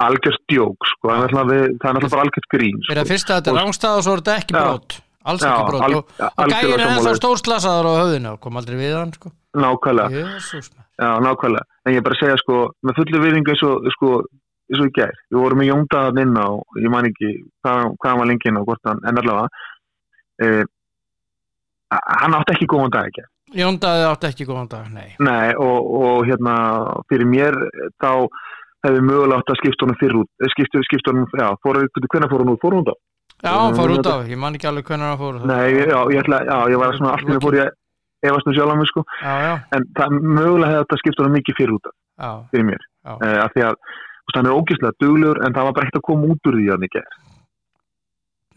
algjört 0.06 0.42
djók, 0.50 0.88
sko, 0.94 1.08
það 1.10 1.14
er 1.14 1.22
náttúrulega 1.36 1.78
það 1.82 2.00
er 2.00 2.08
bara 2.14 2.24
algjört 2.24 2.48
grín, 2.54 2.80
fyrir 2.88 3.00
að 3.02 3.06
sko. 3.06 3.12
fyrsta 3.14 3.36
þetta 3.38 3.52
er 3.52 3.58
rángstað 3.60 3.96
og 4.00 4.04
svo 4.06 4.12
er 4.16 4.22
þetta 4.24 4.36
ekki 4.40 4.54
Já. 4.56 4.60
brot? 4.64 4.98
Alls 5.30 5.42
Já, 5.44 5.50
ekki 5.52 5.64
brot. 5.70 5.82
al- 5.84 5.96
og, 5.98 6.12
og 6.30 6.52
gæin 6.54 6.74
er 6.74 6.84
ennþá 6.86 7.14
stórslasaður 7.20 7.88
á 7.90 7.92
höfðinu 8.00 8.34
kom 8.40 8.56
aldrei 8.60 8.76
við 8.80 8.94
hann 8.96 9.12
sko. 9.12 9.32
nákvæmlega, 9.60 10.22
Jésús 10.24 10.70
já, 10.72 11.10
nákvæmlega. 11.26 11.64
En 11.86 11.94
ég 11.96 12.04
bara 12.06 12.16
segja, 12.20 12.36
sko, 12.40 12.60
með 12.86 12.96
fullu 13.00 13.20
viðingu 13.24 13.52
eins 13.52 13.62
og, 13.68 13.88
sko, 13.96 14.10
eins 14.70 14.80
og 14.80 14.88
í 14.88 14.94
gær, 14.96 15.12
við 15.32 15.40
vorum 15.42 15.62
í 15.64 15.68
Jóndaðan 15.68 16.22
inn 16.24 16.36
á, 16.40 16.48
ég 16.80 16.90
man 16.92 17.08
ekki 17.10 17.30
hvað, 17.64 17.92
hvað 18.00 18.18
var 18.22 18.30
lengi 18.30 18.48
inn 18.48 18.60
á, 18.60 18.64
hvort 18.64 18.88
hann, 18.88 19.00
en 19.04 19.20
allavega 19.20 19.48
eh, 20.44 20.64
hann 22.22 22.36
átti 22.38 22.54
ekki 22.56 22.68
góðan 22.70 22.92
dag 22.94 23.08
ekki 23.10 23.26
Jóndaði 23.60 24.04
átti 24.06 24.28
ekki 24.30 24.46
góðan 24.46 24.68
dag, 24.70 24.84
nei. 24.94 25.08
Nei, 25.18 25.50
og, 25.58 25.88
og 26.00 26.20
hérna 26.28 26.54
fyrir 27.10 27.26
mér 27.26 27.56
þá 27.98 28.28
hefði 28.86 29.00
mögulega 29.06 29.38
átt 29.42 29.52
að 29.54 29.60
skipta 29.60 29.84
honum 29.86 29.98
fyrr 30.00 30.16
út 30.22 30.28
eh, 30.44 30.50
skipta, 30.54 30.82
skipta 30.88 31.12
honum, 31.12 31.26
já, 31.36 31.48
fór, 31.64 31.80
hvernig 31.84 32.30
fór 32.32 32.42
hann 32.44 32.52
út? 32.54 32.60
Fór 32.62 32.74
hann 32.76 32.84
út 32.84 32.92
á? 32.92 32.96
Já, 33.40 33.52
hann 33.56 33.76
fór 33.78 33.92
út 33.96 34.06
af, 34.12 34.26
ég 34.28 34.38
man 34.40 34.54
ekki 34.56 34.68
alveg 34.70 34.84
hvernig 34.90 35.08
hann 35.10 35.20
fór 35.20 35.40
Nei, 35.48 35.68
já, 35.76 35.98
ég 36.14 36.20
ætla, 36.24 36.38
já, 36.48 36.56
ég 36.74 36.80
var 36.82 36.96
svona 36.98 37.16
það 37.20 37.44
fór 37.44 37.58
ég 37.60 37.70
efast 38.30 38.46
um 38.50 38.52
sjálf 38.56 38.72
á 38.72 38.76
mig 38.80 38.88
sko, 38.90 39.04
Já, 39.24 39.34
já, 39.46 39.52
en 39.76 39.86
það 39.96 40.16
mögulega 40.20 40.70
hefði 40.74 40.84
átt 40.84 40.94
að 40.96 41.02
skipta 41.04 41.22
honum 41.24 41.36
mikið 41.38 41.58
fyrr 41.60 41.74
út 41.76 41.90
já, 41.90 42.30
fyrir 42.52 42.66
mér, 42.68 42.82
eh, 43.08 43.38
af 43.44 43.52
því 43.56 43.64
að 43.70 43.74
þú 43.80 44.28
veist, 44.28 44.36
hann 44.36 44.48
er 44.50 44.58
ógislega 44.60 44.98
duglegur 45.00 45.40
en 45.46 45.54
það 45.56 45.64
var 45.68 45.76
bara 45.78 45.86
ekkert 45.88 46.00
að 46.02 46.06
koma 46.10 46.28
út 46.34 46.50
úr 46.50 46.58
því 46.60 46.66
hann 46.74 46.84
ekki 46.88 47.04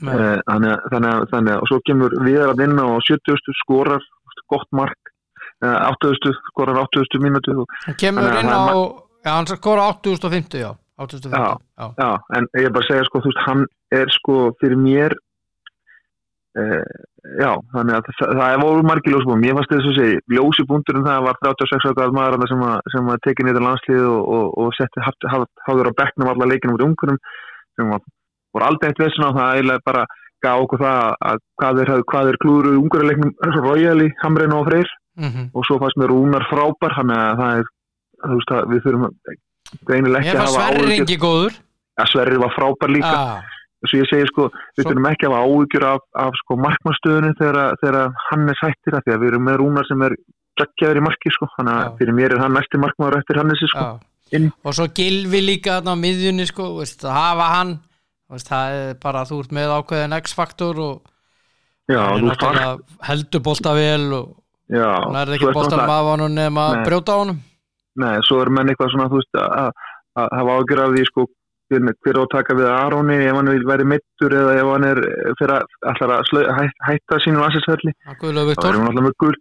nei, 0.03 0.13
Eh, 0.13 0.39
þannig, 0.49 0.71
að- 0.73 0.89
þannig, 0.91 1.11
að- 1.13 1.27
þannig 1.31 1.53
að 1.53 1.61
og 1.63 1.67
svo 1.69 1.77
kemur 1.87 2.11
viðar 2.25 2.51
að 2.53 2.63
inn 2.65 2.79
á 2.83 2.87
70. 3.07 3.53
skorar 3.63 4.01
gott 4.51 4.67
mark 4.75 4.99
eh, 5.63 5.79
80. 5.95 6.33
skorar 6.51 6.75
80. 6.83 7.21
mínútu 7.23 7.55
og 7.61 7.67
hann 7.85 7.95
kemur 7.95 8.27
að 8.27 8.39
inn 8.41 8.51
á 8.51 9.02
Já, 9.23 9.31
hann 9.31 9.47
skora 9.47 9.89
8050, 9.93 10.59
já 10.59 10.71
8.50 10.99 11.31
já. 11.33 11.93
já, 11.97 12.11
en 12.37 12.47
ég 12.59 12.67
er 12.67 12.73
bara 12.73 12.85
að 12.85 12.89
segja 12.91 13.07
sko, 13.07 13.23
þú 13.23 13.31
veist, 13.31 13.43
hann 13.47 13.65
er 13.91 14.11
sko 14.13 14.35
fyrir 14.61 14.77
mér 14.77 15.15
uh, 16.59 16.83
já, 17.39 17.51
þannig 17.73 17.97
að 17.97 18.09
það, 18.09 18.33
það 18.39 18.47
er 18.47 18.61
voru 18.61 18.83
margir 18.87 19.15
ljósbúum, 19.15 19.45
ég 19.47 19.57
fannst 19.57 19.73
þess 19.73 19.89
að 19.89 19.99
segja 19.99 20.23
ljósi 20.35 20.67
búndurinn 20.69 21.07
það 21.07 21.27
var 21.27 21.39
36 21.47 21.87
ákvæðar 21.89 22.17
maður 22.17 22.51
sem, 22.51 22.65
að, 22.67 22.91
sem 22.93 23.13
að 23.13 23.23
tekið 23.27 23.49
nýður 23.49 23.67
landslið 23.67 24.09
og, 24.09 24.33
og, 24.37 24.49
og 24.63 24.75
setti 24.77 25.07
háður 25.67 25.89
á 25.89 25.97
bekknum 26.01 26.33
alla 26.33 26.49
leikinu 26.51 26.77
út 26.77 26.85
ungunum 26.89 27.21
sem 27.73 27.89
var, 27.89 28.03
voru 28.53 28.69
aldrei 28.69 28.91
eitt 28.91 29.01
vessun 29.01 29.27
á 29.27 29.31
það 29.33 29.55
eiginlega 29.55 29.87
bara 29.87 30.05
gaf 30.43 30.65
okkur 30.65 30.83
það 30.83 31.13
að 31.29 31.39
hvað 31.61 31.81
er, 31.83 31.91
hvað 32.11 32.29
er 32.31 32.39
klúru 32.43 32.73
ungurleiknum 32.79 33.31
Royal 33.63 34.03
í 34.03 34.09
Hamrein 34.21 34.55
og 34.55 34.67
Freyr 34.67 34.89
mm 35.17 35.29
-hmm. 35.29 35.45
og 35.53 35.65
svo 35.67 35.79
fannst 35.81 35.99
mér 35.99 36.11
Rúnar 36.11 36.45
frábær 36.51 36.95
hann 36.97 37.13
er 37.15 37.23
að 37.31 37.39
það 37.41 37.61
er, 37.61 37.71
þú 38.23 38.37
veist 38.39 38.53
að 38.53 38.71
við 38.71 38.85
þurfum 38.85 39.09
greinileg 39.87 40.23
ekki 40.23 40.37
að 40.37 40.43
hafa 40.43 40.53
áhugjur 40.53 40.77
Sverri 40.77 40.93
ringi 40.93 41.17
góður. 41.21 41.57
Að 41.93 42.09
Sverri 42.13 42.39
var 42.41 42.55
frábær 42.55 42.93
líka. 42.93 43.11
Ah. 43.13 43.51
að 43.83 43.95
ég 43.99 44.09
segi 44.09 44.29
sko, 44.29 44.47
við 44.77 44.87
þurfum 44.87 45.09
ekki 45.09 45.27
að 45.27 45.35
hafa 45.35 45.47
áhugjur 45.47 45.85
af, 45.89 46.05
af 46.23 46.39
sko 46.39 46.57
markmannstöðinu 46.63 47.33
þegar, 47.39 47.77
þegar 47.81 48.17
hann 48.29 48.49
er 48.53 48.59
sættir 48.61 48.97
að 48.97 49.05
því 49.05 49.15
að 49.15 49.23
við 49.23 49.31
erum 49.33 49.47
með 49.49 49.57
Rúnar 49.61 49.89
sem 49.89 50.05
er 50.07 50.17
geggjaður 50.61 50.99
í 50.99 51.05
marki 51.07 51.33
sko, 51.33 51.49
þannig 51.57 51.79
að 51.79 51.95
fyrir 51.99 52.17
mér 52.19 52.35
er 52.35 52.43
hann 52.43 52.55
næsti 52.55 52.79
markmann 52.79 53.17
eftir 53.17 53.41
Hannesi 53.41 53.69
sko. 53.71 53.87
Og 54.63 54.75
svo 54.77 54.87
Gilvi 54.95 55.41
líka 55.43 55.81
á 55.83 55.93
miðjunni 55.99 56.45
sko, 56.49 56.69
veist, 56.79 57.03
hafa 57.05 57.49
hann 57.57 57.75
veist, 58.31 58.49
það 58.49 58.77
er 58.77 58.93
bara 59.01 59.25
þú 59.29 59.41
ert 59.43 59.57
með 59.57 59.75
ákveðin 59.79 60.17
X-faktor 60.21 60.79
og 60.81 61.09
Já, 61.91 61.99
heldur 63.03 63.41
bólta 63.43 63.73
vel 63.75 64.05
og 64.15 64.29
hann 64.71 65.17
er 65.19 65.33
ekki 65.35 65.51
bólta 65.51 65.83
honum 65.83 66.31
nema 66.31 66.69
brjóta 66.85 67.17
á 67.17 67.19
honum 67.19 67.41
Nei, 68.01 68.17
svo 68.25 68.41
er 68.41 68.49
menn 68.53 68.71
eitthvað 68.71 68.93
svona, 68.93 69.09
þú 69.11 69.21
veist, 69.21 69.37
að 69.37 69.71
hafa 70.17 70.57
ágjör 70.59 70.81
af 70.83 70.93
því, 70.93 71.05
sko, 71.09 71.25
hver 71.73 72.19
á 72.19 72.21
að 72.23 72.31
taka 72.33 72.55
við 72.57 72.69
Aróni 72.69 73.17
ef 73.21 73.37
hann 73.37 73.51
vil 73.53 73.65
veri 73.69 73.85
mittur 73.93 74.35
eða 74.37 74.55
ef 74.59 74.69
hann 74.69 74.87
er 74.89 75.01
fyrir 75.39 75.55
að, 75.55 75.77
að 75.89 76.01
hæ, 76.57 76.63
hætta 76.89 77.19
sínum 77.23 77.45
er 79.09 79.15
gull, 79.23 79.37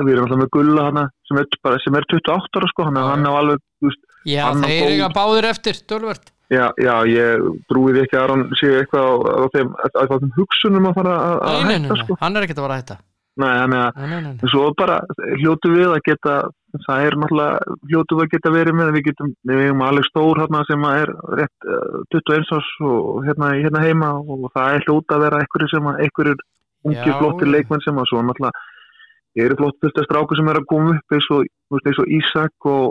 við 0.00 0.12
erum 0.14 0.26
alltaf 0.26 0.40
með 0.42 0.52
gulla 0.56 0.86
hana 0.88 1.04
sem 1.28 1.42
er, 1.42 1.50
bara, 1.62 1.82
sem 1.82 1.98
er 1.98 2.08
28 2.10 2.62
ára, 2.62 2.70
sko, 2.72 2.86
hann 2.88 3.28
á 3.28 3.32
alveg, 3.34 3.62
þú 3.82 3.90
veist. 3.90 4.02
Já, 4.26 4.42
þeir 4.58 4.72
eru 4.76 4.94
ekki 4.94 5.06
að 5.06 5.18
báður 5.20 5.50
eftir, 5.52 5.82
tölvört. 5.86 6.32
Já, 6.46 6.70
já, 6.78 6.94
ég 7.10 7.46
trúið 7.70 8.04
ekki 8.04 8.18
að 8.18 8.24
Arón 8.24 8.42
sé 8.58 8.70
eitthvað 8.80 9.06
á, 9.06 9.14
á 9.18 9.46
þeim, 9.54 9.70
á 9.82 10.14
þeim 10.14 10.32
hugsunum 10.36 10.88
að 10.90 10.98
fara 11.00 11.14
að, 11.26 11.62
hætta, 11.70 11.98
sko. 12.04 12.18
Hann 12.22 12.38
er 12.38 12.46
ekki 12.46 12.54
að 12.54 12.62
fara 12.62 12.76
að 12.76 12.82
hætta. 12.82 12.98
Þannig 13.36 13.80
að 13.82 14.46
svo 14.52 14.68
bara 14.78 15.00
hljótu 15.36 15.74
við 15.74 15.90
að 15.92 16.04
geta 16.06 16.36
það 16.84 17.06
er 17.06 17.16
náttúrulega 17.20 17.76
hljótu 17.90 18.16
við 18.16 18.24
að 18.24 18.32
geta 18.34 18.52
verið 18.52 18.76
með 18.76 18.92
við 18.96 19.04
getum, 19.10 19.32
við 19.48 19.62
hefum 19.64 19.82
Alex 19.86 20.10
Stór 20.10 20.40
hérna, 20.42 20.62
sem 20.68 20.86
er 20.90 21.12
rétt 21.40 21.68
uh, 21.68 21.98
21 22.14 22.54
árs 22.56 22.70
og 22.84 23.26
hérna, 23.26 23.50
hérna 23.56 23.84
heima 23.84 24.12
og 24.20 24.48
það 24.54 24.76
er 24.76 24.86
hljóta 24.86 25.16
að 25.16 25.26
vera 25.26 25.42
einhverju 25.42 25.72
sem 25.72 25.90
að 25.90 26.00
einhverjur 26.06 26.42
ungir 26.86 27.18
flottir 27.20 27.50
leikmenn 27.50 27.84
sem 27.84 28.00
að 28.00 28.10
svo 28.10 28.22
náttúrulega 28.24 29.44
eru 29.46 29.58
flott 29.58 29.76
fyrst 29.82 30.00
að 30.00 30.08
stráku 30.08 30.38
sem 30.38 30.48
er 30.48 30.60
að 30.60 30.68
koma 30.70 30.94
upp 30.96 31.16
eins 31.16 31.28
og, 31.34 31.44
eins 31.82 32.00
og 32.00 32.14
Ísak 32.18 32.70
og, 32.72 32.86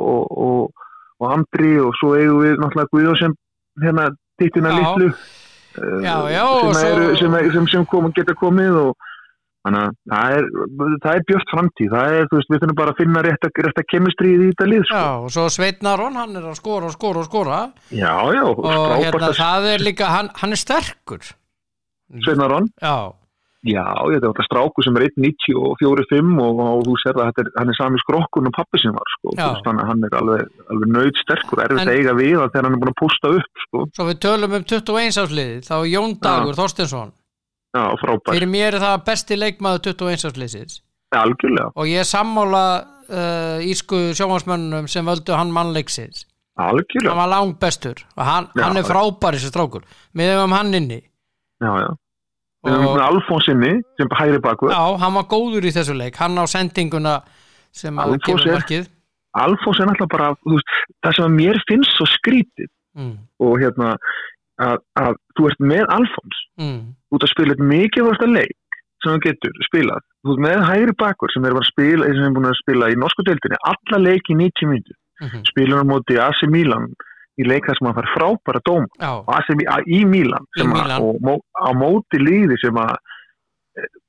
og, 0.46 0.86
og 1.22 1.32
Andri 1.34 1.74
og 1.82 1.96
svo 2.00 2.14
eigum 2.18 2.44
við 2.44 2.62
náttúrulega 2.62 2.94
Guðjó 2.94 3.16
sem 3.22 3.36
hérna 3.82 4.12
dittina 4.42 4.74
litlu 4.76 5.10
uh, 5.10 6.00
já, 6.06 6.16
já, 6.36 6.46
sem, 6.62 6.88
eru, 6.92 7.10
sem, 7.22 7.38
sem, 7.56 7.70
sem 7.74 7.90
kom, 7.90 8.12
geta 8.16 8.38
komið 8.38 8.82
og 8.84 9.12
Þannig 9.66 9.82
að 9.82 9.96
það 10.12 10.36
er, 10.38 10.48
það 11.02 11.12
er 11.12 11.24
björnt 11.26 11.52
framtíð, 11.52 11.94
það 11.96 12.16
er, 12.16 12.28
þú 12.30 12.38
veist, 12.38 12.50
við 12.52 12.60
þurfum 12.62 12.78
bara 12.78 12.92
að 12.94 13.00
finna 13.02 13.24
rétt 13.26 13.48
að, 13.48 13.62
rétt 13.66 13.80
að 13.82 13.88
kemistrið 13.90 14.36
í 14.36 14.50
þetta 14.52 14.68
lið, 14.70 14.84
sko. 14.86 15.00
Já, 15.00 15.08
og 15.26 15.34
svo 15.34 15.46
Sveitnaron, 15.56 16.20
hann 16.22 16.38
er 16.38 16.46
að 16.52 16.60
skora 16.60 16.90
og 16.92 16.94
skora 16.94 17.24
og 17.24 17.26
skora. 17.32 17.60
Já, 17.90 18.14
já. 18.36 18.44
Og, 18.46 18.68
hérna, 19.02 19.32
það 19.40 19.70
er 19.72 19.86
líka, 19.88 20.12
hann, 20.14 20.30
hann 20.38 20.54
er 20.54 20.62
sterkur. 20.62 21.32
Sveitnaron? 22.28 22.70
Já. 22.78 22.98
Já, 23.66 23.82
ég 24.14 24.22
þetta 24.22 24.44
er 24.44 24.46
stráku 24.46 24.84
sem 24.86 24.98
er 25.00 25.08
1.94.5 25.08 26.36
og, 26.46 26.60
og 26.62 26.86
þú 26.86 27.00
sér 27.02 27.18
að 27.24 27.42
er, 27.42 27.48
hann 27.56 27.74
er 27.74 27.78
sami 27.80 27.98
skrokkun 28.04 28.52
og 28.52 28.54
pappi 28.54 28.78
sem 28.84 28.94
var, 28.94 29.18
sko. 29.18 29.34
Þannig 29.66 29.82
að 29.82 29.90
hann 29.90 30.06
er 30.06 30.18
alveg, 30.22 30.56
alveg 30.70 30.94
nöyð 30.94 31.22
sterkur, 31.24 31.66
erfitt 31.66 31.90
að 31.90 31.96
eiga 31.98 32.14
við 32.22 32.38
þegar 32.38 32.70
hann 32.70 32.78
er 32.78 32.84
búin 32.86 32.94
að 32.94 33.00
pústa 33.02 33.34
upp, 33.42 33.66
sko. 33.66 33.86
Svo 33.98 34.12
við 34.14 34.22
tölum 34.30 34.58
um 34.60 34.72
21 34.76 35.22
áslið, 35.26 35.56
þá 35.66 35.78
Jón 35.90 36.20
Dagur 36.22 36.62
Þorstinsson 36.62 37.16
Já, 37.76 37.84
frábært. 38.00 38.32
Fyrir 38.38 38.52
mér 38.52 38.78
er 38.78 38.84
það 38.84 39.02
besti 39.10 39.38
leikmaður 39.40 39.82
21. 39.90 40.30
ársleysins. 40.30 40.80
Algjörlega. 41.16 41.74
Og 41.76 41.90
ég 41.90 42.08
sammála 42.08 42.64
uh, 43.10 43.60
ísku 43.66 44.00
sjómasmönnum 44.16 44.88
sem 44.92 45.06
völdu 45.08 45.36
hann 45.36 45.52
mannleiksins. 45.56 46.24
Algjörlega. 46.56 47.12
Hann 47.12 47.20
var 47.20 47.32
langt 47.34 47.60
bestur 47.60 48.00
og 48.16 48.24
hann, 48.24 48.50
já, 48.56 48.64
hann 48.64 48.80
er 48.80 48.88
frábær 48.88 49.36
þessi 49.36 49.52
strákur. 49.52 49.84
Við 50.16 50.32
hefum 50.32 50.56
hann 50.56 50.74
inni. 50.80 51.02
Já, 51.64 51.72
já. 51.84 51.90
Við 52.66 52.78
hefum 52.80 53.02
Alfons 53.06 53.50
inni 53.52 53.74
sem 54.00 54.14
hægri 54.20 54.42
baku. 54.42 54.72
Já, 54.72 54.82
hann 55.02 55.18
var 55.20 55.28
góður 55.30 55.68
í 55.68 55.74
þessu 55.76 55.98
leik. 55.98 56.16
Hann 56.18 56.40
á 56.40 56.46
sendinguna 56.50 57.20
sem 57.76 58.00
að 58.02 58.16
kemur 58.26 58.48
verkið. 58.56 58.88
Alfons 59.36 59.82
er 59.84 59.90
náttúrulega 59.90 60.14
bara, 60.16 60.32
veist, 60.48 60.80
það 61.04 61.18
sem 61.18 61.28
að 61.28 61.36
mér 61.36 61.60
finnst 61.68 61.98
svo 61.98 62.08
skrítið 62.08 62.70
mm. 62.96 63.16
og 63.44 63.58
hérna 63.60 63.90
að, 64.64 64.78
að 65.00 65.18
þú 65.38 65.48
ert 65.50 65.64
með 65.72 65.90
Alfons 65.96 66.44
mm. 66.62 66.78
út 67.16 67.26
að 67.26 67.34
spila 67.34 67.56
eitt 67.56 67.66
mikilvægsta 67.72 68.30
leik 68.30 68.80
sem 69.04 69.16
þú 69.16 69.24
getur 69.26 69.58
spilað 69.68 70.06
þú 70.24 70.36
ert 70.36 70.46
með 70.46 70.64
hægri 70.70 70.96
bakkur 71.02 71.34
sem 71.34 71.48
er, 71.48 71.58
spila, 71.70 72.12
sem 72.12 72.28
er 72.28 72.36
búin 72.36 72.50
að 72.50 72.62
spila 72.62 72.92
í 72.92 73.00
norsku 73.00 73.26
deildinni 73.28 73.60
alla 73.72 74.02
leiki 74.02 74.34
í 74.34 74.40
90 74.40 74.72
mínutur 74.72 74.96
mm 74.96 75.28
-hmm. 75.28 75.44
spilur 75.52 75.84
á 75.84 75.86
móti 75.92 76.20
AC 76.22 76.48
Milan 76.48 76.88
í 77.36 77.44
leika 77.44 77.76
sem 77.76 77.90
að 77.90 77.98
fara 78.00 78.14
frábæra 78.16 78.62
dóm 78.66 78.86
í 79.92 80.06
Milan, 80.08 80.46
í 80.56 80.64
Milan. 80.64 80.92
Að, 80.92 81.02
og 81.04 81.42
á 81.52 81.70
móti 81.76 82.20
líði 82.20 82.56
sem 82.64 82.76
að 82.76 82.96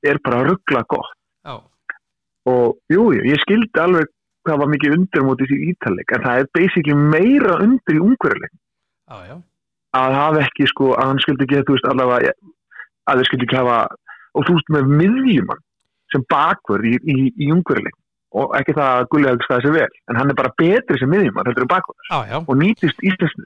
er 0.07 0.19
bara 0.23 0.45
ruggla 0.47 0.83
gott 0.87 1.11
Já. 1.43 1.59
og 2.47 2.77
jú, 2.87 3.11
ég 3.11 3.39
skildi 3.43 3.79
alveg 3.83 4.07
hvað 4.47 4.61
var 4.63 4.71
mikið 4.71 4.95
undir 4.95 5.27
mótið 5.27 5.51
í 5.51 5.71
Ítaleg 5.73 6.15
en 6.15 6.23
það 6.23 6.39
er 6.39 6.47
basically 6.55 6.95
meira 6.95 7.59
undir 7.59 7.99
í 7.99 8.03
ungveruleik 8.03 8.55
Já, 9.07 9.17
já 9.27 9.37
að 9.95 10.17
hafa 10.17 10.43
ekki 10.45 10.67
sko, 10.71 10.91
að 10.97 11.11
hann 11.11 11.21
skildi 11.23 11.47
ekki, 11.47 11.63
þú 11.67 11.77
veist, 11.77 11.87
allavega 11.91 12.33
að 13.07 13.21
þeir 13.21 13.29
skildi 13.29 13.47
ekki 13.47 13.61
hafa 13.61 13.77
og 14.37 14.47
þú 14.47 14.57
veist 14.57 14.75
með 14.75 14.91
miðjumann 14.99 15.63
sem 16.13 16.27
bakverð 16.31 16.91
í, 16.91 16.97
í, 17.03 17.15
í 17.35 17.49
umhverjuleik 17.53 17.95
og 18.37 18.51
ekki 18.57 18.75
það 18.75 18.89
að 18.91 19.05
Gulliðags 19.13 19.47
það 19.49 19.61
sé 19.63 19.71
vel 19.71 19.87
en 20.11 20.17
hann 20.19 20.31
er 20.31 20.37
bara 20.37 20.51
betri 20.59 20.99
sem 20.99 21.09
miðjumann 21.11 21.47
heldur 21.47 21.63
en 21.63 21.71
bakverð 21.71 22.43
og 22.43 22.59
nýtist 22.59 22.99
íslensk 23.07 23.39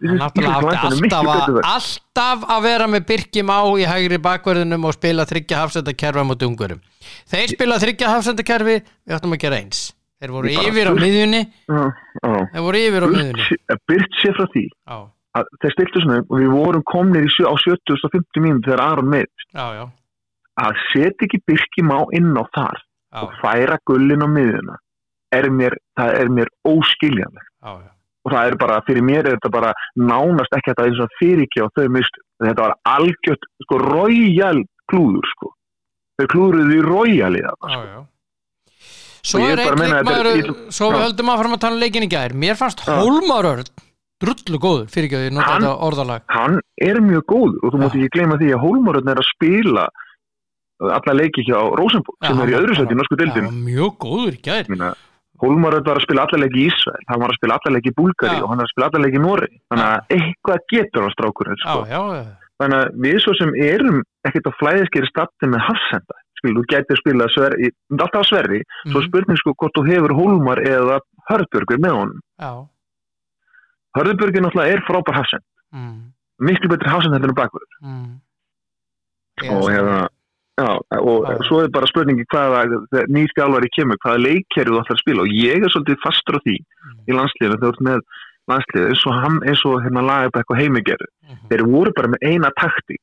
alltaf, 1.70 2.46
að 2.50 2.66
vera 2.66 2.90
með 2.90 3.06
Birkim 3.14 3.54
á 3.54 3.62
í 3.78 3.86
hægri 3.88 4.20
bakverðinum 4.26 4.90
og 4.90 4.98
spila 4.98 5.28
þryggja 5.30 5.62
hafsendakerfa 5.62 6.26
mot 6.28 6.46
umhverjum 6.50 6.82
þeir 7.30 7.54
spila 7.54 7.80
þryggja 7.82 8.14
hafsendakerfi 8.16 8.78
við 8.82 9.18
ættum 9.18 9.38
að 9.38 9.44
gera 9.46 9.62
eins. 9.62 9.88
Þeir 10.22 10.34
voru 10.36 10.52
yfir 10.54 10.86
á 10.86 10.94
miðjunni. 10.94 11.40
Þeir 11.66 12.62
voru 12.62 12.82
yfir 12.86 13.06
á 13.06 13.08
miðjunni. 13.10 13.46
Birt 13.90 14.20
sé 14.22 14.34
frá 14.38 14.46
því 14.54 14.68
að 15.38 15.50
þeir 15.64 15.74
stiltu 15.76 16.04
svona 16.04 16.22
og 16.26 16.38
við 16.38 16.52
vorum 16.52 16.84
komnir 16.90 17.28
sjö, 17.32 17.48
á 17.48 17.56
70-50 17.64 18.44
mínum 18.44 18.62
þegar 18.66 18.84
Aron 18.84 19.12
meðist 19.12 19.58
að 20.62 20.82
setja 20.92 21.28
ekki 21.28 21.42
byrkjum 21.48 21.94
á 21.96 22.00
inn 22.18 22.34
á 22.36 22.44
þar 22.52 22.82
já. 22.82 23.22
og 23.24 23.38
færa 23.40 23.78
gullin 23.88 24.26
á 24.26 24.30
miðuna 24.30 24.78
er 25.32 25.48
mér, 25.54 25.78
það 25.96 26.18
er 26.20 26.32
mér 26.36 26.52
óskiljanlegt. 26.68 27.50
Og 28.22 28.34
það 28.34 28.52
er 28.52 28.56
bara, 28.62 28.82
fyrir 28.86 29.06
mér 29.06 29.26
er 29.26 29.38
þetta 29.38 29.50
bara 29.54 29.72
nánast 29.98 30.54
ekki 30.58 30.74
að 30.74 30.78
það 30.78 30.84
er 30.84 30.92
eins 30.92 31.02
og 31.02 31.16
fyrir 31.18 31.46
ekki 31.48 31.64
á 31.64 31.68
þau 31.80 31.88
mist, 31.96 32.20
þetta 32.44 32.66
var 32.68 32.76
algjört 32.92 33.48
sko 33.66 33.80
rójal 33.82 34.60
klúður 34.92 35.30
sko. 35.32 35.54
Þau 36.20 36.28
klúðuruði 36.36 36.78
í 36.78 36.84
rójali 36.86 37.46
það 37.48 37.78
sko. 37.78 38.04
Svo 39.32 39.42
er 39.46 39.62
eitt 39.62 39.78
leikmaður, 39.78 40.52
svo 40.74 40.92
höldum 40.98 41.32
að 41.32 41.40
fara 41.40 41.56
að 41.56 41.64
tala 41.64 41.78
um 41.78 41.82
leikin 41.82 42.06
í 42.06 42.12
gær, 42.12 42.34
mér 42.34 42.58
fannst 42.58 42.82
Hólmarörn 42.90 43.70
drullu 44.22 44.60
góður 44.62 44.90
fyrir 44.92 45.08
ekki 45.08 45.20
að 45.20 45.28
ég 45.28 45.36
nota 45.36 45.54
þetta 45.56 45.74
orðalag. 45.88 46.26
hann 46.32 46.58
er 46.82 47.00
mjög 47.04 47.24
góður 47.32 47.62
og 47.62 47.74
þú 47.74 47.82
mútti 47.82 48.02
ekki 48.02 48.16
gleyma 48.18 48.40
því 48.42 48.50
að 48.56 48.66
Hólmáröðn 48.66 49.14
er 49.14 49.22
að 49.22 49.30
spila 49.32 49.86
alla 50.82 51.16
leiki 51.18 51.46
hjá 51.46 51.58
Rosenborg 51.78 52.28
sem 52.28 52.44
er 52.44 52.52
í 52.52 52.58
öðru 52.58 52.78
seti 52.78 52.96
í 52.96 53.00
norsku 53.00 53.18
dildin 53.20 53.50
mjög 53.66 53.98
góður, 54.06 54.38
gæðir 54.46 54.86
Hólmáröðn 55.42 55.88
var 55.88 55.98
að 55.98 56.06
spila 56.06 56.26
alla 56.28 56.42
leiki 56.44 56.62
í 56.62 56.68
Ísrael 56.70 57.06
hann 57.10 57.22
var 57.24 57.34
að 57.34 57.40
spila 57.40 57.58
alla 57.58 57.76
leiki 57.78 57.92
í 57.92 57.98
Búlgari 57.98 58.42
og 58.42 58.52
hann 58.52 58.62
var 58.62 58.68
að 58.68 58.74
spila 58.74 58.90
alla 58.92 59.04
leiki 59.06 59.18
í 59.20 59.24
Nóri 59.26 59.52
þannig 59.72 59.88
að 59.88 60.18
eitthvað 60.18 60.66
getur 60.74 61.08
á 61.08 61.10
strákur 61.16 61.54
sko. 61.62 61.78
þannig 62.62 62.78
að 62.78 63.00
við 63.06 63.22
svo 63.24 63.38
sem 63.40 63.56
erum 63.66 64.04
ekkert 64.30 64.52
á 64.54 64.60
flæðiskeri 64.60 65.10
statti 65.10 65.50
með 65.50 65.66
hafsenda 65.70 66.20
þú 66.42 66.64
getur 66.66 66.98
spila 66.98 67.28
sverri, 67.30 67.70
alltaf 67.94 68.26
sverri 68.26 68.64
mm. 68.64 68.90
svo 68.90 68.98
mhm. 68.98 69.08
spurning 69.10 69.38
sko 69.38 69.54
hvort 69.54 69.76
þú 69.78 69.84
hefur 69.86 70.14
Hólmar 70.18 70.62
eða 70.66 70.96
Hörðbjörgur 71.30 71.78
með 71.78 71.98
honum. 72.00 72.24
Já 72.42 72.66
Hörðubörgin 73.98 74.46
náttúrulega 74.48 74.78
er 74.78 74.84
frábær 74.88 75.20
hafsend 75.20 75.46
mm. 75.76 76.00
miklu 76.48 76.72
betri 76.72 76.92
hafsend 76.92 77.18
heldur 77.18 77.34
en 77.34 77.40
bakverður 77.42 77.78
mm. 77.84 78.10
og 79.58 79.70
hérna 79.72 80.02
já, 80.62 80.70
og 81.02 81.30
já. 81.30 81.38
svo 81.48 81.62
er 81.66 81.72
bara 81.76 81.90
spurningi 81.90 82.28
hvaða 82.32 82.66
nýtt 83.12 83.40
álvari 83.42 83.72
kemur, 83.76 84.00
hvaða 84.04 84.26
leikkerju 84.28 84.76
þú 84.76 84.84
ætlar 84.84 84.98
að 84.98 85.04
spila 85.06 85.26
og 85.26 85.38
ég 85.38 85.64
er 85.64 85.74
svolítið 85.74 86.04
fastur 86.04 86.38
á 86.38 86.44
því 86.44 86.58
mm. 86.60 87.00
í 87.08 87.18
landslíðinu 87.18 87.58
þegar 87.58 87.66
þú 87.66 87.74
ert 87.76 87.88
með 87.90 88.06
landslið 88.52 88.88
eins 88.90 89.08
og, 89.08 89.18
hann, 89.24 89.42
eins 89.48 89.66
og 89.70 89.82
hérna 89.86 90.08
Lagerbæk 90.08 90.52
og 90.52 90.60
Heimigerðu 90.60 91.12
Mhm. 91.32 91.48
þeir 91.50 91.64
voru 91.70 91.94
bara 91.96 92.12
með 92.12 92.26
eina 92.28 92.52
sem 92.60 92.98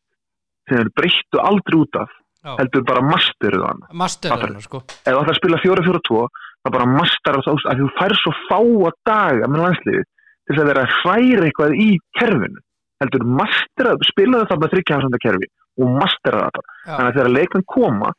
þeir 0.68 0.91
breyttu 0.97 1.41
aldrei 1.41 1.78
út 1.80 1.97
af 1.97 2.11
Já. 2.45 2.57
heldur 2.61 2.84
bara 2.84 3.01
masteruðu 3.03 3.66
hann 3.66 3.80
masterinu 3.93 4.61
sko 4.61 4.82
ef 4.84 5.09
þú 5.09 5.16
ætlar 5.16 5.32
að 5.32 5.41
spila 5.41 5.61
4-4-2 5.64 6.28
þá 6.62 6.68
bara 6.74 6.86
masterar 6.86 7.43
það 7.47 7.64
að 7.72 7.80
þú 7.80 7.89
fær 7.99 8.14
svo 8.20 8.32
fáa 8.47 8.93
daga 9.09 9.49
með 9.49 9.64
landsliði 9.64 10.05
til 10.49 10.57
þess 10.57 10.64
að 10.64 10.70
vera 10.72 10.84
að 10.86 10.94
hræra 11.03 11.49
eitthvað 11.49 11.76
í 11.76 11.90
kerfinu 12.18 12.62
heldur 12.99 13.26
mastera, 13.38 13.92
spilaðu 14.09 14.49
það 14.51 14.62
með 14.62 14.72
þryggjafsanda 14.74 15.20
kerfi 15.22 15.51
og 15.78 15.92
mastera 16.01 16.49
það 16.49 16.64
Já. 16.64 16.88
þannig 16.88 17.11
að 17.11 17.18
þegar 17.18 17.34
leikmenn 17.36 17.68
koma 17.74 18.14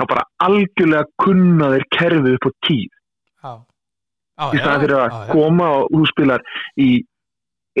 þá 0.00 0.06
bara 0.10 0.24
algjörlega 0.46 1.04
kunna 1.20 1.68
þeir 1.74 1.86
kerfið 1.98 2.36
upp 2.38 2.48
á 2.48 2.50
tíð. 2.66 2.96
Já, 3.44 3.52
já, 4.40 4.44
í 4.56 4.60
staðan 4.62 4.82
fyrir 4.84 4.96
að 4.96 5.16
koma 5.30 5.70
og 5.76 5.94
þú 5.94 6.02
spilar 6.10 6.44
í, 6.80 6.88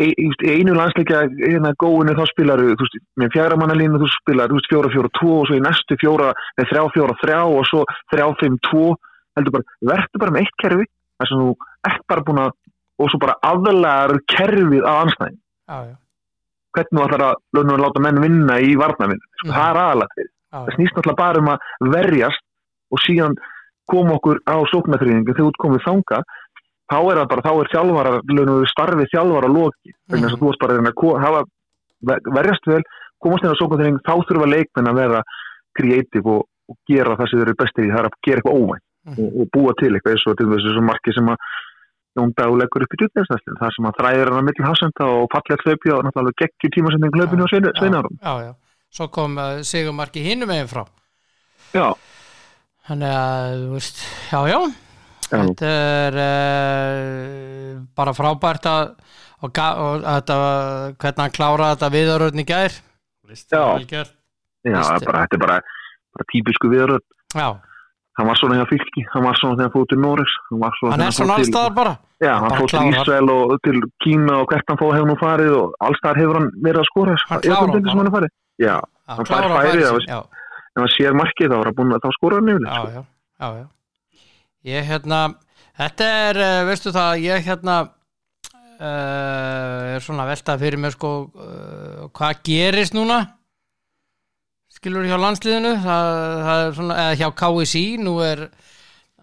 einu 0.00 0.76
landsleikja 0.76 1.24
hérna 1.40 1.72
góinu 1.80 2.14
þá 2.16 2.22
spilar 2.30 2.62
þú 2.62 2.76
veist, 2.84 3.00
með 3.20 3.34
fjara 3.34 3.58
mannalínu 3.58 4.00
þú 4.00 4.10
spilar 4.20 4.52
þú 4.52 4.60
veist, 4.60 4.70
fjóra 4.70 4.92
fjóra 4.94 5.12
tvo 5.18 5.32
og 5.40 5.48
svo 5.48 5.58
í 5.58 5.64
næstu 5.64 5.98
fjóra 6.00 6.30
með 6.60 6.70
þrjá 6.70 6.82
fjóra 6.94 7.18
þrjá 7.24 7.40
og 7.48 7.66
svo 7.68 7.82
þrjá 8.12 8.26
fimm 8.44 8.60
tvo 8.68 8.86
heldur 9.38 9.56
bara, 9.56 9.78
verður 9.90 10.22
bara 10.24 10.36
með 10.36 10.46
eitt 10.46 10.56
kerfi 10.62 10.86
þar 11.20 11.30
sem 11.30 11.42
þú 11.42 11.50
ert 11.90 12.06
bara 12.12 12.26
búin 12.28 12.42
að 12.44 12.54
og 13.00 13.08
svo 13.10 13.18
bara 13.22 13.34
aðlagar 13.50 14.18
kerfið 14.28 14.84
af 14.84 14.98
anstæðin 15.06 15.38
já, 15.40 15.78
já, 15.88 15.94
hvernig 16.76 16.98
þú 17.00 17.04
ætlar 17.06 17.24
að, 17.30 17.40
lögnum 17.56 17.76
að 17.78 17.84
láta 17.86 18.02
menn 18.04 18.20
vinna 18.24 18.58
í 18.60 18.74
varnavinn, 18.78 19.22
sko, 19.40 19.48
Mhm. 19.48 19.54
það 19.56 19.70
er 19.70 19.80
aðalatið 19.84 20.26
já, 20.28 20.58
það 20.60 20.74
snýst 20.76 20.94
náttúrulega 20.98 21.22
bara 21.24 21.38
um 21.40 21.50
að 21.54 21.58
verjast 21.96 22.42
og 22.92 22.98
síðan 23.06 23.34
koma 23.90 24.14
okkur 24.18 24.38
á 24.46 24.56
sóknarþrýðingu 24.70 25.34
þegar 25.34 25.48
út 25.50 25.60
komið 25.64 25.82
þanga 25.88 26.18
þá 26.90 26.98
er 27.10 27.16
það 27.20 27.28
bara, 27.30 27.42
þá 27.46 27.52
er 27.62 27.68
þjálfara 27.74 28.12
lögum 28.34 28.60
við 28.62 28.70
starfið 28.74 29.10
þjálfara 29.14 29.48
loki 29.54 29.90
vegna 30.10 30.26
þess 30.26 30.34
að 30.34 30.38
Mhm. 30.38 30.42
þú 30.42 30.46
varst 30.50 30.60
bara 30.60 30.72
að 30.74 31.22
hafa, 31.24 31.40
ver- 32.02 32.24
verjast 32.34 32.66
vel, 32.66 32.82
komast 33.22 33.44
inn 33.44 33.50
á 33.54 33.60
sóknarþrýðingu 33.60 34.02
þá 34.06 34.14
þurfa 34.26 34.46
leikmenn 34.54 34.90
að 34.90 34.98
vera 35.02 35.22
kreatív 35.78 36.26
og, 36.26 36.42
og 36.70 36.76
gera 36.88 37.16
það 37.16 37.28
sem 37.30 37.38
þeir 37.40 37.46
eru 37.48 37.54
bestir 37.62 37.84
í. 37.84 37.90
Það 37.90 37.98
er 38.00 38.08
að 38.10 38.18
gera 38.26 38.40
eitthvað 38.40 38.58
óvænt 38.60 38.84
Mhm. 39.06 39.18
og, 39.18 39.28
og 39.40 39.46
búa 39.54 39.72
til 39.80 39.90
eitthvað 39.94 40.12
eins 40.12 40.26
og 40.28 40.36
til 40.36 40.46
þessu 40.46 40.82
marki 40.84 41.12
sem 41.14 41.26
að 41.26 41.36
Jón 42.18 42.32
Dag 42.34 42.54
leggur 42.58 42.84
upp 42.84 42.96
í 42.96 43.00
djúpnæðstastin 43.00 43.58
það 43.60 43.74
sem 43.76 43.88
að 43.88 43.98
þræðir 44.00 44.30
hann 44.30 44.40
að 44.40 44.46
milli 44.48 44.66
hásenda 44.66 45.08
og 45.14 45.26
fallið 45.34 45.64
hlaupi 45.64 45.94
og 45.94 46.04
náttúrulega 46.06 46.40
geggjur 46.42 46.74
tímasending 46.74 47.18
hlaupinu 47.18 47.46
á 47.46 47.48
Já, 47.50 47.72
sveinarum 47.78 48.16
já, 48.18 48.32
já, 48.46 48.52
svo 48.98 49.08
kom 49.14 49.38
uh, 49.38 49.62
Sigurmarki 49.66 50.24
hinum 50.24 50.50
meginn 50.50 50.70
frá. 50.70 50.82
Já, 51.70 51.86
þannig 52.90 53.16
að, 53.20 53.56
þú 53.62 53.72
veist, 53.76 54.04
já, 54.32 54.40
já. 54.50 54.60
Já, 55.30 55.36
þetta 55.38 55.72
er 55.78 56.20
uh, 56.26 57.74
bara 57.94 58.16
frábært 58.18 58.66
að 58.66 58.94
og, 59.40 59.56
og 59.56 60.06
að 60.10 60.32
hvernig 61.00 61.22
hann 61.22 61.36
kláraði 61.36 61.76
þetta 61.76 61.92
viðaröðn 61.94 62.42
í 62.42 62.48
gær. 62.48 62.80
Já. 63.30 63.78
já 64.66 64.80
bara, 65.06 65.22
þetta 65.22 65.36
er 65.36 65.42
bara, 65.44 65.58
bara 66.16 66.26
típisku 66.32 66.70
viðröð 66.72 67.04
já, 67.38 67.46
hann 68.18 68.26
var 68.28 68.36
svona 68.40 68.56
hjá 68.58 68.66
fylki, 68.70 69.02
hann 69.14 69.24
var 69.24 69.36
svona 69.38 69.54
þegar 69.56 69.68
hann 69.68 69.74
fóð 69.76 69.86
til 69.92 70.00
Noregs 70.02 70.34
hann 70.50 70.64
svona 70.78 70.92
hann 70.96 71.04
er 71.06 71.14
svona 71.16 71.36
allstaðar 71.40 71.74
bara. 71.78 71.92
Já, 72.20 72.32
hann 72.36 72.48
bara 72.50 72.60
fóð 72.60 72.72
til. 72.74 72.90
Ísrael 72.90 73.30
og 73.34 73.54
til 73.66 73.78
Kína 74.04 74.34
og 74.42 74.46
hvert 74.50 74.66
hann 74.72 74.80
fóð 74.82 74.92
hefur 74.96 75.08
nú 75.12 75.16
farið 75.20 75.54
og 75.60 75.76
allstaðar 75.88 76.20
hefur 76.20 76.38
hann 76.40 76.48
verið 76.66 76.82
að 76.82 76.88
skora 76.90 77.16
Hann 77.20 77.40
bara. 77.40 77.94
hann 77.94 78.10
er 78.10 78.14
farið 78.16 78.32
já, 78.60 78.74
hann 78.76 79.16
Hann 79.16 79.26
fær 79.26 79.30
klárar 79.30 79.54
færi, 79.56 79.70
færi 79.70 79.84
það 79.86 80.00
sín, 80.00 80.10
já, 80.10 80.18
ef 80.70 80.82
hann 80.82 80.92
sér 80.96 81.16
markið 81.22 81.48
þá 81.52 81.56
var 81.60 81.70
hann 81.70 81.78
búin 81.80 81.94
að 81.96 82.02
þá 82.04 82.10
skora 82.18 82.40
hann 82.40 82.52
yfir 82.54 82.66
já, 82.66 82.82
já, 82.98 83.02
já, 83.40 83.48
já. 83.60 83.66
Ég 84.70 84.90
hérna 84.90 85.20
þetta 85.80 86.10
er, 86.28 86.42
uh, 86.44 86.60
veistu 86.68 86.92
það, 86.92 87.12
ég 87.24 87.46
hérna 87.48 87.76
uh, 88.80 89.94
er 89.96 90.04
svona 90.04 90.26
að 90.26 90.32
velta 90.34 90.56
fyrir 90.60 90.80
mér 90.82 90.94
sko 90.96 91.12
uh, 91.30 92.08
hvað 92.16 92.42
gerist 92.50 92.96
núna 92.96 93.22
skilur 94.80 95.04
hjá 95.04 95.18
landsliðinu 95.20 95.70
það, 95.82 96.10
það 96.46 96.58
er 96.64 96.70
svona, 96.78 96.94
eða 97.02 97.16
hjá 97.20 97.26
KSI 97.36 97.84
nú 98.00 98.12
er 98.24 98.46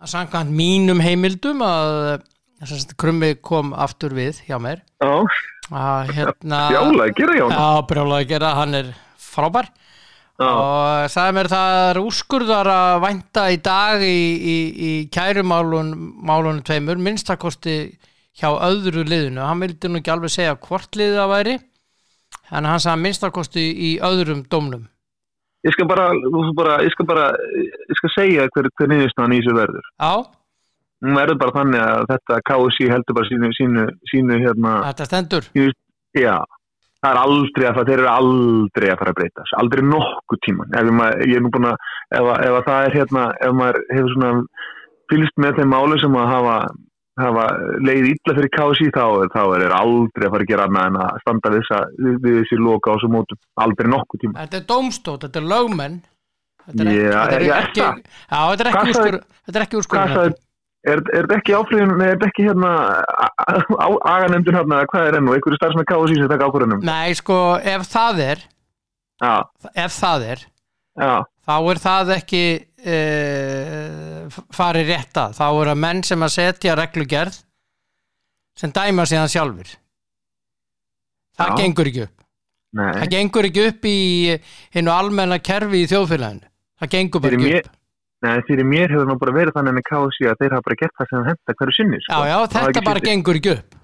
samkvæmt 0.05 0.51
mínum 0.53 0.99
heimildum 1.01 1.63
að 1.65 1.95
að 2.61 2.91
krummi 3.01 3.31
kom 3.41 3.71
aftur 3.73 4.13
við 4.17 4.43
hjá 4.45 4.59
mér. 4.61 4.83
Að 5.01 6.11
hérna 6.13 6.59
jálega, 6.73 7.15
gera 7.17 7.37
já 7.39 7.45
já, 7.49 7.63
brjálega 7.89 8.21
að 8.21 8.29
gera, 8.29 8.51
hann 8.59 8.77
er 8.77 8.91
frábær. 9.21 9.69
Já, 10.37 10.45
og 10.45 11.07
sagði 11.09 11.35
mér 11.39 11.49
það 11.49 11.77
er 11.79 11.99
úrskurðar 12.03 12.69
að 12.69 12.97
vænta 13.07 13.45
í 13.49 13.57
dag 13.65 14.03
í, 14.05 14.19
í, 14.37 14.57
í 14.77 14.91
kærumálunum 15.09 16.61
tveimur, 16.65 17.01
minnstakosti 17.01 17.79
hjá 18.37 18.51
öðru 18.53 19.07
liðinu, 19.09 19.41
hann 19.41 19.65
vildi 19.65 19.89
nú 19.89 19.97
ekki 19.97 20.13
alveg 20.13 20.35
segja 20.35 20.53
hvort 20.67 20.93
liðið 20.93 21.17
það 21.17 21.33
væri 21.33 21.57
en 22.53 22.69
hann 22.69 22.85
sagði 22.85 23.07
minnstakosti 23.07 23.65
í 23.89 23.91
öðrum 24.05 24.45
dómnum 24.45 24.85
ég 25.65 25.75
skal 25.75 25.87
bara, 25.89 26.09
bara 26.57 26.75
ég 26.85 26.93
skal 26.93 27.07
bara, 27.09 27.29
ég 27.57 27.99
skal 27.99 28.13
segja 28.15 28.49
hver, 28.53 28.69
hver 28.77 28.91
niðurstaðan 28.91 29.35
í 29.35 29.39
þessu 29.41 29.55
verður. 29.57 29.87
Já, 29.97 30.13
hún 31.05 31.17
verður 31.17 31.41
bara 31.43 31.57
þannig 31.61 31.83
að 31.85 32.05
þetta 32.13 32.39
KSI 32.51 32.91
heldur 32.93 33.17
bara 33.17 33.31
sínu, 33.31 33.51
sínu, 33.57 33.87
sínu 34.11 34.39
hérna, 34.43 34.77
þetta 34.91 35.09
stendur. 35.09 35.49
já. 36.17 36.37
Það 36.97 37.11
er 37.13 37.19
aldrei 37.21 37.65
að 37.69 37.75
það, 37.77 37.87
þeir 37.87 37.99
eru 37.99 38.07
aldrei 38.09 38.87
að 38.89 38.99
fara 38.99 39.11
að 39.13 39.17
breyta 39.19 39.43
aldrei 39.61 39.81
nokkuð 39.85 40.39
tíman 40.47 40.71
ef 40.79 40.87
maður, 40.97 41.19
ég 41.29 41.37
er 41.37 41.43
nú 41.45 41.51
búin 41.53 41.67
að, 41.69 41.83
ef, 42.09 42.29
ef 42.33 42.55
að 42.57 42.63
það 42.65 42.87
er 42.87 42.95
hérna, 42.97 43.25
ef 43.45 43.53
maður 43.59 43.77
hefur 43.93 44.15
svona 44.15 44.31
fylgst 45.11 45.43
með 45.43 45.59
þeim 45.59 45.69
málu 45.75 45.99
sem 46.01 46.17
að 46.17 46.31
hafa 46.31 46.55
hafa 47.21 47.45
leið 47.83 48.09
illa 48.11 48.35
fyrir 48.37 48.51
KSI 48.53 48.89
þá, 48.95 49.05
þá 49.33 49.41
er 49.43 49.63
þeir 49.63 49.75
aldrei 49.77 50.27
að 50.27 50.33
fara 50.33 50.45
að 50.45 50.51
gera 50.51 50.67
annað 50.69 50.89
en 50.89 50.99
að 51.03 51.21
standa 51.23 51.53
við, 51.53 51.63
þessa, 51.63 51.79
við, 52.07 52.35
þessi 52.41 52.59
loka 52.61 52.91
á 52.91 52.95
þessu 52.95 53.11
mótum, 53.13 53.39
aldrei 53.65 53.91
nokkuð 53.93 54.23
tíman 54.23 54.41
Þetta 54.41 54.59
er 54.59 54.67
dómstótt, 54.71 55.23
þetta 55.25 55.41
er 55.41 55.47
lögmenn. 55.53 56.01
Þetta 56.67 56.83
er 56.83 57.47
ekki, 57.61 57.85
það? 57.85 58.51
Þetta 58.57 59.55
er 59.55 59.65
ekki 59.65 59.79
úrskur 59.79 60.01
Þetta 60.01 60.11
er 60.11 60.27
það 60.27 60.43
þetta 60.87 61.37
ekki 61.37 61.55
áfriðin, 61.57 61.93
nei, 61.97 62.05
er 62.07 62.13
þetta 62.15 62.29
ekki 62.29 62.45
hérna 62.47 62.71
aganemndun 64.07 64.57
hérna, 64.59 64.83
hvað 64.91 65.09
er 65.09 65.17
enn 65.17 65.27
og 65.29 65.37
einhverju 65.37 65.59
starfsmenn 65.59 65.87
KSI 65.89 66.19
sem 66.19 66.29
taka 66.31 66.47
ákvörðunum? 66.47 66.83
Nei, 66.87 67.15
sko, 67.17 67.39
ef 67.59 67.87
það 67.91 68.21
er 68.27 68.43
já, 69.23 69.33
ef 69.73 69.97
það 69.97 70.27
er 70.35 70.43
já, 71.01 71.13
þá 71.47 71.55
er 71.57 71.81
það 71.83 72.13
ekki 72.17 72.43
uh, 72.85 74.37
farið 74.53 74.91
rétt 74.93 75.17
að 75.21 75.37
þá 75.39 75.47
er 75.47 75.71
að 75.73 75.81
menn 75.85 76.03
sem 76.05 76.23
að 76.23 76.35
setja 76.35 76.77
reglugerð 76.77 77.41
sem 78.57 78.73
dæma 78.73 79.05
síðan 79.09 79.31
sjálfur 79.31 79.69
það 81.37 81.51
Já. 81.51 81.57
gengur 81.61 81.89
ekki 81.91 82.03
upp. 82.07 82.15
Nei. 82.77 82.91
Það 82.93 83.09
gengur 83.13 83.47
ekki 83.47 83.65
upp 83.71 83.87
í 83.87 83.97
hinnu 84.75 84.91
almenna 84.93 85.37
kerfi 85.39 85.83
í 85.83 85.89
þjóðfélaginu. 85.89 86.49
Það 86.77 86.93
gengur 86.93 87.23
bara 87.23 87.37
ekki 87.37 87.53
upp 87.61 87.76
Nei, 88.25 88.39
fyrir 88.47 88.65
mér 88.65 88.89
hefur 88.89 89.05
nú 89.05 89.13
bara 89.21 89.33
verið 89.35 89.53
þannig 89.53 89.75
með 89.77 89.83
KSI 89.91 90.25
að 90.31 90.39
þeir 90.41 90.53
hafa 90.55 90.65
bara 90.65 90.77
gert 90.81 90.93
það 90.97 91.09
sem 91.11 91.19
það 91.19 91.27
henda 91.29 91.53
hverju 91.59 91.73
sinni 91.77 91.97
sko. 92.01 92.13
já, 92.17 92.29
já, 92.31 92.37
þetta 92.53 92.81
bara 92.87 93.01
skipt- 93.01 93.09
gengur 93.11 93.37
ekki 93.37 93.51
upp 93.53 93.75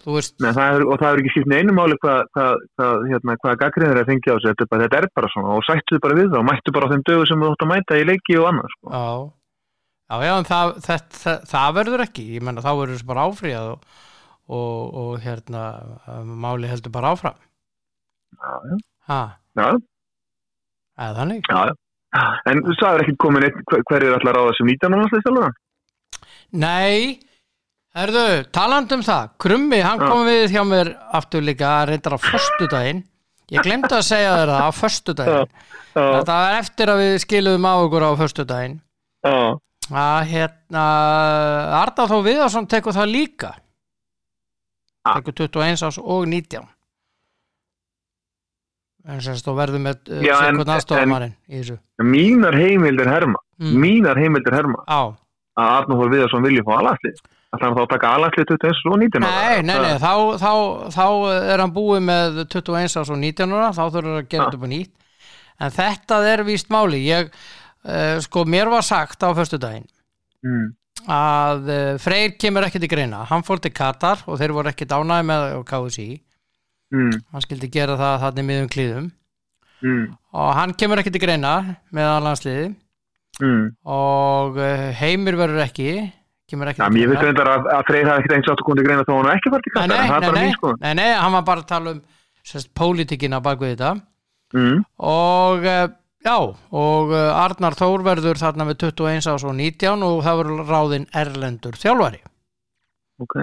Nei, 0.42 0.52
það 0.58 0.70
er, 0.74 0.86
og 0.90 0.96
það 1.04 1.10
er 1.14 1.20
ekki 1.22 1.34
skipt 1.36 1.52
neinu 1.54 1.76
máli 1.78 1.98
hvað, 2.02 2.24
hvað, 2.34 2.64
hvað, 2.80 2.96
hérna, 3.12 3.36
hvað 3.44 3.60
gaggrinir 3.62 3.94
er 3.94 4.02
að 4.02 4.10
fengja 4.10 4.34
á 4.34 4.36
þessu 4.42 4.50
þetta, 4.56 4.80
þetta 4.84 4.98
er 5.04 5.08
bara 5.20 5.30
svona 5.36 5.54
og 5.54 5.68
sættu 5.70 6.00
bara 6.02 6.18
við 6.18 6.28
það 6.34 6.40
og 6.42 6.48
mættu 6.50 6.74
bara 6.74 6.90
á 6.90 6.92
þeim 6.96 7.06
dögu 7.12 7.28
sem 7.30 7.46
þú 7.46 7.52
ætti 7.54 7.68
að 7.68 7.72
mæta 7.76 8.00
í 8.02 8.08
leiki 8.10 8.40
og 8.42 8.50
annað 8.50 8.74
sko. 8.74 8.86
já. 8.90 9.06
Já, 10.14 10.18
já, 10.28 10.34
en 10.42 10.50
það, 10.50 10.74
það, 10.88 11.06
það, 11.22 11.38
það 11.54 11.70
verður 11.78 12.04
ekki 12.08 12.26
ég 12.34 12.44
menna 12.50 12.62
þá 12.66 12.72
verður 12.74 12.98
þessu 12.98 13.08
bara 13.14 13.28
áfríðað 13.30 13.70
og, 13.70 13.86
og, 14.50 14.82
og 15.04 15.14
hérna 15.24 15.62
máli 16.44 16.68
heldur 16.74 16.92
bara 16.98 17.14
áfram. 17.14 17.38
Já, 18.34 18.52
já, 19.08 19.70
já, 20.98 21.08
þannig? 21.22 21.42
Já, 21.50 21.62
já. 21.70 21.74
En 22.14 22.62
það 22.68 22.90
er 22.94 23.04
ekki 23.06 23.16
komin 23.22 23.46
eitt 23.48 23.56
hver, 23.66 24.04
er 24.06 24.18
allar 24.20 24.38
á 24.38 24.44
þessum 24.52 24.70
19. 24.70 24.98
landsleistjálfur 25.00 25.56
Nei, 26.54 27.18
herðu, 27.98 28.26
talandi 28.54 28.94
um 29.00 29.06
það, 29.06 29.32
Krummi, 29.42 29.80
hann 29.82 30.02
kom 30.04 30.28
við 30.28 30.54
hjá 30.54 30.62
mér 30.70 30.92
aftur 31.18 31.42
líka, 31.42 31.72
reyndar 31.90 32.14
á 32.14 32.20
föstudaginn. 32.22 33.02
Ég 33.54 33.66
glemdi 33.66 33.90
að 33.90 34.06
segja 34.06 34.36
þér 34.38 34.52
það 34.54 34.62
á 34.62 34.72
föstudaginn. 34.78 35.50
Já, 35.94 36.04
Þetta 36.04 36.38
var 36.38 36.56
eftir 36.60 36.92
að 36.94 37.02
við 37.02 37.16
skiluðum 37.26 37.66
á 37.70 37.74
okkur 37.82 38.06
á 38.06 38.12
föstudaginn. 38.22 38.78
já, 39.26 39.38
Að 39.90 40.22
hérna, 40.30 40.84
Arda 41.82 42.06
þó 42.08 42.16
Viðarsson 42.24 42.70
tekur 42.72 42.96
það 42.96 43.12
líka. 43.12 43.52
Ah. 45.04 45.18
Tekur 45.18 45.36
21 45.50 45.84
ás 45.90 45.98
og 46.00 46.28
19. 46.30 46.64
En 49.06 49.20
semst 49.22 49.44
þú 49.46 49.54
verður 49.58 49.82
með 49.84 49.98
uh, 50.10 50.20
en- 50.24 50.56
sekund 50.56 50.70
aðstofamarinn 50.78 51.34
í 51.50 51.60
þessu. 51.62 51.78
mínar 52.02 52.56
heimildir 52.56 53.10
herma 53.12 53.40
Mm. 53.64 53.76
mínar 53.80 54.18
heimildir 54.18 54.54
herma 54.56 54.80
Á, 54.90 55.14
að 55.56 55.70
Arnur 55.78 56.00
Þór 56.02 56.10
Viðarsson 56.12 56.44
vilji 56.44 56.64
fá 56.66 56.72
alastlið 56.80 57.20
Það 57.54 57.62
er 57.68 57.74
þá 57.76 57.82
að 57.84 57.90
taka 57.92 58.10
alastlið 58.18 58.48
21 58.50 58.90
og 58.90 58.98
19 59.00 59.24
ára. 59.24 59.34
Nei, 59.44 59.62
nei, 59.62 59.76
nei, 59.78 60.00
Það- 60.02 60.02
þá, 60.02 60.14
þá, 60.42 60.96
þá 60.96 61.06
er 61.54 61.60
hann 61.62 61.74
búið 61.76 62.02
með 62.08 62.40
21 62.50 62.98
árs 62.98 63.12
og 63.14 63.20
19 63.22 63.54
ára, 63.54 63.68
þá 63.78 63.84
þurfur 63.94 64.18
að 64.18 64.28
gera 64.32 64.46
þetta 64.48 64.58
upp 64.58 64.66
á 64.66 64.72
nýtt. 64.74 64.92
En 65.62 65.72
þetta 65.78 66.18
er 66.34 66.44
víst 66.44 66.70
máli. 66.74 67.04
Ég, 67.06 67.30
uh, 67.86 68.20
sko, 68.26 68.44
mér 68.50 68.72
var 68.74 68.82
sagt 68.82 69.22
á 69.22 69.30
föstudaginn 69.38 69.86
Mm. 70.44 70.74
að 71.08 71.70
uh, 71.70 71.98
Freyr 72.02 72.34
kemur 72.42 72.66
ekki 72.66 72.80
til 72.82 72.90
greina 72.90 73.22
hann 73.30 73.44
fór 73.44 73.62
til 73.62 73.72
Katar 73.72 74.24
og 74.28 74.40
þeir 74.42 74.52
voru 74.58 74.74
ekki 74.74 74.90
dánaði 74.90 75.26
með 75.30 75.64
KSI 75.70 76.10
mm, 76.94 77.20
hann 77.34 77.46
skildi 77.46 77.70
gera 77.74 78.00
það 78.00 78.18
þannig 78.28 78.50
miðum 78.50 78.72
klíðum. 78.74 79.12
Mm, 79.84 80.04
og 80.40 80.50
hann 80.56 80.74
kemur 80.80 81.02
ekki 81.02 81.12
til 81.12 81.24
greina 81.26 81.54
með 81.92 82.12
landsliði 82.24 82.68
mm. 83.44 83.64
og 83.92 84.60
uh, 84.62 84.84
Heimir 84.96 85.36
verður 85.36 85.66
ekki 85.66 85.90
kemur 86.48 86.72
ekki 86.72 86.80
Já, 86.80 86.88
til 86.88 87.02
ég 87.02 87.12
veist 87.12 87.26
reyndar 87.26 87.50
að, 87.52 87.68
að 87.74 87.84
Freyr 87.90 88.08
hafði 88.08 88.24
ekkert 88.24 88.38
eins 88.38 88.64
koma 88.64 88.80
til 88.80 88.86
greina 88.88 89.04
þó 89.04 89.14
hann 89.18 89.28
var 89.28 89.40
ekki 89.42 89.52
farið 89.52 89.92
Nei, 89.92 89.98
nei, 89.98 90.30
nei, 90.38 90.78
nei, 90.86 90.94
nei, 91.02 91.10
hann 91.20 91.36
var 91.36 91.46
bara 91.50 91.66
að 91.66 91.72
tala 91.74 91.96
um 91.98 92.02
pólitíkina 92.76 93.40
bak 93.44 93.62
við 93.62 93.76
þetta. 93.76 93.92
Mm, 94.54 94.84
og 95.00 95.64
uh, 95.66 95.86
já, 96.24 96.36
og 96.38 97.14
uh, 97.14 97.44
Arnar 97.44 97.78
Þór 97.80 98.04
verður 98.06 98.42
þarna 98.42 98.68
við 98.70 98.84
21 98.90 99.32
ás 99.32 99.46
og 99.48 99.56
19 99.56 100.06
og 100.08 100.20
það 100.26 100.42
verður 100.42 100.70
ráðinn 100.70 101.08
Erlendur 101.24 101.80
þjálfari. 101.80 102.22
Ok. 103.24 103.40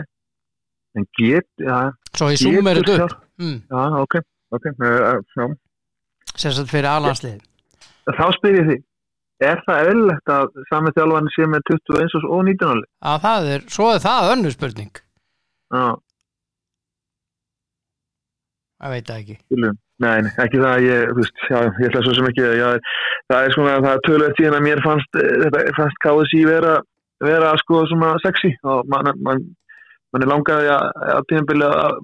En 0.99 1.07
get, 1.17 1.49
já, 1.63 1.91
svo 2.19 2.31
ég 2.33 2.41
sumir 2.43 2.81
þetta 2.83 3.07
upp 3.07 3.19
mm, 3.41 3.59
já, 3.71 3.83
ok, 4.05 4.21
ok, 4.57 4.71
uh, 4.77 5.19
já. 5.37 5.49
sérst 6.37 6.71
fyrir 6.71 6.91
aðlandslið 6.93 7.41
Þá 8.11 8.27
spyr 8.35 8.57
ég 8.57 8.67
því, 8.67 8.77
er 9.45 9.61
það 9.67 9.89
eðlilegt 9.91 10.31
að 10.35 10.63
sami 10.71 10.93
þjálfarni 10.97 11.35
sé 11.35 11.47
með 11.47 11.67
21 11.71 12.31
og 12.31 12.47
19 12.49 12.73
áli? 12.75 12.87
að 13.13 13.19
það 13.27 13.51
er, 13.55 13.67
svo 13.77 13.91
er 13.95 14.05
það 14.05 14.33
önnur 14.37 14.57
spurning 14.57 15.03
Já, 15.71 15.85
ég 18.81 18.93
veit 18.95 19.09
það 19.11 19.23
ekki 19.23 19.37
skiljum. 19.45 19.79
Nei, 20.01 20.21
ekki 20.41 20.61
það 20.63 20.71
að 20.73 20.87
ég, 20.87 21.03
þú 21.11 21.17
veist, 21.21 21.41
já, 21.45 21.59
ég 21.61 21.91
ætla 21.91 22.03
svo 22.07 22.13
sem 22.17 22.29
ekki, 22.31 22.45
já, 22.57 22.69
það 23.29 23.43
er 23.47 23.55
svona, 23.55 23.73
það 23.85 23.91
er 23.91 24.05
tölvöld 24.07 24.39
síðan 24.39 24.57
að 24.57 24.63
mér 24.65 24.81
fannst, 24.87 25.19
eh, 25.21 25.35
þetta 25.43 25.65
fannst 25.77 25.99
KSI 26.05 26.41
vera, 26.49 26.77
vera 27.21 27.51
sko 27.61 27.83
svona 27.91 28.15
sexy 28.25 28.55
og 28.65 28.89
mann, 28.89 29.11
mann, 29.27 29.43
mann 30.11 30.25
er 30.25 30.31
langaði 30.31 30.71
að, 30.73 30.87
að 31.19 31.29
tíðanbili 31.33 31.69
að 31.69 32.01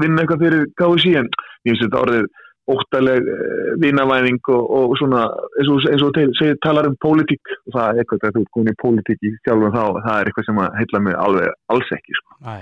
vinna 0.00 0.24
eitthvað 0.24 0.46
fyrir 0.46 0.66
KSI 0.80 1.14
en 1.20 1.28
ég 1.30 1.72
finnst 1.72 1.86
þetta 1.86 2.02
orðið 2.04 2.32
óttaleg 2.70 3.26
eh, 3.28 3.72
vinavæðing 3.82 4.40
og, 4.54 4.62
og 4.76 4.94
svona 5.00 5.26
eins 5.60 5.68
og, 5.72 5.82
eins 5.90 6.04
og 6.04 6.14
segir, 6.38 6.56
talar 6.64 6.88
um 6.88 6.96
pólitík 7.04 7.52
og 7.66 7.76
það 7.76 7.90
er 7.90 8.00
eitthvað 8.00 8.28
að 8.28 8.38
þú 8.38 8.44
ert 8.44 8.54
komin 8.56 8.72
í 8.72 8.78
pólitík 8.80 9.26
í 9.28 9.34
sjálfum 9.44 9.74
þá, 9.74 9.84
það 10.06 10.16
er 10.16 10.30
eitthvað 10.30 10.48
sem 10.48 10.62
að 10.64 10.78
heilla 10.80 11.02
mig 11.04 11.18
alveg 11.26 11.52
alls 11.74 11.92
ekki, 11.98 12.16
sko. 12.20 12.38
Næ, 12.46 12.56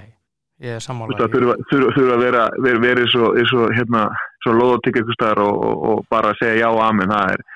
ég 0.66 0.76
er 0.76 0.82
Þú 0.82 0.86
sammála 0.88 1.12
veist, 1.12 1.22
það 1.22 1.36
þurfa, 1.70 2.16
að 2.16 2.24
vera, 2.24 2.44
vera 2.66 3.06
svo, 3.14 3.32
svo, 3.52 3.68
hérna, 3.76 4.04
svo 4.42 4.56
loð 4.58 4.76
og 4.76 4.84
tikka 4.86 5.04
ykkur 5.04 5.18
staðar 5.18 5.44
og, 5.46 5.62
og, 5.92 6.04
bara 6.10 6.34
segja 6.40 6.66
já 6.66 6.82
amen, 6.88 7.14
það 7.14 7.36
er 7.36 7.46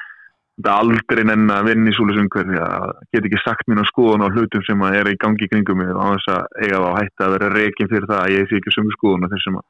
þetta 0.56 0.74
aldrei 0.80 1.24
nenn 1.28 1.50
að 1.52 1.66
vinna 1.68 1.90
í 1.90 1.94
súlusumhver 1.96 2.46
því 2.48 2.60
að 2.64 2.84
get 3.12 3.26
ekki 3.28 3.40
sagt 3.44 3.66
mín 3.68 3.82
á 3.82 3.84
skoðun 3.90 4.24
á 4.24 4.28
hlutum 4.32 4.62
sem 4.64 4.80
að 4.86 4.94
er 5.02 5.10
í 5.12 5.16
gangi 5.20 5.48
kringum 5.52 5.76
mig 5.82 5.90
og 5.92 6.00
á 6.00 6.06
þess 6.16 6.28
að 6.32 6.44
eiga 6.64 6.80
þá 6.84 6.90
hætta 7.00 7.26
að 7.26 7.34
vera 7.36 7.50
reikin 7.52 7.90
fyrir 7.92 8.06
það 8.08 8.22
að 8.24 8.32
ég 8.36 8.48
sé 8.48 8.56
ekki 8.60 8.72
sömu 8.76 8.94
skoðun 8.96 9.26
á 9.28 9.32
þessum 9.34 9.58
að 9.60 9.66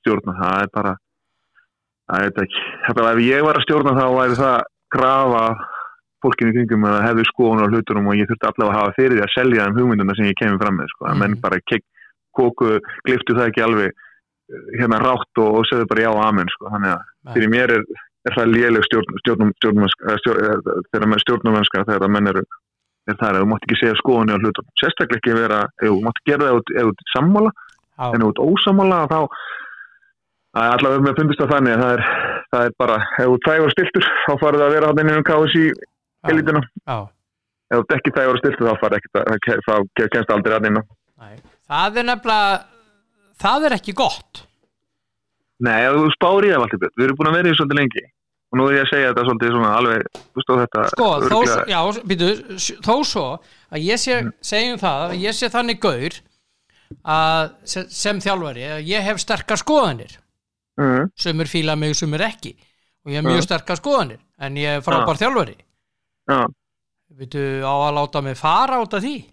stjórna, 0.00 0.36
það 0.40 0.62
er 0.62 0.70
bara 0.78 0.92
það 2.10 2.24
er 2.28 2.44
ekki, 2.44 2.62
þetta 2.86 3.04
var 3.06 3.12
ef 3.18 3.26
ég 3.26 3.44
var 3.46 3.58
að 3.58 3.64
stjórna 3.66 3.96
þá 3.98 4.06
væri 4.20 4.38
það 4.40 4.58
grafa 4.94 5.44
fólkinu 6.20 6.52
kringum 6.54 6.86
að 6.90 6.98
hefði 7.06 7.24
skoðun 7.30 7.64
á 7.64 7.70
hlutunum 7.70 8.08
og 8.12 8.18
ég 8.20 8.28
þurfti 8.30 8.48
allavega 8.50 8.74
að 8.76 8.80
hafa 8.80 8.96
fyrir 8.98 9.16
því 9.18 9.24
að 9.26 9.34
selja 9.34 9.66
þeim 9.66 9.78
hugmynduna 9.80 10.16
sem 10.18 10.28
ég 10.30 10.38
kemur 10.40 10.60
fram 10.62 10.76
með, 10.80 10.88
sko, 10.94 11.04
að 11.06 11.14
Mhm. 11.14 11.20
menn 11.24 11.40
bara 11.40 11.60
kek, 11.70 11.84
kóku, 12.36 12.68
gliftu 13.06 13.34
það 13.38 13.48
ekki 13.50 13.62
alveg 13.66 13.90
eh, 13.90 14.66
hérna 14.80 14.98
rátt 15.00 15.40
og, 15.42 15.50
og 15.60 15.64
segðu 15.70 15.86
bara 15.90 16.02
já 16.06 16.10
og 16.12 16.22
amen 16.26 16.46
sko. 16.54 16.70
þannig 16.74 16.92
að 16.94 17.34
fyrir 17.34 17.50
mér 17.54 17.70
er, 17.78 17.84
er 18.28 18.34
það 18.36 18.50
léleg 18.54 18.84
stjórn, 18.88 19.20
stjórnum, 19.22 19.52
stjórn, 19.60 20.40
eh, 20.44 20.82
þegar 20.92 21.08
menn 21.08 21.22
stjórnumennska 21.24 21.84
þegar 21.88 22.10
menn 22.12 22.28
eru 22.34 22.42
er 23.08 23.16
það 23.16 23.30
að 23.32 23.40
þú 23.42 23.46
mátt 23.50 23.64
ekki 23.66 23.78
segja 23.80 23.96
skoðunni 23.98 24.34
á 24.36 24.38
hlutum. 24.42 24.66
Sérstaklega 24.78 25.18
ekki 25.22 25.32
vera, 25.38 25.60
ef 25.80 25.88
þú 25.88 26.00
mátt 26.04 26.20
gera 26.28 26.44
það 26.46 26.58
ef 26.58 26.60
þú- 26.60 26.76
þú 27.00 27.06
sammála, 27.14 27.50
en 28.14 28.22
ef 28.22 28.34
þú 28.36 28.44
ósammála 28.50 28.98
þá 29.10 29.20
það 30.50 30.72
allavega 30.74 31.04
með 31.06 31.16
fundist 31.20 31.40
að 31.44 31.52
þannig 31.54 31.72
að 31.76 31.80
það 31.84 31.92
er, 31.96 32.02
það 32.52 32.64
er 32.66 32.72
bara, 32.82 32.96
ef 33.18 33.26
þú 33.30 33.64
og 33.64 33.72
stiltur 33.74 34.06
þá 34.26 34.32
farið 34.42 34.64
að 34.66 34.72
vera 34.74 34.86
hann 34.90 35.00
inn 35.04 35.14
um 35.16 35.26
KSI 35.30 35.64
elituna, 36.30 36.62
já, 36.86 36.96
ef 37.70 37.76
þú 37.78 37.82
ert 37.84 37.96
ekki 37.96 38.14
þægur 38.18 38.34
og 38.34 38.40
stiltur 38.42 38.66
þá 38.68 38.74
farið 38.82 38.96
ekki, 39.00 39.58
þá 39.66 39.74
kemst 40.14 40.30
aldrei 40.34 40.54
hann 40.58 40.70
inn 40.70 40.80
á 40.80 40.84
Það 41.70 41.98
er 42.00 42.06
nefnilega 42.08 42.64
það 43.40 43.66
er 43.68 43.74
ekki 43.78 43.92
gott 43.94 44.42
Nei, 45.60 45.76
þú 45.92 46.08
spáir 46.14 46.46
í 46.46 46.50
það 46.54 46.62
alltaf 46.64 46.80
björn, 46.80 46.94
við 46.96 47.04
erum 47.06 47.16
búin 47.20 47.30
að 47.30 47.36
vera 47.38 47.50
í 47.52 47.56
svolítið 47.58 47.78
lengi. 47.80 48.02
Og 48.50 48.58
nú 48.58 48.64
er 48.66 48.74
ég 48.78 48.82
að 48.86 48.90
segja 48.90 49.10
þetta 49.12 49.24
svolítið 49.28 49.50
svona 49.54 49.72
alveg, 49.78 50.06
þú 50.34 50.42
stóð 50.44 50.60
þetta 50.64 50.84
Sko, 50.90 51.08
þó, 51.10 51.26
örugglega- 51.28 51.66
já, 51.70 51.80
býtu, 52.10 52.30
þó 52.86 52.94
svo 53.06 53.26
að 53.70 53.84
ég 53.86 54.00
sé, 54.02 54.16
segjum 54.42 54.78
það 54.80 55.04
að 55.10 55.20
ég 55.22 55.36
sé 55.38 55.50
þannig 55.52 55.78
gaur 55.84 56.16
að 57.06 57.52
sem, 57.70 57.84
sem 57.88 58.18
þjálfari 58.24 58.64
að 58.74 58.88
ég 58.90 59.06
hef 59.06 59.20
sterkar 59.22 59.60
skoðanir. 59.60 60.16
Mhm, 60.80 61.10
sumir 61.14 61.46
fíla 61.52 61.76
mig, 61.78 61.94
sumir 61.94 62.24
ekki. 62.26 62.54
Og 63.04 63.12
ég 63.12 63.20
hef 63.20 63.24
mjög 63.28 63.40
Já. 63.42 63.46
sterkar 63.46 63.78
skoðanir 63.78 64.18
en 64.40 64.56
ég 64.56 64.78
er 64.78 64.82
frábær 64.84 65.18
þjálfari. 65.20 65.56
Já, 66.30 66.46
Býtu, 67.20 67.40
á 67.66 67.74
að 67.90 67.94
láta 67.96 68.20
mig 68.22 68.36
fara 68.38 68.80
út 68.82 68.94
af 68.94 69.02
því 69.02 69.24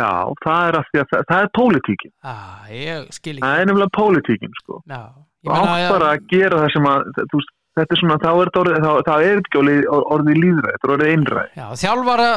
já, 0.00 0.10
það 0.44 0.68
er, 0.68 0.78
að 0.78 1.00
að 1.02 1.10
það, 1.10 1.26
það 1.30 1.42
er 1.42 1.50
pólitíkin. 1.58 2.14
Ah, 2.22 2.62
það 2.68 3.58
er 3.58 3.66
nefnilega 3.68 3.94
pólitíkin 3.96 4.54
sko. 4.62 4.80
Já, 4.88 5.02
ég 5.42 5.50
og 5.50 5.58
átt 5.58 5.90
bara 5.90 6.14
að 6.14 6.30
gera 6.30 6.62
það 6.62 6.72
sem 6.76 6.88
að 6.92 7.10
þú, 7.32 7.42
þetta 7.78 7.94
er 7.94 8.00
svona, 8.00 8.18
þá 8.20 8.30
er 8.30 8.48
þetta 8.48 8.62
orðið 8.62 8.86
þá 9.06 9.12
er 9.16 9.40
ekki 9.40 9.60
orðið, 9.60 9.84
orðið 10.14 10.40
líðræð, 10.42 10.72
þetta 10.74 10.88
er 10.88 10.94
orðið 10.96 11.12
einræð 11.12 11.58
já, 11.58 11.66
þjálfara, 11.82 12.30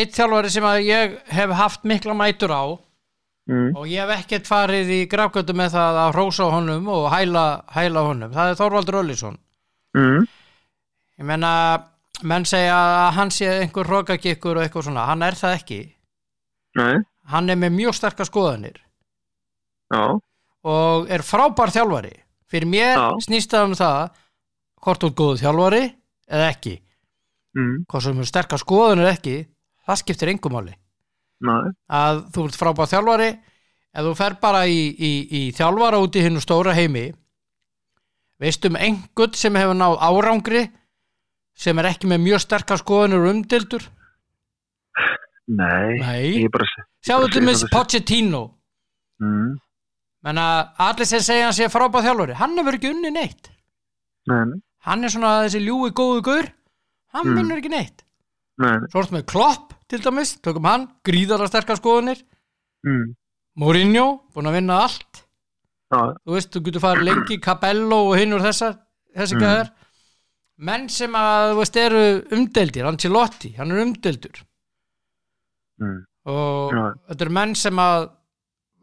eitt 0.00 0.16
þjálfari 0.18 0.52
sem 0.54 0.66
að 0.68 0.80
ég 0.86 1.14
hef 1.38 1.54
haft 1.62 1.86
mikla 1.88 2.16
mætur 2.18 2.52
á 2.52 2.64
mm, 3.48 3.70
og 3.72 3.86
ég 3.90 4.02
hef 4.04 4.12
ekkert 4.18 4.50
farið 4.50 4.92
í 4.98 5.00
grafgötu 5.12 5.56
með 5.56 5.78
það 5.78 6.02
að 6.02 6.12
hrósa 6.18 6.50
honum 6.52 6.92
og 6.92 7.08
hæla, 7.14 7.46
hæla 7.72 8.04
honum, 8.10 8.36
það 8.36 8.52
er 8.52 8.60
Þorvaldur 8.60 9.00
Öllísson 9.00 9.40
mm, 9.96 10.28
ég 11.22 11.28
menna 11.32 11.54
menn 12.28 12.46
segja 12.46 12.76
að 12.76 13.08
hann 13.16 13.32
sé 13.34 13.48
einhver 13.62 13.88
hrókakikkur 13.88 14.60
og 14.60 14.66
eitthvað 14.66 14.90
svona, 14.90 15.08
hann 15.08 15.24
er 15.24 15.38
það 15.38 15.56
ekki 15.56 15.80
Nei, 16.78 17.02
hann 17.32 17.52
er 17.52 17.58
með 17.60 17.76
mjög 17.76 17.96
sterkar 17.98 18.28
skoðanir. 18.28 18.78
Já, 19.92 20.18
og 20.64 21.10
er 21.12 21.24
frábær 21.26 21.72
þjálfari. 21.74 22.14
Fyrir 22.52 22.68
mér 22.68 22.96
Já. 22.96 23.08
snýst 23.24 23.52
það 23.52 23.66
um 23.70 23.74
það 23.78 24.00
hvort 24.82 25.02
þú 25.02 25.08
er 25.08 25.16
góð 25.20 25.40
þjálfari 25.42 25.82
eða 26.32 26.48
ekki, 26.52 26.74
mm, 27.56 27.74
hvort 27.88 28.04
sem 28.04 28.20
er 28.20 28.28
sterkar 28.28 28.60
skoðanir 28.60 29.10
ekki, 29.12 29.36
það 29.86 30.00
skiptir 30.02 30.32
engum 30.32 30.58
nei, 31.42 31.72
að 31.90 32.22
þú 32.34 32.46
ert 32.48 32.58
frábær 32.58 32.90
þjálfari 32.90 33.30
ef 33.32 34.06
þú 34.06 34.12
fer 34.18 34.36
bara 34.42 34.62
í, 34.70 34.82
í, 34.92 35.12
í 35.38 35.42
þjálfara 35.56 36.00
út 36.02 36.16
í 36.16 36.22
hinnu 36.24 36.42
stóra 36.42 36.74
heimi 36.76 37.08
veist 38.42 38.64
um 38.66 38.78
einhvern 38.78 39.34
sem 39.38 39.58
hefur 39.58 39.78
náð 39.78 39.98
árangri 40.02 40.62
sem 41.54 41.78
er 41.78 41.90
ekki 41.92 42.10
með 42.10 42.24
mjög 42.26 42.44
sterkar 42.46 42.80
skoðanir 42.80 43.28
umdildur 43.30 43.88
nei, 45.48 45.98
Nei. 45.98 46.44
er 46.44 46.66
sjáðu 47.06 47.28
segja 47.32 47.42
með. 47.46 47.64
Pochettino. 47.72 48.42
Mm, 49.22 49.56
menna 50.24 50.46
allir 50.78 51.06
sem 51.06 51.20
segja 51.20 51.48
hann 51.48 51.56
sé 51.56 51.68
frábær 51.72 52.02
þjálfari 52.06 52.34
hann 52.38 52.56
hefur 52.58 52.78
ekki 52.78 52.90
unni 52.94 53.10
neitt. 53.14 53.50
Nei, 54.30 54.60
hann 54.86 55.04
er 55.04 55.08
svona 55.14 55.32
þessi 55.46 55.62
ljúi 55.66 55.90
góðu 55.90 56.22
gaur. 56.22 56.48
Hann 57.12 57.26
Mm. 57.28 57.36
vinnur 57.36 57.58
ekki 57.60 57.70
neitt. 57.70 58.04
Nei, 58.58 58.78
svo 58.90 59.02
ertu 59.02 59.12
með 59.18 59.26
Klopp 59.26 59.74
til 59.88 59.98
dæmis, 60.00 60.36
tökum 60.40 60.64
hann 60.64 60.88
gríðara 61.04 61.48
sterkar 61.48 61.76
skoðanir. 61.76 62.22
Mm, 62.86 63.14
Mourinho, 63.58 64.22
búin 64.34 64.46
að 64.48 64.54
vinna 64.60 64.78
allt. 64.86 65.24
Já, 65.92 66.14
þú 66.24 66.32
veist, 66.32 66.50
þú 66.54 66.62
getur 66.64 66.80
farið 66.80 67.04
lengi 67.04 67.36
Cabello 67.40 67.98
og 68.10 68.16
hinn 68.16 68.32
úr 68.32 68.40
þessar 68.40 68.78
þessi 69.14 69.34
Mm. 69.36 69.40
gæðar 69.42 69.70
menn 70.58 70.88
sem 70.88 71.12
að 71.12 71.52
þú 71.52 71.56
veist 71.58 71.76
eru 71.76 72.04
umdeldir, 72.32 72.86
Ancelotti, 72.88 73.56
hann 73.58 73.70
er 73.72 73.82
umdeldur 73.84 74.40
mm, 75.80 76.00
og 76.26 76.72
Já. 76.76 76.82
þetta 77.08 77.24
eru 77.26 77.34
menn 77.38 77.54
sem 77.54 77.78
að 77.82 78.10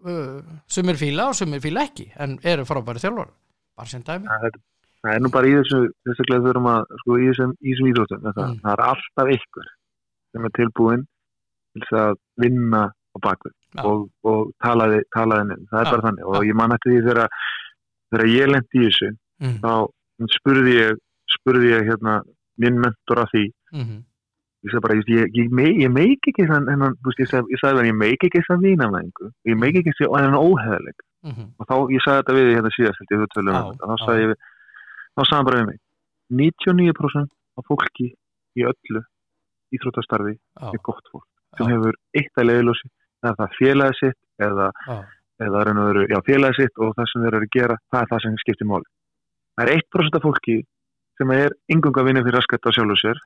uh, 0.05 0.41
sumir 0.67 0.95
fíla 0.99 1.29
og 1.29 1.35
sumir 1.35 1.61
fíla 1.63 1.85
ekki 1.89 2.09
en 2.19 2.37
eru 2.43 2.65
frábæri 2.67 3.01
þjálfur 3.03 3.29
bara 3.77 3.87
sem 3.87 4.01
dæmi. 4.03 4.25
Það 4.27 4.47
er- 4.49 4.59
það 5.03 5.13
er 5.15 5.19
nú 5.23 5.29
bara 5.31 5.47
í 5.47 5.53
þessu 5.55 5.79
þessaklega 6.07 6.45
þurfum 6.47 6.69
að, 6.73 6.81
sko, 7.01 7.17
í 7.19 7.27
þessum, 7.29 7.53
íþróttum 7.63 8.23
það, 8.25 8.49
Mm. 8.49 8.59
það 8.63 8.73
er 8.73 8.81
alltaf 8.89 9.29
ykkur 9.37 9.67
sem 10.33 10.45
er 10.45 10.49
tilbúin 10.57 11.05
til 11.73 11.81
þess 11.85 11.99
að 12.01 12.15
vinna 12.43 12.81
á 12.89 13.17
bakvið 13.23 13.53
Já. 13.75 13.83
og, 13.85 14.09
og 14.23 14.51
talaði, 14.63 14.99
talaði 15.15 15.47
nefn, 15.49 15.67
það 15.71 15.79
er 15.85 15.91
bara 15.91 16.05
þannig. 16.07 16.25
Og 16.27 16.43
ég 16.45 16.55
man 16.55 16.71
eftir 16.75 16.91
því 16.91 17.01
þegar 17.07 17.29
þegar 18.11 18.25
ég 18.33 18.47
lendi 18.51 18.79
í 18.79 18.85
þessu 18.89 19.09
mm. 19.39 19.57
þá 19.63 19.71
spurði 20.35 20.73
ég 20.79 20.97
spurði 21.29 21.71
ég 21.71 21.87
hérna 21.87 22.21
minn 22.57 22.79
mentor 22.81 23.23
að 23.23 23.31
því 23.33 23.45
Mm 23.71 24.03
ég 24.65 24.71
sagði 24.73 24.83
bara, 24.85 24.97
ég, 24.99 25.11
ég, 25.15 25.35
ég, 25.39 25.51
me- 25.55 25.75
ég 25.79 25.91
meik 25.93 26.29
ekki 26.31 26.47
þann, 26.49 26.67
hennan, 26.71 26.95
þú 26.99 27.11
veist, 27.11 27.21
ég 27.23 27.29
sagði, 27.31 27.59
bara, 27.63 27.87
ég 27.87 27.99
meik 27.99 28.25
ekki 28.27 28.41
þess 28.41 28.55
að 28.55 28.65
vínamæðingu, 28.67 29.29
ég 29.51 29.59
meik 29.59 29.79
ekki 29.79 29.93
þess 29.95 30.09
að 30.09 30.19
hennan 30.19 30.41
óheðaleg 30.43 30.97
-hmm. 31.23 31.47
og 31.59 31.69
þá, 31.69 31.75
ég 31.95 32.03
sagði 32.03 32.19
þetta 32.19 32.37
við 32.37 32.49
hérna 32.55 32.71
síðast 32.75 32.99
held 32.99 33.13
ég, 33.13 33.21
við 33.23 33.31
tölum 33.35 33.53
Já, 33.55 33.59
um 33.59 33.71
þetta, 33.71 33.89
þá 33.89 34.05
sagði 34.05 34.25
ég 34.25 34.33
þá 35.15 35.21
sagði 35.23 35.37
hann 35.37 35.49
bara 35.49 35.59
við 35.59 35.69
mig 35.69 35.79
99% 36.39 37.31
af 37.59 37.69
fólki 37.69 38.07
í 38.59 38.65
öllu 38.69 39.01
íþróttastarfi 39.75 40.35
já, 40.35 40.67
er 40.73 40.83
gott 40.83 41.11
fólk 41.11 41.27
sem 41.57 41.65
Já. 41.67 41.71
hefur 41.73 41.95
eitt 42.19 42.39
að 42.39 42.49
leiðlósi 42.49 42.89
það 43.19 43.31
er 43.31 43.39
það 43.39 43.55
félagið 43.59 43.99
sitt 43.99 44.19
eða, 44.39 44.67
eða 45.43 45.63
og 45.73 45.87
veru, 45.89 46.05
já, 46.07 46.19
félagið 46.27 46.59
sitt 46.59 46.79
og 46.79 46.93
það 46.97 47.09
sem 47.11 47.23
þeir 47.25 47.37
eru 47.39 47.47
að 47.49 47.55
gera, 47.57 47.77
það 47.91 48.01
er 48.01 48.11
það 48.11 48.23
sem 48.25 48.37
skiptir 48.43 48.69
máli. 48.69 48.87
Það 49.59 49.65
er 49.65 49.73
1% 49.75 50.19
af 50.19 50.25
fólki 50.25 50.57
sem 51.19 51.33
er 51.35 51.55
yngunga 51.73 52.05
vinni 52.07 52.23
fyrir 52.23 52.39
raskat 52.39 52.69
á 52.69 52.71
sjálfu 52.71 52.97
sér 53.01 53.19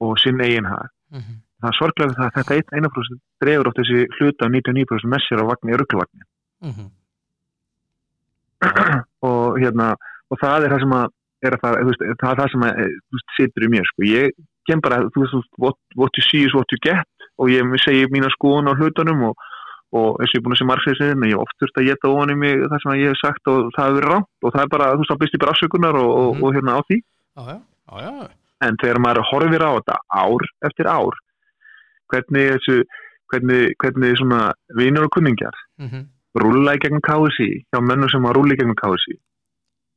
og 0.00 0.18
sinn 0.18 0.40
eigin 0.40 0.64
hag 0.66 0.88
Mhm. 1.12 1.34
það 1.62 1.68
er 1.70 1.78
sorglega 1.78 2.14
það 2.14 2.26
að 2.26 2.36
þetta 2.48 2.76
1% 2.80 3.20
dreifur 3.42 3.68
átt 3.70 3.78
þessi 3.80 4.06
hluta 4.18 4.44
af 4.46 4.50
99% 4.52 5.10
með 5.12 5.20
sér 5.28 5.42
á 5.42 5.50
vagni 5.50 5.76
örgluvagni 5.76 6.24
Mhm. 6.62 6.86
og 9.28 9.58
hérna 9.60 9.94
og 10.30 10.38
það 10.40 10.64
er 10.66 10.72
það 10.74 10.80
sem 10.84 10.96
að 10.98 11.06
að 11.44 11.58
það, 11.60 11.74
veist, 11.84 12.02
það 12.22 12.30
er 12.32 12.38
það 12.40 12.50
sem 12.54 12.62
að, 12.64 12.78
eh, 12.80 12.92
veist, 13.12 13.32
situr 13.36 13.64
í 13.66 13.68
mér 13.68 13.84
sko. 13.90 14.02
ég 14.08 14.30
kem 14.66 14.80
bara, 14.80 15.02
þú 15.12 15.20
veist, 15.24 15.48
what, 15.60 15.76
what 15.94 16.16
you 16.16 16.22
see 16.24 16.44
is 16.46 16.54
what 16.56 16.64
you 16.72 16.78
get 16.80 17.04
og 17.38 17.50
ég 17.52 17.60
segi 17.84 18.06
mína 18.08 18.30
skoðun 18.32 18.70
á 18.70 18.78
hlutunum 18.78 19.26
og, 19.28 19.34
og 19.92 20.16
eins 20.24 20.32
og 20.32 20.34
ég 20.34 20.40
er 20.40 20.44
búin 20.46 20.54
að 20.56 20.60
segja 20.62 20.70
margfæðisinn 20.72 21.26
ég 21.28 21.34
hef 21.36 21.42
oft 21.44 21.58
þurft 21.60 21.80
að 21.82 21.88
geta 21.90 22.08
ofan 22.14 22.32
í 22.32 22.36
mig 22.40 22.56
það 22.64 22.80
sem 22.80 22.96
ég 23.02 23.12
hef 23.12 23.20
sagt 23.20 23.44
og 23.52 23.68
það 23.76 23.84
hefur 23.84 23.98
verið 24.00 24.10
rámt 24.14 24.30
og 24.48 24.54
það 24.56 24.62
er 24.64 24.72
bara, 24.72 24.88
þú 24.94 25.02
veist, 25.04 25.10
þá 25.12 25.20
byrst 25.20 25.36
ég 25.36 25.42
bara 25.44 25.52
afsökunar 25.52 25.94
og, 26.00 26.10
og, 26.16 26.30
Mhm. 26.34 26.42
og 26.44 26.54
hérna 26.56 26.72
á 26.72 26.80
því 26.88 26.96
Já, 27.36 27.42
já, 27.44 27.58
já, 28.00 28.10
já. 28.24 28.28
En 28.66 28.76
þegar 28.82 29.00
maður 29.04 29.28
horfir 29.30 29.64
á 29.64 29.70
þetta 29.78 29.96
ár 30.24 30.44
eftir 30.68 30.90
ár 30.90 31.14
hvernig 32.12 32.50
þessu 32.56 32.76
hvernig, 33.32 33.72
hvernig 33.80 34.18
svona 34.20 34.52
vinur 34.78 35.06
og 35.08 35.14
kunningjar 35.16 35.56
Mhm. 35.80 36.04
rúlla 36.38 36.74
í 36.76 36.80
gegnum 36.82 37.00
KSI 37.06 37.48
hjá 37.72 37.80
mönnum 37.80 38.10
sem 38.10 38.24
að 38.26 38.34
rúlla 38.36 38.54
í 38.54 38.58
gegnum 38.60 38.76
KSI 38.78 39.16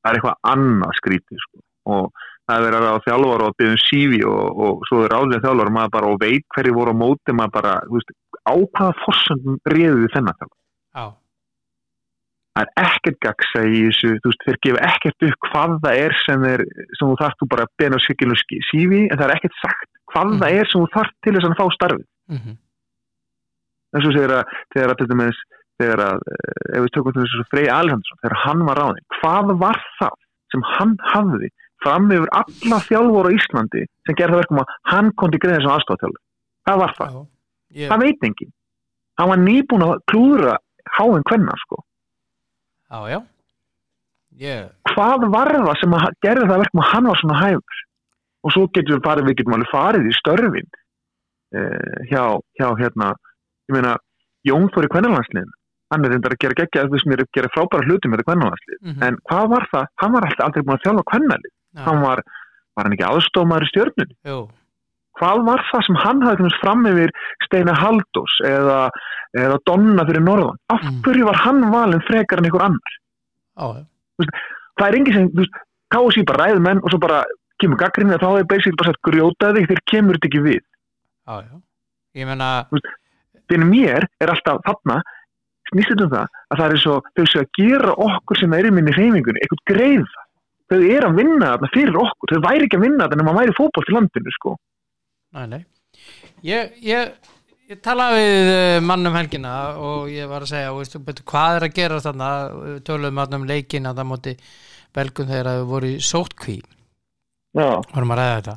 það 0.04 0.10
er 0.12 0.18
eitthvað 0.18 0.42
annað 0.54 0.98
skrítið 1.02 1.38
sko. 1.44 1.60
og 1.88 2.12
það 2.50 2.66
er 2.68 2.74
að 2.78 2.84
ráða 2.88 3.04
þjálfar 3.08 3.42
og 3.48 3.56
byggðum 3.60 3.82
sífi 3.84 4.20
og, 4.28 4.60
og 4.64 4.82
svo 4.88 5.04
er 5.04 5.10
ráðlega 5.12 5.44
þjálfar 5.46 5.72
maður 5.76 5.92
bara 5.96 6.08
og 6.14 6.20
veit 6.20 6.46
hverju 6.56 6.74
voru 6.76 6.92
á 6.96 7.02
móti 7.02 7.32
maður 7.36 7.52
bara, 7.58 7.74
veist, 7.92 8.12
á 8.48 8.54
hvaða 8.56 8.94
forsöndum 9.04 9.58
réðu 9.68 9.98
við 10.04 10.12
þennan 10.16 10.38
þjálfar 10.40 10.58
Já. 10.96 11.06
Það 12.58 12.64
er 12.66 12.88
ekkert 12.88 13.20
gagsa 13.22 13.62
í 13.70 13.80
þessu, 13.88 14.10
þú 14.24 14.32
veist, 14.32 14.46
þeir 14.48 14.58
gefa 14.66 14.86
ekkert 14.90 15.26
upp 15.30 15.48
hvað 15.52 15.76
það 15.84 16.00
er 16.06 16.16
sem, 16.26 16.46
er, 16.50 16.64
sem 16.98 17.06
þú 17.12 17.18
þarft 17.22 17.42
þú 17.44 17.48
bara 17.54 17.68
á 17.70 18.00
sikilum 18.08 18.40
sífi 18.42 19.02
en 19.12 19.18
það 19.18 19.26
er 19.28 19.36
ekkert 19.38 19.58
sagt 19.62 19.90
hvað 20.14 20.32
Mhm. 20.32 20.40
það 20.42 20.58
er 20.62 20.66
sem 20.72 20.82
þú 20.82 20.88
þarft 20.98 21.16
til 21.24 21.34
þess 21.38 21.48
að 21.52 21.60
fá 21.62 21.66
starfið 21.78 22.08
Mhm. 22.34 22.58
eins 23.96 24.08
og 24.08 24.14
segir 24.18 24.34
að 24.36 24.44
þegar 24.74 24.90
að, 24.94 24.98
til 25.02 25.08
dæmis, 25.12 25.40
þegar 25.80 26.02
að 26.08 26.20
eh, 26.34 26.78
ef 26.78 26.82
við 26.86 26.92
tökum 26.98 27.14
þessu 27.18 27.46
Frey 27.52 27.68
Alejandrsson 27.72 28.20
þegar 28.24 28.38
hann 28.44 28.66
var 28.68 28.82
ráðinn, 28.82 29.08
hvað 29.22 29.54
var 29.62 29.80
það 30.02 30.16
sem 30.52 30.62
hann 30.74 30.98
hafði 31.14 31.50
fram 31.84 32.08
yfir 32.12 32.30
alla 32.34 32.80
þjálfur 32.88 33.28
á 33.30 33.36
Íslandi 33.38 33.84
sem 34.08 34.16
gerði 34.18 34.34
það 34.34 34.42
verkum 34.42 34.62
að 34.64 34.72
hann 34.92 35.12
kom 35.22 35.32
til 35.32 35.40
greið 35.44 35.62
sem 35.62 35.74
aðstofþjálfur 35.76 36.24
hvað 36.68 36.80
var 36.84 36.94
það? 36.98 37.12
Já. 37.14 37.26
Ég, 37.78 37.90
Það 37.92 38.00
veit 38.08 38.24
enginn 38.28 38.54
hann 39.20 39.30
var 39.30 39.38
nýbúin 39.44 39.86
að 39.86 39.94
klúðra 40.12 40.56
háinn 40.98 41.24
kvenna 41.28 41.54
sko 41.66 41.84
já, 42.88 43.00
já. 43.12 43.20
Ég, 44.38 44.66
hvað 44.92 45.28
var 45.34 45.54
það 45.56 45.78
sem 45.82 45.94
að 45.98 46.10
gerði 46.26 46.50
það 46.50 46.64
verkum 46.64 46.82
að 46.84 46.90
hann 46.92 47.08
var 47.10 47.22
svona 47.22 47.38
hæfur 47.42 47.84
og 48.46 48.54
svo 48.54 48.66
getum 48.70 48.98
við 48.98 49.06
farið, 49.08 49.28
við 49.28 49.38
getum 49.40 49.56
alveg 49.58 49.72
farið 49.72 50.10
í 50.10 50.16
störfin 50.18 50.68
eh, 51.58 52.02
hjá, 52.12 52.24
hjá 52.60 52.68
hérna, 52.82 53.14
ég 53.68 53.78
meina 53.78 53.96
Jón 54.48 54.70
fór 54.72 54.86
í 54.86 54.92
kvennalandsliðin 54.94 55.50
hann 55.92 56.04
er 56.04 56.14
reyndar 56.14 56.36
að 56.36 56.44
gera 56.44 56.58
geggja, 56.60 56.86
þú 56.86 56.96
veist 56.96 57.10
mér 57.10 57.24
að 57.24 57.32
gera 57.38 57.52
frábæra 57.56 57.88
hluti 57.88 58.12
með 58.12 58.24
kvennalandslið, 58.28 58.80
mhm. 58.84 59.04
en 59.08 59.20
hvað 59.30 59.50
var 59.56 59.68
það 59.72 59.90
hann 60.04 60.16
var 60.16 60.28
alltaf 60.28 60.46
aldrei 60.48 60.66
búin 60.68 60.76
að 60.76 60.86
þjálfa 60.86 61.06
kvennalið 61.12 61.54
Já. 61.54 61.84
hann 61.88 62.02
var, 62.04 62.24
var 62.78 62.88
hann 62.88 62.98
ekki 62.98 63.08
aðstofmaður 63.08 63.68
í 63.68 63.72
stjörnun 63.72 64.16
Jú. 64.28 64.40
Hvað 65.20 65.44
var 65.48 65.64
það 65.72 65.86
sem 65.88 66.00
hann 66.04 66.22
hafði 66.26 66.52
fram 66.62 66.86
yfir 66.90 67.14
Steina 67.46 67.74
Haldós 67.78 68.36
eða, 68.48 68.80
eða 69.38 69.58
Donna 69.70 70.06
fyrir 70.10 70.24
Norðan 70.26 70.58
af 70.74 70.82
Mm. 70.84 71.02
hverju 71.06 71.26
var 71.26 71.40
hann 71.46 71.62
valin 71.74 72.04
frekar 72.08 72.40
en 72.42 72.46
einhver 72.50 72.66
annar 72.68 72.96
Já, 73.58 73.66
já. 73.82 73.84
það 74.78 74.88
er 74.88 74.96
engin 75.00 75.14
sem, 75.18 75.30
veist, 75.34 75.60
KSI 75.94 76.24
bara 76.28 76.46
ræður 76.46 76.62
menn 76.62 76.82
og 76.84 76.92
svo 76.92 77.00
bara 77.02 77.24
kemur 77.62 77.80
gaggrinni 77.82 78.14
að 78.14 78.22
þá 78.22 78.30
er 78.40 78.44
basically 78.52 78.78
bara 78.78 78.92
sagt 78.94 79.06
grjótaði 79.08 79.64
þegar 79.66 79.84
kemur 79.90 80.18
þetta 80.18 80.28
ekki 80.30 80.42
við. 80.46 80.60
Já, 81.28 81.36
já. 81.42 81.56
Ég 82.22 82.28
meina, 82.30 82.50
Fyrir 83.48 83.64
mér 83.66 84.04
er 84.22 84.30
alltaf 84.34 84.60
þarna, 84.68 84.98
snýst 85.72 85.90
þetta 85.94 86.04
um 86.04 86.12
það, 86.12 86.28
að 86.52 86.60
það 86.62 86.74
er 86.76 86.82
svo, 86.84 86.96
þau 87.16 87.26
séu 87.32 87.42
að 87.42 87.52
gera 87.58 87.94
okkur 88.06 88.38
sem 88.42 88.54
er 88.58 88.68
í 88.68 88.72
minni 88.76 88.92
hreyfingunni, 88.92 89.40
eitthvað 89.46 89.64
greiða. 89.72 90.24
Þau 90.68 90.80
eru 90.84 91.08
að 91.08 91.16
vinna 91.22 91.52
þarna 91.54 91.70
fyrir 91.74 92.00
okkur, 92.04 92.34
þau 92.34 92.42
væri 92.44 92.68
ekki 92.68 92.78
að 92.78 92.84
vinna 92.84 93.08
þarna 93.08 93.24
en 93.24 93.30
maður 93.30 93.40
væri 93.42 93.56
fótbolt 93.58 93.88
í 93.90 93.96
landinu, 93.96 94.34
sko. 94.36 94.54
Nei, 95.36 95.48
nei. 95.52 95.62
Ég, 96.46 96.76
ég, 96.86 97.32
ég 97.68 97.80
talaði 97.84 98.24
við 98.24 98.52
eh, 98.54 98.80
mann 98.86 99.10
um 99.10 99.18
helgina 99.18 99.54
og 99.82 100.12
ég 100.14 100.30
var 100.30 100.46
að 100.46 100.54
segja, 100.54 100.74
veistu, 100.76 101.02
hvað 101.28 101.58
er 101.58 101.68
að 101.68 101.78
gera 101.80 102.02
þarna, 102.04 102.30
Við 102.64 102.78
töluðum 102.88 103.22
þarna 103.24 103.40
um 103.42 103.48
leikin 103.50 103.90
að 103.90 104.02
það 104.02 104.10
móti 104.12 104.36
belgum 104.98 105.32
þegar 105.32 105.50
þau 105.50 105.66
voru 105.72 105.96
sótkví, 106.02 106.60
vorum 107.94 108.14
að 108.16 108.22
ræða 108.22 108.38
þetta. 108.38 108.56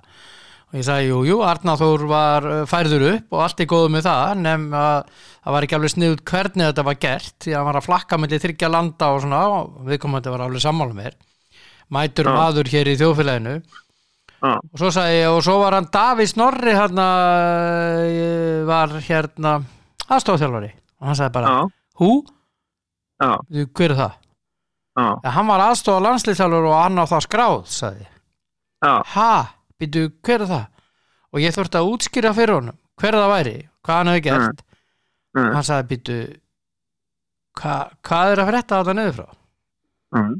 Og 0.70 0.76
ég 0.78 0.86
sagði, 0.86 1.06
jú, 1.10 1.16
jú, 1.26 1.38
Arnáþór 1.42 2.04
var 2.10 2.46
eh, 2.46 2.60
færður 2.70 3.06
upp 3.10 3.34
og 3.34 3.42
allt 3.46 3.64
er 3.64 3.70
góð 3.72 3.88
með 3.96 4.06
það 4.06 4.44
nefn 4.44 4.76
að 4.78 5.16
það 5.16 5.56
var 5.56 5.66
ekki 5.66 5.76
alveg 5.80 5.94
sniðut 5.96 6.22
hvernig 6.30 6.68
þetta 6.68 6.86
var 6.86 7.00
gert, 7.02 7.34
því 7.42 7.54
að 7.54 7.58
hann 7.58 7.70
var 7.72 7.80
að 7.80 7.88
flakka 7.88 8.20
með 8.20 8.38
þryggja 8.44 8.70
landa 8.70 9.10
og 9.10 9.24
svona, 9.24 9.42
viðkomandi 9.88 10.34
var 10.36 10.46
alveg 10.46 10.62
sammála 10.62 10.96
með 11.00 11.18
mætur 11.90 12.30
maður 12.30 12.70
hér 12.70 12.90
í 12.92 12.98
þjóðfélaginu 13.00 13.54
já, 14.40 14.52
og 14.56 14.80
svo 14.80 14.90
sagði 14.94 15.18
ég 15.20 15.34
og 15.36 15.42
svo 15.46 15.56
var 15.62 15.76
hann 15.78 15.88
Davís 15.94 16.34
Norri 16.40 16.72
hérna 16.76 17.06
eh, 18.08 18.60
var 18.68 18.94
hérna 19.06 19.54
aðstofþjálfari 20.08 20.70
og 21.00 21.10
hann 21.10 21.18
sagði 21.20 21.34
bara 21.38 21.52
já, 21.54 21.60
hú, 22.02 22.10
Þú, 23.50 23.64
hver 23.76 23.92
er 23.92 23.98
það? 23.98 24.12
Ja, 25.24 25.30
hann 25.36 25.48
var 25.50 25.62
aðstofa 25.68 26.00
landslýþjálfur 26.06 26.68
og 26.70 26.76
hann 26.78 26.98
á 27.00 27.04
það 27.10 27.24
skráð 27.26 27.58
sagði 27.68 28.06
ha, 29.14 29.30
býtu, 29.80 30.06
hver 30.24 30.44
er 30.46 30.48
það? 30.50 30.66
og 31.30 31.42
ég 31.44 31.54
þurfti 31.54 31.78
að 31.78 31.90
útskýra 31.94 32.32
fyrir 32.34 32.56
honum 32.56 32.78
hver 33.00 33.16
það 33.16 33.30
væri, 33.32 33.56
hvað 33.86 33.98
hann 34.00 34.08
hefði 34.10 34.22
gert. 34.26 34.62
Mm, 35.36 35.50
hann 35.54 35.64
sagði, 35.64 35.86
býtu 35.92 36.16
hva, 37.60 37.74
hvað 38.08 38.32
er 38.34 38.42
að 38.42 38.48
frétta 38.50 38.80
þetta 38.80 38.94
niður 38.98 39.14
frá? 39.20 39.28
mm. 40.16 40.34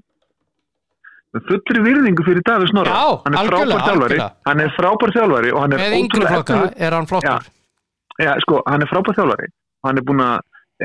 Með 1.30 1.42
fullri 1.46 1.80
virðingu 1.86 2.24
fyrir 2.26 2.42
Davís 2.48 2.72
Norra. 2.74 2.90
Já, 2.90 3.22
hann 3.24 3.34
er 3.38 3.50
frábær 3.50 3.82
þjálfari, 3.86 4.16
hann 4.48 4.60
er 4.64 4.70
frábær 4.74 5.12
þjálfari 5.14 5.52
og 5.54 5.60
hann 5.62 5.72
er 5.76 5.78
með 5.84 5.92
ótrúlega 6.00 6.30
flokka 6.34 6.54
efnilegur- 6.56 6.80
er 6.86 6.96
hann 6.96 7.06
flottur 7.06 7.50
Já, 8.20 8.32
sko, 8.44 8.62
hann 8.66 8.82
er 8.82 8.90
frábær 8.90 9.14
þjálfari 9.20 9.46
og 9.50 9.88
hann 9.88 10.00
er 10.00 10.06
búin 10.08 10.22
að, 10.24 10.40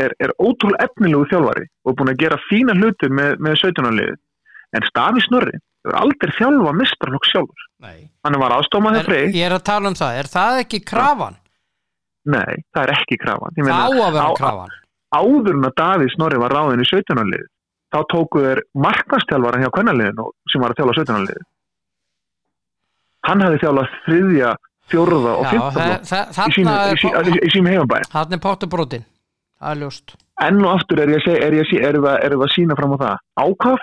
er, 0.06 0.14
er 0.22 0.34
ótrúlega 0.38 0.86
efnilegu 0.86 1.26
þjálfari 1.32 1.66
og 1.86 1.92
er 1.92 1.98
búin 2.02 2.12
að 2.14 2.20
gera 2.22 2.38
fína 2.50 2.76
hluti 2.78 3.10
með, 3.10 3.40
með 3.42 3.58
17. 3.64 3.90
liði. 3.98 4.16
En 4.76 4.86
Stafi 4.92 5.24
Snorri 5.26 5.56
hefur 5.58 5.98
aldrei 6.04 6.32
þjálfa 6.38 6.76
mistarflokk 6.78 7.26
sjálfur. 7.32 7.66
Nei. 7.86 7.98
Hann 8.26 8.38
var 8.42 8.54
aðstofmaður 8.60 9.02
Er, 9.02 9.10
frey. 9.10 9.26
ég 9.34 9.46
er 9.50 9.56
að 9.58 9.66
tala 9.66 9.90
um 9.90 9.98
það, 9.98 10.20
er 10.22 10.30
það 10.36 10.62
ekki 10.62 10.80
krafan? 10.86 11.36
Nei, 12.26 12.56
það 12.74 12.82
er 12.86 12.94
ekki 12.96 13.18
krafan. 13.22 13.54
Það 13.58 13.66
á 13.66 13.90
meina, 13.90 14.06
að 14.06 14.14
vera 14.14 14.30
á- 14.30 14.38
krafan 14.38 14.74
áður 15.16 15.54
en 15.56 15.68
að 15.70 15.76
Davíð 15.80 16.10
Snorri 16.16 16.38
var 16.42 16.52
ráðin 16.52 16.82
í 16.84 16.88
17. 16.90 17.46
þá 17.94 18.00
tóku 18.12 18.44
þeir 18.46 18.62
marknastjálfara 18.86 19.62
hjá 19.64 19.70
kvennaliðinu 19.76 20.30
sem 20.52 20.62
var 20.62 20.74
að 20.74 20.82
þjálfa 20.82 20.98
17. 21.02 21.26
liði. 21.26 21.44
Hann 23.26 23.42
hefði 23.42 23.62
þjálfað 23.64 23.96
þriðja, 24.06 24.52
fjórða 24.92 25.34
og 25.40 25.46
þa- 25.50 26.28
í 26.50 26.54
sínu, 26.54 26.70
þarna 26.70 27.32
í, 27.32 27.40
er 27.42 27.50
er 27.50 27.50
er 29.72 29.80
ljóst. 29.82 30.16
Enn 30.44 30.60
og 30.66 30.74
aftur 30.76 31.00
er 31.00 31.10
ég 31.14 31.24
að 31.24 32.18
er 32.28 32.34
sína 32.52 32.76
fram 32.76 32.94
á 32.94 32.98
það. 33.02 33.18
Á 33.40 33.46
hvaða 33.56 33.78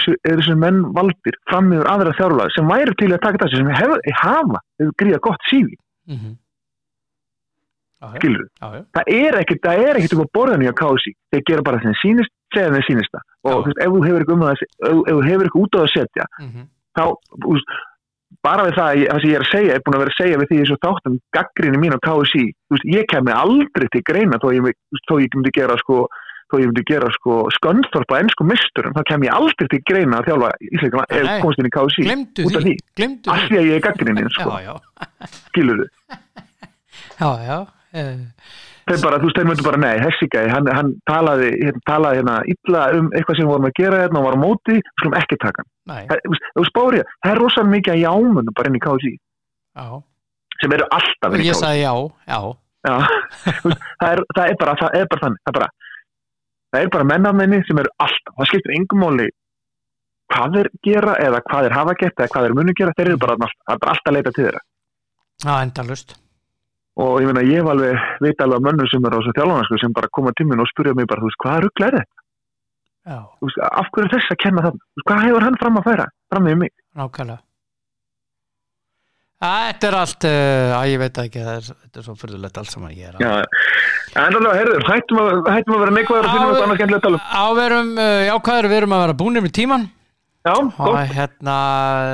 þessi, 0.00 0.14
eru 0.24 0.40
þessi 0.40 0.56
menn 0.56 0.80
valdir 0.96 1.36
fram 1.50 1.68
yfir 1.76 1.90
aðra 1.92 2.14
þjárlega 2.16 2.54
sem 2.54 2.70
væri 2.72 2.94
til 2.96 3.10
að 3.12 3.20
taka 3.26 3.44
þessi 3.44 3.60
sem 3.60 3.72
hef, 3.76 3.92
hafa 4.22 4.62
hefur 4.80 4.94
gríða 5.02 5.20
gott 5.26 5.50
sífi, 5.50 5.76
mm 6.08 6.16
-hmm. 6.16 6.34
skilur 8.16 8.48
það 8.96 9.04
er 9.20 9.38
ekkert, 9.42 9.64
er 9.84 10.00
um 10.16 10.24
að 10.24 10.32
borða 10.32 10.56
nýja 10.56 10.72
kási 10.72 11.12
þeir 11.30 11.44
gera 11.50 11.62
bara 11.62 11.82
þeim 11.84 11.96
sínist, 12.00 12.32
segja 12.54 12.72
þeim 12.74 12.86
sínist 12.88 13.14
það. 13.14 13.24
Og 13.44 13.60
þú 13.60 13.70
veist, 13.70 13.80
ef 13.84 13.94
þú 13.94 14.02
hefur 14.06 14.20
eitthvað 14.20 14.36
um 14.36 14.44
það 14.46 14.54
ef, 14.56 14.66
þú 15.10 15.22
hefur 15.28 15.46
eitthvað 15.48 15.64
út 15.64 15.74
á 15.74 15.78
það 15.78 15.86
að 15.86 15.94
setja 15.96 16.24
Mm 16.40 16.50
-hmm. 16.50 16.66
þá, 16.96 17.04
þú 17.44 17.54
veist, 17.54 17.70
bara 18.46 18.64
við 18.66 18.74
það, 18.78 19.02
það 19.10 19.20
sem 19.20 19.30
ég 19.30 19.36
er 19.36 19.44
að 19.44 19.52
segja, 19.52 19.74
er 19.74 19.84
búin 19.84 19.96
að 19.96 20.02
vera 20.04 20.12
að 20.14 20.20
segja 20.20 20.40
við 20.40 20.48
því 20.50 20.58
þessu 20.60 20.80
þáttum 20.84 21.20
gaggrinni 21.36 21.78
mín 21.82 21.96
á 21.96 22.04
KSI 22.06 22.44
þú 22.54 22.76
veist, 22.76 22.88
ég 22.94 23.08
kemi 23.10 23.32
aldrei 23.34 23.86
til 23.90 24.02
greina 24.06 24.40
þó 24.40 24.48
ég, 24.54 24.76
þú 24.90 25.00
þó 25.10 25.14
ég 25.20 25.36
myndi 25.36 25.52
gera 25.58 25.76
sko 25.82 25.96
þó 26.50 26.56
ég 26.58 26.70
myndi 26.70 26.84
gera 26.88 27.10
sko 27.14 27.34
skönþorp 27.58 28.14
á 28.14 28.20
ennsku 28.20 28.46
misturum, 28.46 28.94
þá 28.96 29.02
kem 29.10 29.26
ég 29.26 29.34
aldrei 29.34 29.68
til 29.70 29.82
greina 29.86 30.20
að 30.20 30.30
þjálfa 30.30 30.50
ísleikana 30.70 31.04
Nei. 31.10 31.40
komst 31.44 31.60
inn 31.60 31.70
í 31.70 31.74
KSI 31.74 32.06
út 32.46 32.58
af 32.58 32.64
því, 32.66 32.74
af 33.34 33.44
því. 33.46 33.60
að 33.60 33.68
ég 33.68 33.74
er 33.76 33.84
gaggrinni 33.86 34.26
sko, 34.34 34.56
skilur 35.50 35.84
eh, 37.92 38.18
þeir 38.90 39.02
bara, 39.04 39.18
þú 39.20 39.28
veist, 39.28 39.38
þeir 39.38 39.48
myndu 39.48 39.64
bara, 39.66 39.80
nei, 39.80 39.94
þessi 40.04 40.28
gæði 40.32 40.52
hann, 40.52 40.68
hann 40.76 40.92
talaði, 41.08 41.50
hérna, 41.60 41.82
talaði 41.88 42.20
hérna 42.20 42.36
illa 42.52 42.84
um 42.98 43.10
eitthvað 43.14 43.38
sem 43.38 43.46
við 43.46 43.52
vorum 43.52 43.68
að 43.68 43.74
gera 43.78 44.00
hérna 44.04 44.20
og 44.20 44.26
var 44.26 44.38
á 44.38 44.44
móti 44.44 44.76
við 44.76 44.92
skulum 44.92 45.18
ekki 45.20 45.38
taka 45.44 45.64
hann, 45.64 46.22
þú 46.56 46.64
spárið, 46.68 47.12
það 47.24 47.34
er 47.34 47.42
rosalega 47.44 47.74
mikið 47.74 47.94
að 47.94 48.02
jámunum 48.04 48.56
bara 48.56 48.70
inn 48.70 48.78
í 48.78 48.84
já. 48.84 49.86
Sem 50.60 50.74
eru 50.76 50.88
alltaf 50.92 51.36
inn 51.36 51.44
í 51.44 51.48
ég 51.48 51.56
KSI 51.56 51.64
sagði 51.64 51.84
já, 51.84 51.92
já. 52.30 52.40
Já, 52.80 52.96
það 54.00 54.10
er, 54.10 54.24
það 54.36 54.44
er 54.46 54.56
bara 54.60 54.78
það 54.80 54.96
er 54.96 55.10
bara 55.12 55.22
þannig, 55.26 55.42
það 55.44 55.50
er 55.50 55.58
bara 55.58 56.88
bara 56.94 57.08
mennafmenni 57.10 57.60
sem 57.68 57.82
eru 57.82 57.92
alltaf 58.00 58.40
það 58.40 58.50
skiptir 58.50 58.76
engum 58.76 59.04
móli 59.04 59.28
hvað 60.30 60.56
þeir 60.56 60.72
gera 60.86 61.18
eða 61.20 61.42
hvað 61.46 61.66
þeir 61.66 61.76
hafa 61.76 61.94
gett 62.00 62.22
eða 62.22 62.32
hvað 62.32 62.46
þeir 62.46 62.58
munu 62.60 62.74
gera, 62.78 62.96
þeir 62.96 63.06
eru 63.10 63.18
er 63.18 63.22
bara 63.24 63.38
alltaf 63.74 64.04
að 64.06 64.16
leita 64.16 64.32
til 64.34 64.46
þeirra. 64.46 64.66
Já, 65.40 65.54
endalust 65.58 66.19
og 67.00 67.20
ég 67.22 67.30
meina, 67.30 67.44
ég 67.46 67.60
hef 67.60 67.70
alveg 67.72 68.08
veit 68.24 68.42
alveg 68.44 68.58
að 68.60 68.66
mönnur 68.68 68.90
sem 68.92 69.04
eru 69.06 69.18
á 69.18 69.20
þessu 69.20 69.36
þjálfanarsku 69.38 69.82
sem 69.82 69.94
bara 69.96 70.10
koma 70.16 70.32
til 70.36 70.48
minn 70.48 70.62
og 70.62 70.70
spurja 70.70 70.96
mig 70.96 71.08
bara, 71.10 71.22
þú 71.22 71.30
veist, 71.30 71.42
hvað 71.44 71.62
ruggla 71.66 71.90
er 71.90 71.98
þetta? 72.00 72.24
Já, 73.10 73.20
Þú 73.40 73.48
veist, 73.48 73.60
af 73.66 73.92
hverju 73.94 74.06
er 74.08 74.12
þess 74.16 74.34
að 74.34 74.42
kenna 74.44 74.64
það? 74.66 74.82
Hvað 75.06 75.22
hefur 75.26 75.46
hann 75.46 75.60
fram 75.62 75.78
að 75.80 75.86
færa? 75.88 76.10
Fram 76.30 76.44
með 76.46 76.58
mig? 76.64 76.74
nákvæmlega 77.00 77.40
Þetta 79.40 79.86
er 79.88 79.94
allt, 79.96 80.24
uh, 80.28 80.72
að 80.76 80.90
ég 80.90 80.98
veit 81.00 81.18
ekki 81.22 81.40
er, 81.40 81.68
þetta 81.70 82.00
er 82.02 82.04
svo 82.04 82.14
fyrðulegt 82.20 82.58
allt 82.60 82.72
saman 82.74 82.90
ég 82.92 83.08
er 83.08 83.14
að 83.16 83.22
Já, 83.24 83.30
en 84.20 84.36
alveg, 84.36 84.58
heyrður, 84.58 84.84
hættum 84.84 85.20
að, 85.22 85.30
hættum 85.48 85.76
að 85.76 85.80
vera 85.86 85.94
neikvæður 85.96 86.26
og 86.26 86.34
finnum 86.34 86.50
þetta 86.50 86.66
annars 86.66 86.80
skemmtilegt 86.80 87.00
að 87.00 87.06
tala 87.06 87.20
um. 87.20 87.46
Áverum, 87.46 87.94
uh, 87.96 88.18
jákvæður, 88.26 88.68
við 88.68 88.80
erum 88.82 88.94
að 88.96 89.02
vera 89.06 89.16
búinir 89.22 89.46
með 89.46 89.54
tíman 89.56 89.88
Já, 90.40 90.54
og 90.56 90.94
hérna, 91.12 91.54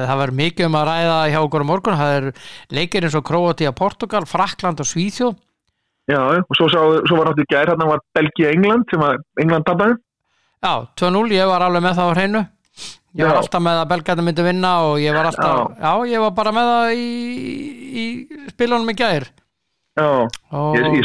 það 0.09 0.21
verður 0.21 0.39
mikið 0.41 0.67
um 0.67 0.77
að 0.81 0.89
ræða 0.89 1.19
hjá 1.31 1.37
okkur 1.45 1.63
á 1.63 1.71
morgun, 1.71 1.99
það 2.01 2.15
er 2.17 2.25
leikir 2.75 3.07
eins 3.07 3.15
og 3.15 3.23
Króati 3.29 3.69
að 3.69 3.77
Portugal, 3.79 4.25
Frakland 4.27 4.83
og 4.83 4.89
Svíþjóð. 4.91 5.37
Já, 6.11 6.19
og 6.43 6.59
svo, 6.59 6.67
sá, 6.71 6.81
svo 7.07 7.21
var 7.21 7.31
náttúrulega 7.31 7.53
gær, 7.55 7.71
hérna 7.71 7.89
var 7.91 8.03
Belgia-England 8.19 8.91
sem 8.91 9.03
að 9.07 9.23
England 9.43 9.67
tapaði. 9.67 9.97
Já, 10.67 10.75
2-0, 10.99 11.23
ég 11.37 11.51
var 11.51 11.67
alveg 11.67 11.87
með 11.87 11.99
það 12.01 12.11
á 12.11 12.15
hreinu. 12.17 12.43
Ég 13.17 13.25
var 13.25 13.39
Já. 13.39 13.41
alltaf 13.41 13.63
með 13.65 13.79
að 13.81 13.89
Belgarni 13.95 14.25
myndi 14.27 14.45
vinna 14.45 14.71
og 14.85 14.99
ég 15.01 15.15
var 15.17 15.31
alltaf, 15.31 15.79
já, 15.81 15.93
ég 16.11 16.21
var 16.21 16.33
bara 16.37 16.53
með 16.53 16.67
það 16.71 16.91
í, 17.01 17.07
í 17.97 18.05
spilunum 18.53 18.93
í 18.93 18.97
gær. 18.99 19.25
Já, 19.97 20.09
og 20.53 20.77
ég, 20.77 20.99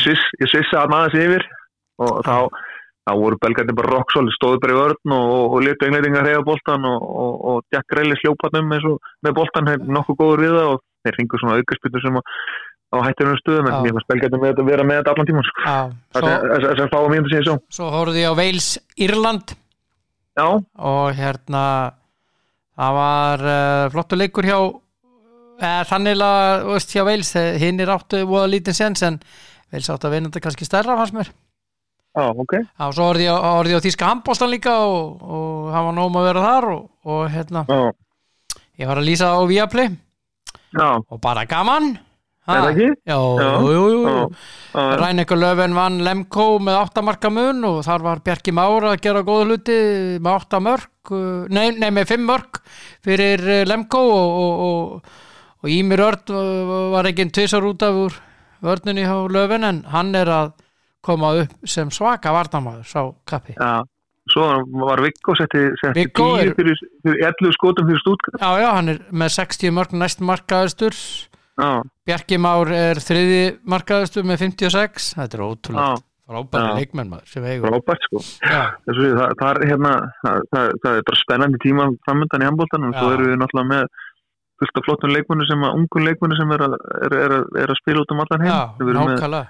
svissa 0.52 0.82
að 0.82 0.92
maður 0.92 1.16
yfir 1.22 1.46
og 2.04 2.20
þá, 2.26 2.36
þá 3.08 3.14
voru 3.18 3.38
belgarnir 3.42 3.78
bara 3.78 3.94
rocksóli, 3.96 4.34
stóðu 4.36 4.60
bara 4.62 4.76
í 4.76 4.78
vörn 4.78 5.14
og, 5.16 5.30
og, 5.36 5.46
og 5.56 5.64
letu 5.66 5.88
englendingar 5.88 6.28
reyða 6.28 6.44
boltan 6.46 6.86
og, 6.88 7.06
og, 7.24 7.38
og 7.52 7.74
Jack 7.74 7.96
Reilly 7.98 8.18
sljópanum 8.20 8.76
eins 8.76 8.86
og 8.90 9.14
með 9.26 9.38
boltan 9.40 9.72
er 9.72 9.82
nokkuð 9.82 10.20
góður 10.20 10.44
við 10.46 10.58
það 10.58 10.74
og 10.74 10.84
þeir 11.02 11.18
ringu 11.18 11.40
svona 11.42 11.56
aukarspytur 11.58 12.06
sem 12.06 12.20
á, 12.20 12.22
á 12.22 12.98
hættunum 13.08 13.40
stöðum 13.42 13.72
en 13.72 13.90
ég 13.90 13.98
var 13.98 14.08
belgarnir 14.14 14.44
með 14.44 14.54
þetta 14.54 14.68
vera 14.70 14.86
með 14.86 15.02
þetta 15.02 15.16
allan 15.16 15.32
tíma 15.32 15.46
sko. 15.48 15.66
já, 15.66 15.80
svo, 16.20 16.36
þess 16.68 16.86
að 16.86 16.94
fáa 16.94 17.12
mínútur 17.16 17.34
síðan 17.34 17.48
svo 17.50 17.58
svo 17.80 17.90
horfði 17.96 18.22
ég 18.22 18.30
á 18.30 18.40
Wales 18.42 18.70
Írland. 19.02 19.56
Já, 20.38 20.48
og 20.62 21.08
hérna 21.18 21.66
það 22.78 22.98
var 23.02 23.46
uh, 23.50 23.86
flottu 23.96 24.20
leikur 24.22 24.48
hjá 24.48 24.58
eða 25.62 25.86
þannig 25.90 26.22
að 26.26 26.52
þú 26.62 26.76
veist, 26.78 26.94
hjá 26.94 27.06
Wales, 27.06 27.32
hinn 27.62 27.82
er 27.82 27.96
áttu 27.98 28.22
voða 28.30 28.52
lítinn 28.54 28.78
sens 28.78 29.02
en 29.06 29.18
Wales 29.74 29.90
áttu 29.90 30.10
að 30.10 30.20
vinna 30.20 30.30
þetta 30.30 30.46
kannski 30.46 30.70
stærra 30.70 30.98
fannst 31.02 31.18
mér 31.18 31.34
já, 32.18 32.26
ok. 32.44 32.54
Já, 32.80 32.86
svo 32.92 33.08
horfði 33.10 33.26
ég, 33.28 33.34
á- 33.36 33.56
á 33.62 33.84
Þíska 33.86 34.10
handbólstan 34.12 34.52
líka 34.52 34.76
og, 34.86 35.22
og 35.24 35.72
hann 35.74 35.86
var 35.90 35.98
nóg 35.98 36.10
um 36.12 36.20
að 36.22 36.28
vera 36.30 36.46
þar 36.48 36.70
og, 36.76 36.86
og 37.06 37.26
hérna, 37.32 37.66
Já, 37.70 37.82
ég 38.82 38.88
var 38.90 38.98
að 39.02 39.08
lýsa 39.12 39.32
á 39.36 39.40
Viaplay. 39.48 39.92
Já, 40.72 40.88
og 41.10 41.20
bara 41.22 41.46
gaman. 41.46 41.94
Ha? 42.50 42.56
Er 42.58 42.62
það 42.64 42.72
ekki? 42.72 42.86
Já, 43.06 43.18
jú, 43.62 43.72
jú, 43.72 43.98
jú. 44.10 44.22
Rænekur 44.74 45.38
Löfven 45.38 45.76
vann 45.78 46.00
Lemko 46.02 46.46
með 46.64 46.80
áttamarka 46.80 47.30
mun 47.30 47.60
og 47.70 47.84
þar 47.86 48.02
var 48.08 48.22
Bjarki 48.26 48.52
Már 48.58 48.88
að 48.90 48.96
gera 49.04 49.22
góða 49.28 49.46
hluti 49.46 49.76
með 50.18 50.32
átta 50.40 50.60
mörk 50.64 51.12
uh, 51.14 51.46
nei, 51.54 51.68
nei 51.78 51.92
með 51.94 52.10
fimm 52.10 52.26
mörk 52.26 52.64
fyrir 53.06 53.44
uh, 53.46 53.60
Lemko 53.70 54.02
og, 54.02 54.34
og, 54.42 54.64
og, 54.66 55.14
og 55.62 55.70
Ímir 55.70 56.02
Örd 56.02 56.34
uh, 56.34 56.90
var 56.96 57.12
ekki 57.12 57.28
tvisar 57.30 57.68
út 57.70 57.86
af 57.86 58.18
vörnunni 58.66 59.06
hjá 59.06 59.20
Löfven 59.38 59.68
en 59.70 59.84
hann 59.94 60.10
er 60.18 60.34
að 60.34 60.52
koma 61.02 61.34
upp 61.44 61.56
sem 61.66 61.90
svaka 61.92 62.32
varnamaður 62.36 62.86
sá 62.88 63.02
kappi. 63.26 63.56
Já. 63.58 63.82
Svo 64.32 64.44
var 64.86 65.02
Viggo 65.02 65.34
setti, 65.36 65.64
setti 65.82 65.98
Viggo 66.04 66.28
er- 66.38 66.54
fyrir, 66.56 66.78
fyrir 67.02 67.24
11 67.26 67.56
skotum 67.58 67.88
fyrir 67.90 68.00
stútkar 68.04 68.36
Já, 68.40 68.52
já, 68.62 68.68
hann 68.78 68.90
er 68.94 69.00
með 69.12 69.32
60 69.34 69.72
mörk 69.74 69.96
næst 69.98 70.22
markaðastur 70.22 70.94
Já, 70.94 71.82
Bjarki 72.06 72.38
Már 72.40 72.70
er 72.72 73.02
þriði 73.02 73.40
markaðastur 73.66 74.24
með 74.30 74.44
56 74.46 75.10
þetta 75.18 75.38
er 75.40 75.44
ótrúlega 75.48 75.98
frábæri 76.32 76.76
leikmenn 76.78 77.10
maður 77.12 77.34
frábært 77.66 78.06
sko. 78.08 78.22
Já, 78.46 78.62
það, 78.88 79.34
það, 79.42 79.50
er, 79.50 79.60
hérna, 79.72 79.92
það, 80.22 80.46
það, 80.54 80.70
er 80.94 81.02
bara 81.10 81.20
spennandi 81.26 81.60
tíma 81.66 81.88
framöndan 82.06 82.46
í 82.46 82.48
handbóltanum 82.48 82.94
og 82.94 83.02
Já. 83.02 83.16
eru 83.18 83.36
náttúrulega 83.42 83.72
með 83.74 83.90
fullt 84.62 84.78
af 84.80 84.86
flottum 84.86 85.12
leikmunni 85.18 85.50
sem 85.50 85.66
að 85.66 85.76
ungun 85.82 86.06
leikmunni 86.08 86.38
sem 86.40 86.54
er 86.56 86.64
að, 86.70 86.78
er, 87.10 87.18
er, 87.26 87.36
að- 87.66 87.82
spila 87.82 88.06
út 88.06 88.14
um 88.16 88.22
allan 88.24 88.46
heim. 88.46 88.54
Já, 88.54 88.62
nákvæmlega 89.02 89.44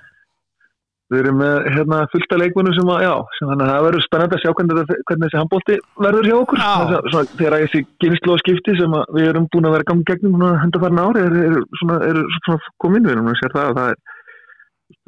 við 1.11 1.19
erum 1.21 1.39
með 1.41 1.55
hérna, 1.75 1.97
fullt 2.13 2.33
af 2.35 2.39
leikmunni 2.41 2.73
sem 2.77 2.91
að 2.93 3.01
já, 3.03 3.13
sem 3.37 3.49
að 3.51 3.63
það 3.67 3.81
verður 3.87 4.03
spennandi 4.05 4.37
að 4.37 4.43
sjá 4.43 4.51
hvernig, 4.57 4.77
þetta- 4.81 5.01
hvernig 5.09 5.25
þessi 5.27 5.39
handbólti 5.41 5.77
verður 6.05 6.29
hjá 6.29 6.35
okkur. 6.37 6.61
Þess 6.61 7.33
þegar 7.41 7.55
þessi 7.65 7.81
kynslu 8.03 8.33
og 8.35 8.41
skipti 8.43 8.77
sem 8.79 8.95
við 9.17 9.27
erum 9.31 9.47
búin 9.51 9.67
að 9.67 9.75
vera 9.75 9.89
gangi 9.91 10.07
gegnum 10.11 10.45
hendarfærin 10.63 11.03
ári 11.03 11.25
er, 11.25 11.35
er, 11.49 11.57
svona, 11.81 11.97
er 12.07 12.21
svona 12.45 12.71
komin. 12.85 13.03
Við 13.07 13.15
erum 13.17 13.27
að 13.33 13.39
sér 13.41 13.55
það 13.57 13.71
að 13.71 13.81
það 13.81 13.91
er 13.91 13.99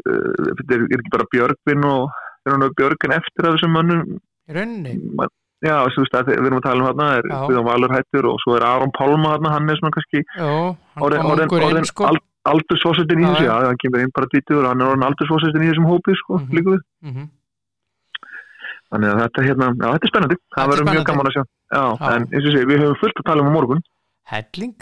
uh, 0.10 0.52
þetta 0.60 0.76
er, 0.76 0.84
er 0.90 1.00
ekki 1.00 1.14
bara 1.16 1.30
Björgvin 1.34 1.88
og 1.94 2.20
er 2.44 2.56
hann 2.58 2.68
Björgvin 2.82 3.16
eftir 3.20 3.48
af 3.48 3.56
þessum 3.56 3.74
mönnum. 3.78 4.20
Rauninni. 4.52 4.98
Já, 5.64 5.78
þú 5.96 6.04
veist 6.04 6.16
að 6.20 6.28
við 6.34 6.42
erum 6.50 6.60
að 6.60 6.66
tala 6.66 6.82
um 6.84 6.88
hérna 6.90 7.06
er 7.16 7.28
Já. 7.30 7.38
Guðjón 7.48 7.68
Valur 7.70 7.94
hættur 7.96 8.26
og 8.28 8.40
svo 8.44 8.58
er 8.58 8.66
Aron 8.68 8.92
Pálma 8.92 9.30
hérna, 9.38 9.54
hann 9.54 9.70
er 9.72 9.78
svona 9.80 9.96
kannski 9.96 10.20
hann 10.36 11.06
orðin, 11.08 11.24
orðin, 11.32 11.48
inn 11.48 11.68
orðin 11.70 11.88
sko. 11.88 12.10
al, 12.10 12.18
aldursfósettin 12.52 13.22
í 13.24 13.28
þessu, 13.30 13.46
já. 13.48 13.54
hann 13.68 13.78
kemur 13.82 14.04
inn 14.04 14.12
bara 14.16 14.28
dítur 14.34 14.64
og 14.64 14.70
hann 14.72 14.82
er 14.84 14.92
orðin 14.92 15.08
aldursfósettin 15.08 15.64
í 15.64 15.70
þessum 15.72 15.88
hópi 15.92 16.16
sko, 16.20 16.40
Mhm. 16.40 16.52
líka 16.58 16.70
við. 16.76 16.82
Mhm. 17.08 17.30
Þannig 18.94 19.10
að 19.14 19.22
þetta 19.24 19.44
hérna, 19.48 19.68
já, 19.74 19.86
þetta 19.94 20.06
er 20.08 20.12
spennandi, 20.12 20.36
það 20.56 20.72
verður 20.74 20.90
mjög 20.92 21.06
gaman 21.10 21.30
að 21.30 21.36
sjá. 21.38 21.44
Já, 21.74 21.84
en 22.14 22.26
eins 22.30 22.46
og 22.50 22.52
sé, 22.54 22.66
við 22.70 22.82
höfum 22.84 23.00
fullt 23.02 23.22
að 23.22 23.26
tala 23.30 23.42
um 23.42 23.50
á 23.50 23.54
morgun. 23.56 23.82
Helling 24.30 24.76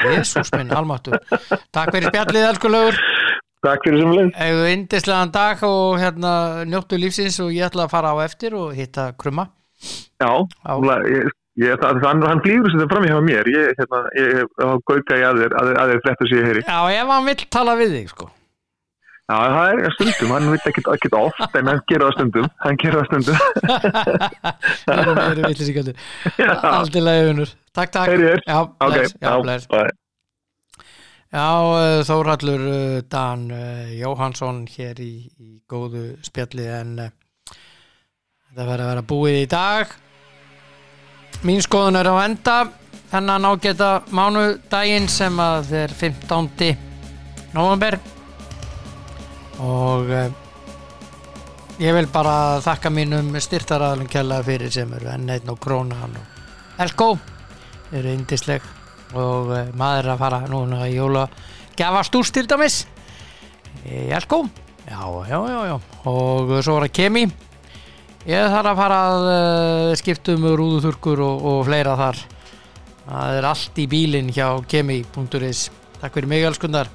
Jésús 0.00 0.48
minn, 0.56 0.70
almáttur 0.72 1.18
Takk 1.76 1.90
fyrir 1.92 2.08
spjallið, 2.08 2.44
elsku 2.48 2.70
lögur 2.72 2.96
Takk 3.60 3.82
fyrir 3.84 4.00
sem 4.00 4.12
leið. 4.16 4.30
Eða 4.40 4.68
indislegan 4.72 5.32
dag 5.34 5.62
og 5.68 5.98
hérna 6.00 6.64
njóttu 6.64 6.96
lífsins 6.96 7.36
og 7.44 7.50
ég 7.52 7.66
ætla 7.68 7.84
að 7.84 7.90
fara 7.92 8.14
á 8.16 8.24
eftir 8.24 8.54
og 8.56 8.72
hitta 8.78 9.10
krumma 9.20 9.48
Já, 10.20 10.30
múlega, 10.64 11.04
ég, 11.10 11.28
ég, 11.60 11.76
það, 11.82 12.02
hann, 12.06 12.24
hann 12.26 12.42
flýgur 12.44 12.72
sem 12.72 12.80
þetta 12.82 12.90
fram 12.94 13.06
í 13.06 13.12
hjá 13.12 13.20
mér, 13.28 13.48
ég, 13.52 13.70
hérna, 13.78 14.02
ég 14.18 14.36
hef 14.40 14.82
gauka 14.88 15.18
í 15.20 15.24
aðeir, 15.28 15.54
aðeir, 15.60 15.80
aðeir 15.84 16.04
fréttu 16.06 16.28
sér 16.30 16.46
heyri. 16.48 16.66
Já, 16.66 16.78
ef 16.96 17.14
hann 17.14 17.30
vill 17.30 17.48
tala 17.56 17.76
við 17.80 17.96
þig 17.98 18.12
sko. 18.14 18.28
Já, 19.30 19.36
það 19.46 19.72
er 19.86 19.92
stundum, 19.94 20.30
hann 20.34 20.48
veit 20.50 20.64
ekki, 20.66 20.82
ekki 20.90 21.10
oft, 21.14 21.54
en 21.60 21.68
hann 21.70 21.80
gerir 21.86 22.02
það 22.08 22.14
stundum, 22.16 22.48
hann 22.64 22.78
gerir 22.82 22.98
það 22.98 23.06
stundum. 23.12 23.38
Það 24.90 25.02
eru 25.04 25.12
meiri 25.14 25.44
villisíkaldur 25.44 26.00
Allt 26.66 26.96
í 26.98 27.02
lagi 27.04 27.28
unur 27.30 27.52
Takk, 27.76 27.92
takk. 27.94 28.10
Heyri 28.10 28.26
þér. 28.26 28.42
Já, 28.48 28.58
Ok, 28.58 28.96
bless, 28.96 29.14
já, 29.22 29.70
bye. 29.70 29.92
Já, 31.30 31.46
uh, 31.62 32.00
Þórhallur 32.08 32.66
uh, 32.66 32.98
Dan 33.06 33.46
uh, 33.54 33.92
Jóhansson 33.94 34.64
hér 34.72 34.98
í, 35.04 35.12
í 35.38 35.50
góðu 35.70 36.16
spjalli 36.26 36.66
en 36.66 36.96
þetta 37.04 38.64
verður 38.66 38.82
að 38.82 38.90
vera 38.96 39.08
búið 39.14 39.38
í 39.44 39.48
dag 39.54 39.94
Mín 41.40 41.62
skoðun 41.64 41.96
er 41.96 42.08
á 42.12 42.20
enda. 42.20 42.54
Þennan 43.10 43.46
ágæta 43.48 43.86
mánudaginn 44.12 45.08
sem 45.08 45.38
að 45.40 45.72
er 45.86 45.94
15. 45.96 46.76
november 47.56 47.96
og 49.58 50.12
uh, 50.14 50.28
ég 51.82 51.96
vil 51.96 52.06
bara 52.12 52.60
þakka 52.62 52.92
mínum 52.94 53.32
styrtaraðalum 53.34 54.06
kjalla 54.12 54.38
fyrir 54.46 54.70
sem 54.70 54.92
eru 54.94 55.10
enn 55.10 55.32
einn 55.34 55.50
og 55.50 55.58
krónan 55.60 56.14
og 56.20 56.78
Elko 56.80 57.08
eru 57.90 58.14
indisleg 58.14 58.62
og 59.10 59.50
uh, 59.50 59.74
maður 59.74 60.12
að 60.14 60.22
fara 60.22 60.40
núna 60.46 60.86
í 60.86 60.94
jóla 61.00 61.26
gefast 61.74 62.14
úr 62.14 62.30
dæmis. 62.46 62.82
Í 63.88 64.06
Elko? 64.12 64.44
Já, 64.86 65.02
já, 65.26 65.38
já, 65.50 65.60
já. 65.72 65.76
Og 66.04 66.58
svo 66.62 66.78
er 66.78 66.86
að 66.86 66.98
kemi 67.00 67.26
ég 68.28 68.52
þarf 68.52 68.72
að 68.72 68.80
fara 68.82 69.00
að 69.08 69.28
uh, 69.30 69.94
skipta 70.00 70.36
um 70.36 70.46
rúðuþurkur 70.60 71.22
og, 71.24 71.46
og 71.52 71.62
fleira 71.68 71.96
þar. 72.00 72.22
Það 73.10 73.38
er 73.38 73.48
allt 73.50 73.80
í 73.80 73.86
bílinn 73.90 74.30
hjá 74.34 74.46
kemi.is 74.70 75.68
takk 76.00 76.14
fyrir 76.16 76.30
mig 76.30 76.44
elskundar 76.48 76.88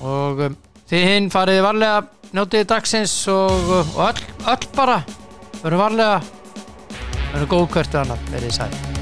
og 0.00 0.44
um, 0.46 0.60
þið 0.88 1.08
hinn 1.10 1.32
farið 1.32 1.64
varlega 1.66 2.04
njótið 2.36 2.68
dagsins 2.70 3.16
og, 3.32 3.72
og 3.80 3.98
öll, 4.08 4.28
öll 4.52 4.70
bara 4.76 5.00
verður 5.62 5.82
varlega. 5.86 6.22
Verður 7.32 7.52
góð 7.56 7.68
hvert 7.74 8.00
annað 8.02 8.32
verið 8.32 8.56
sæl 8.60 8.97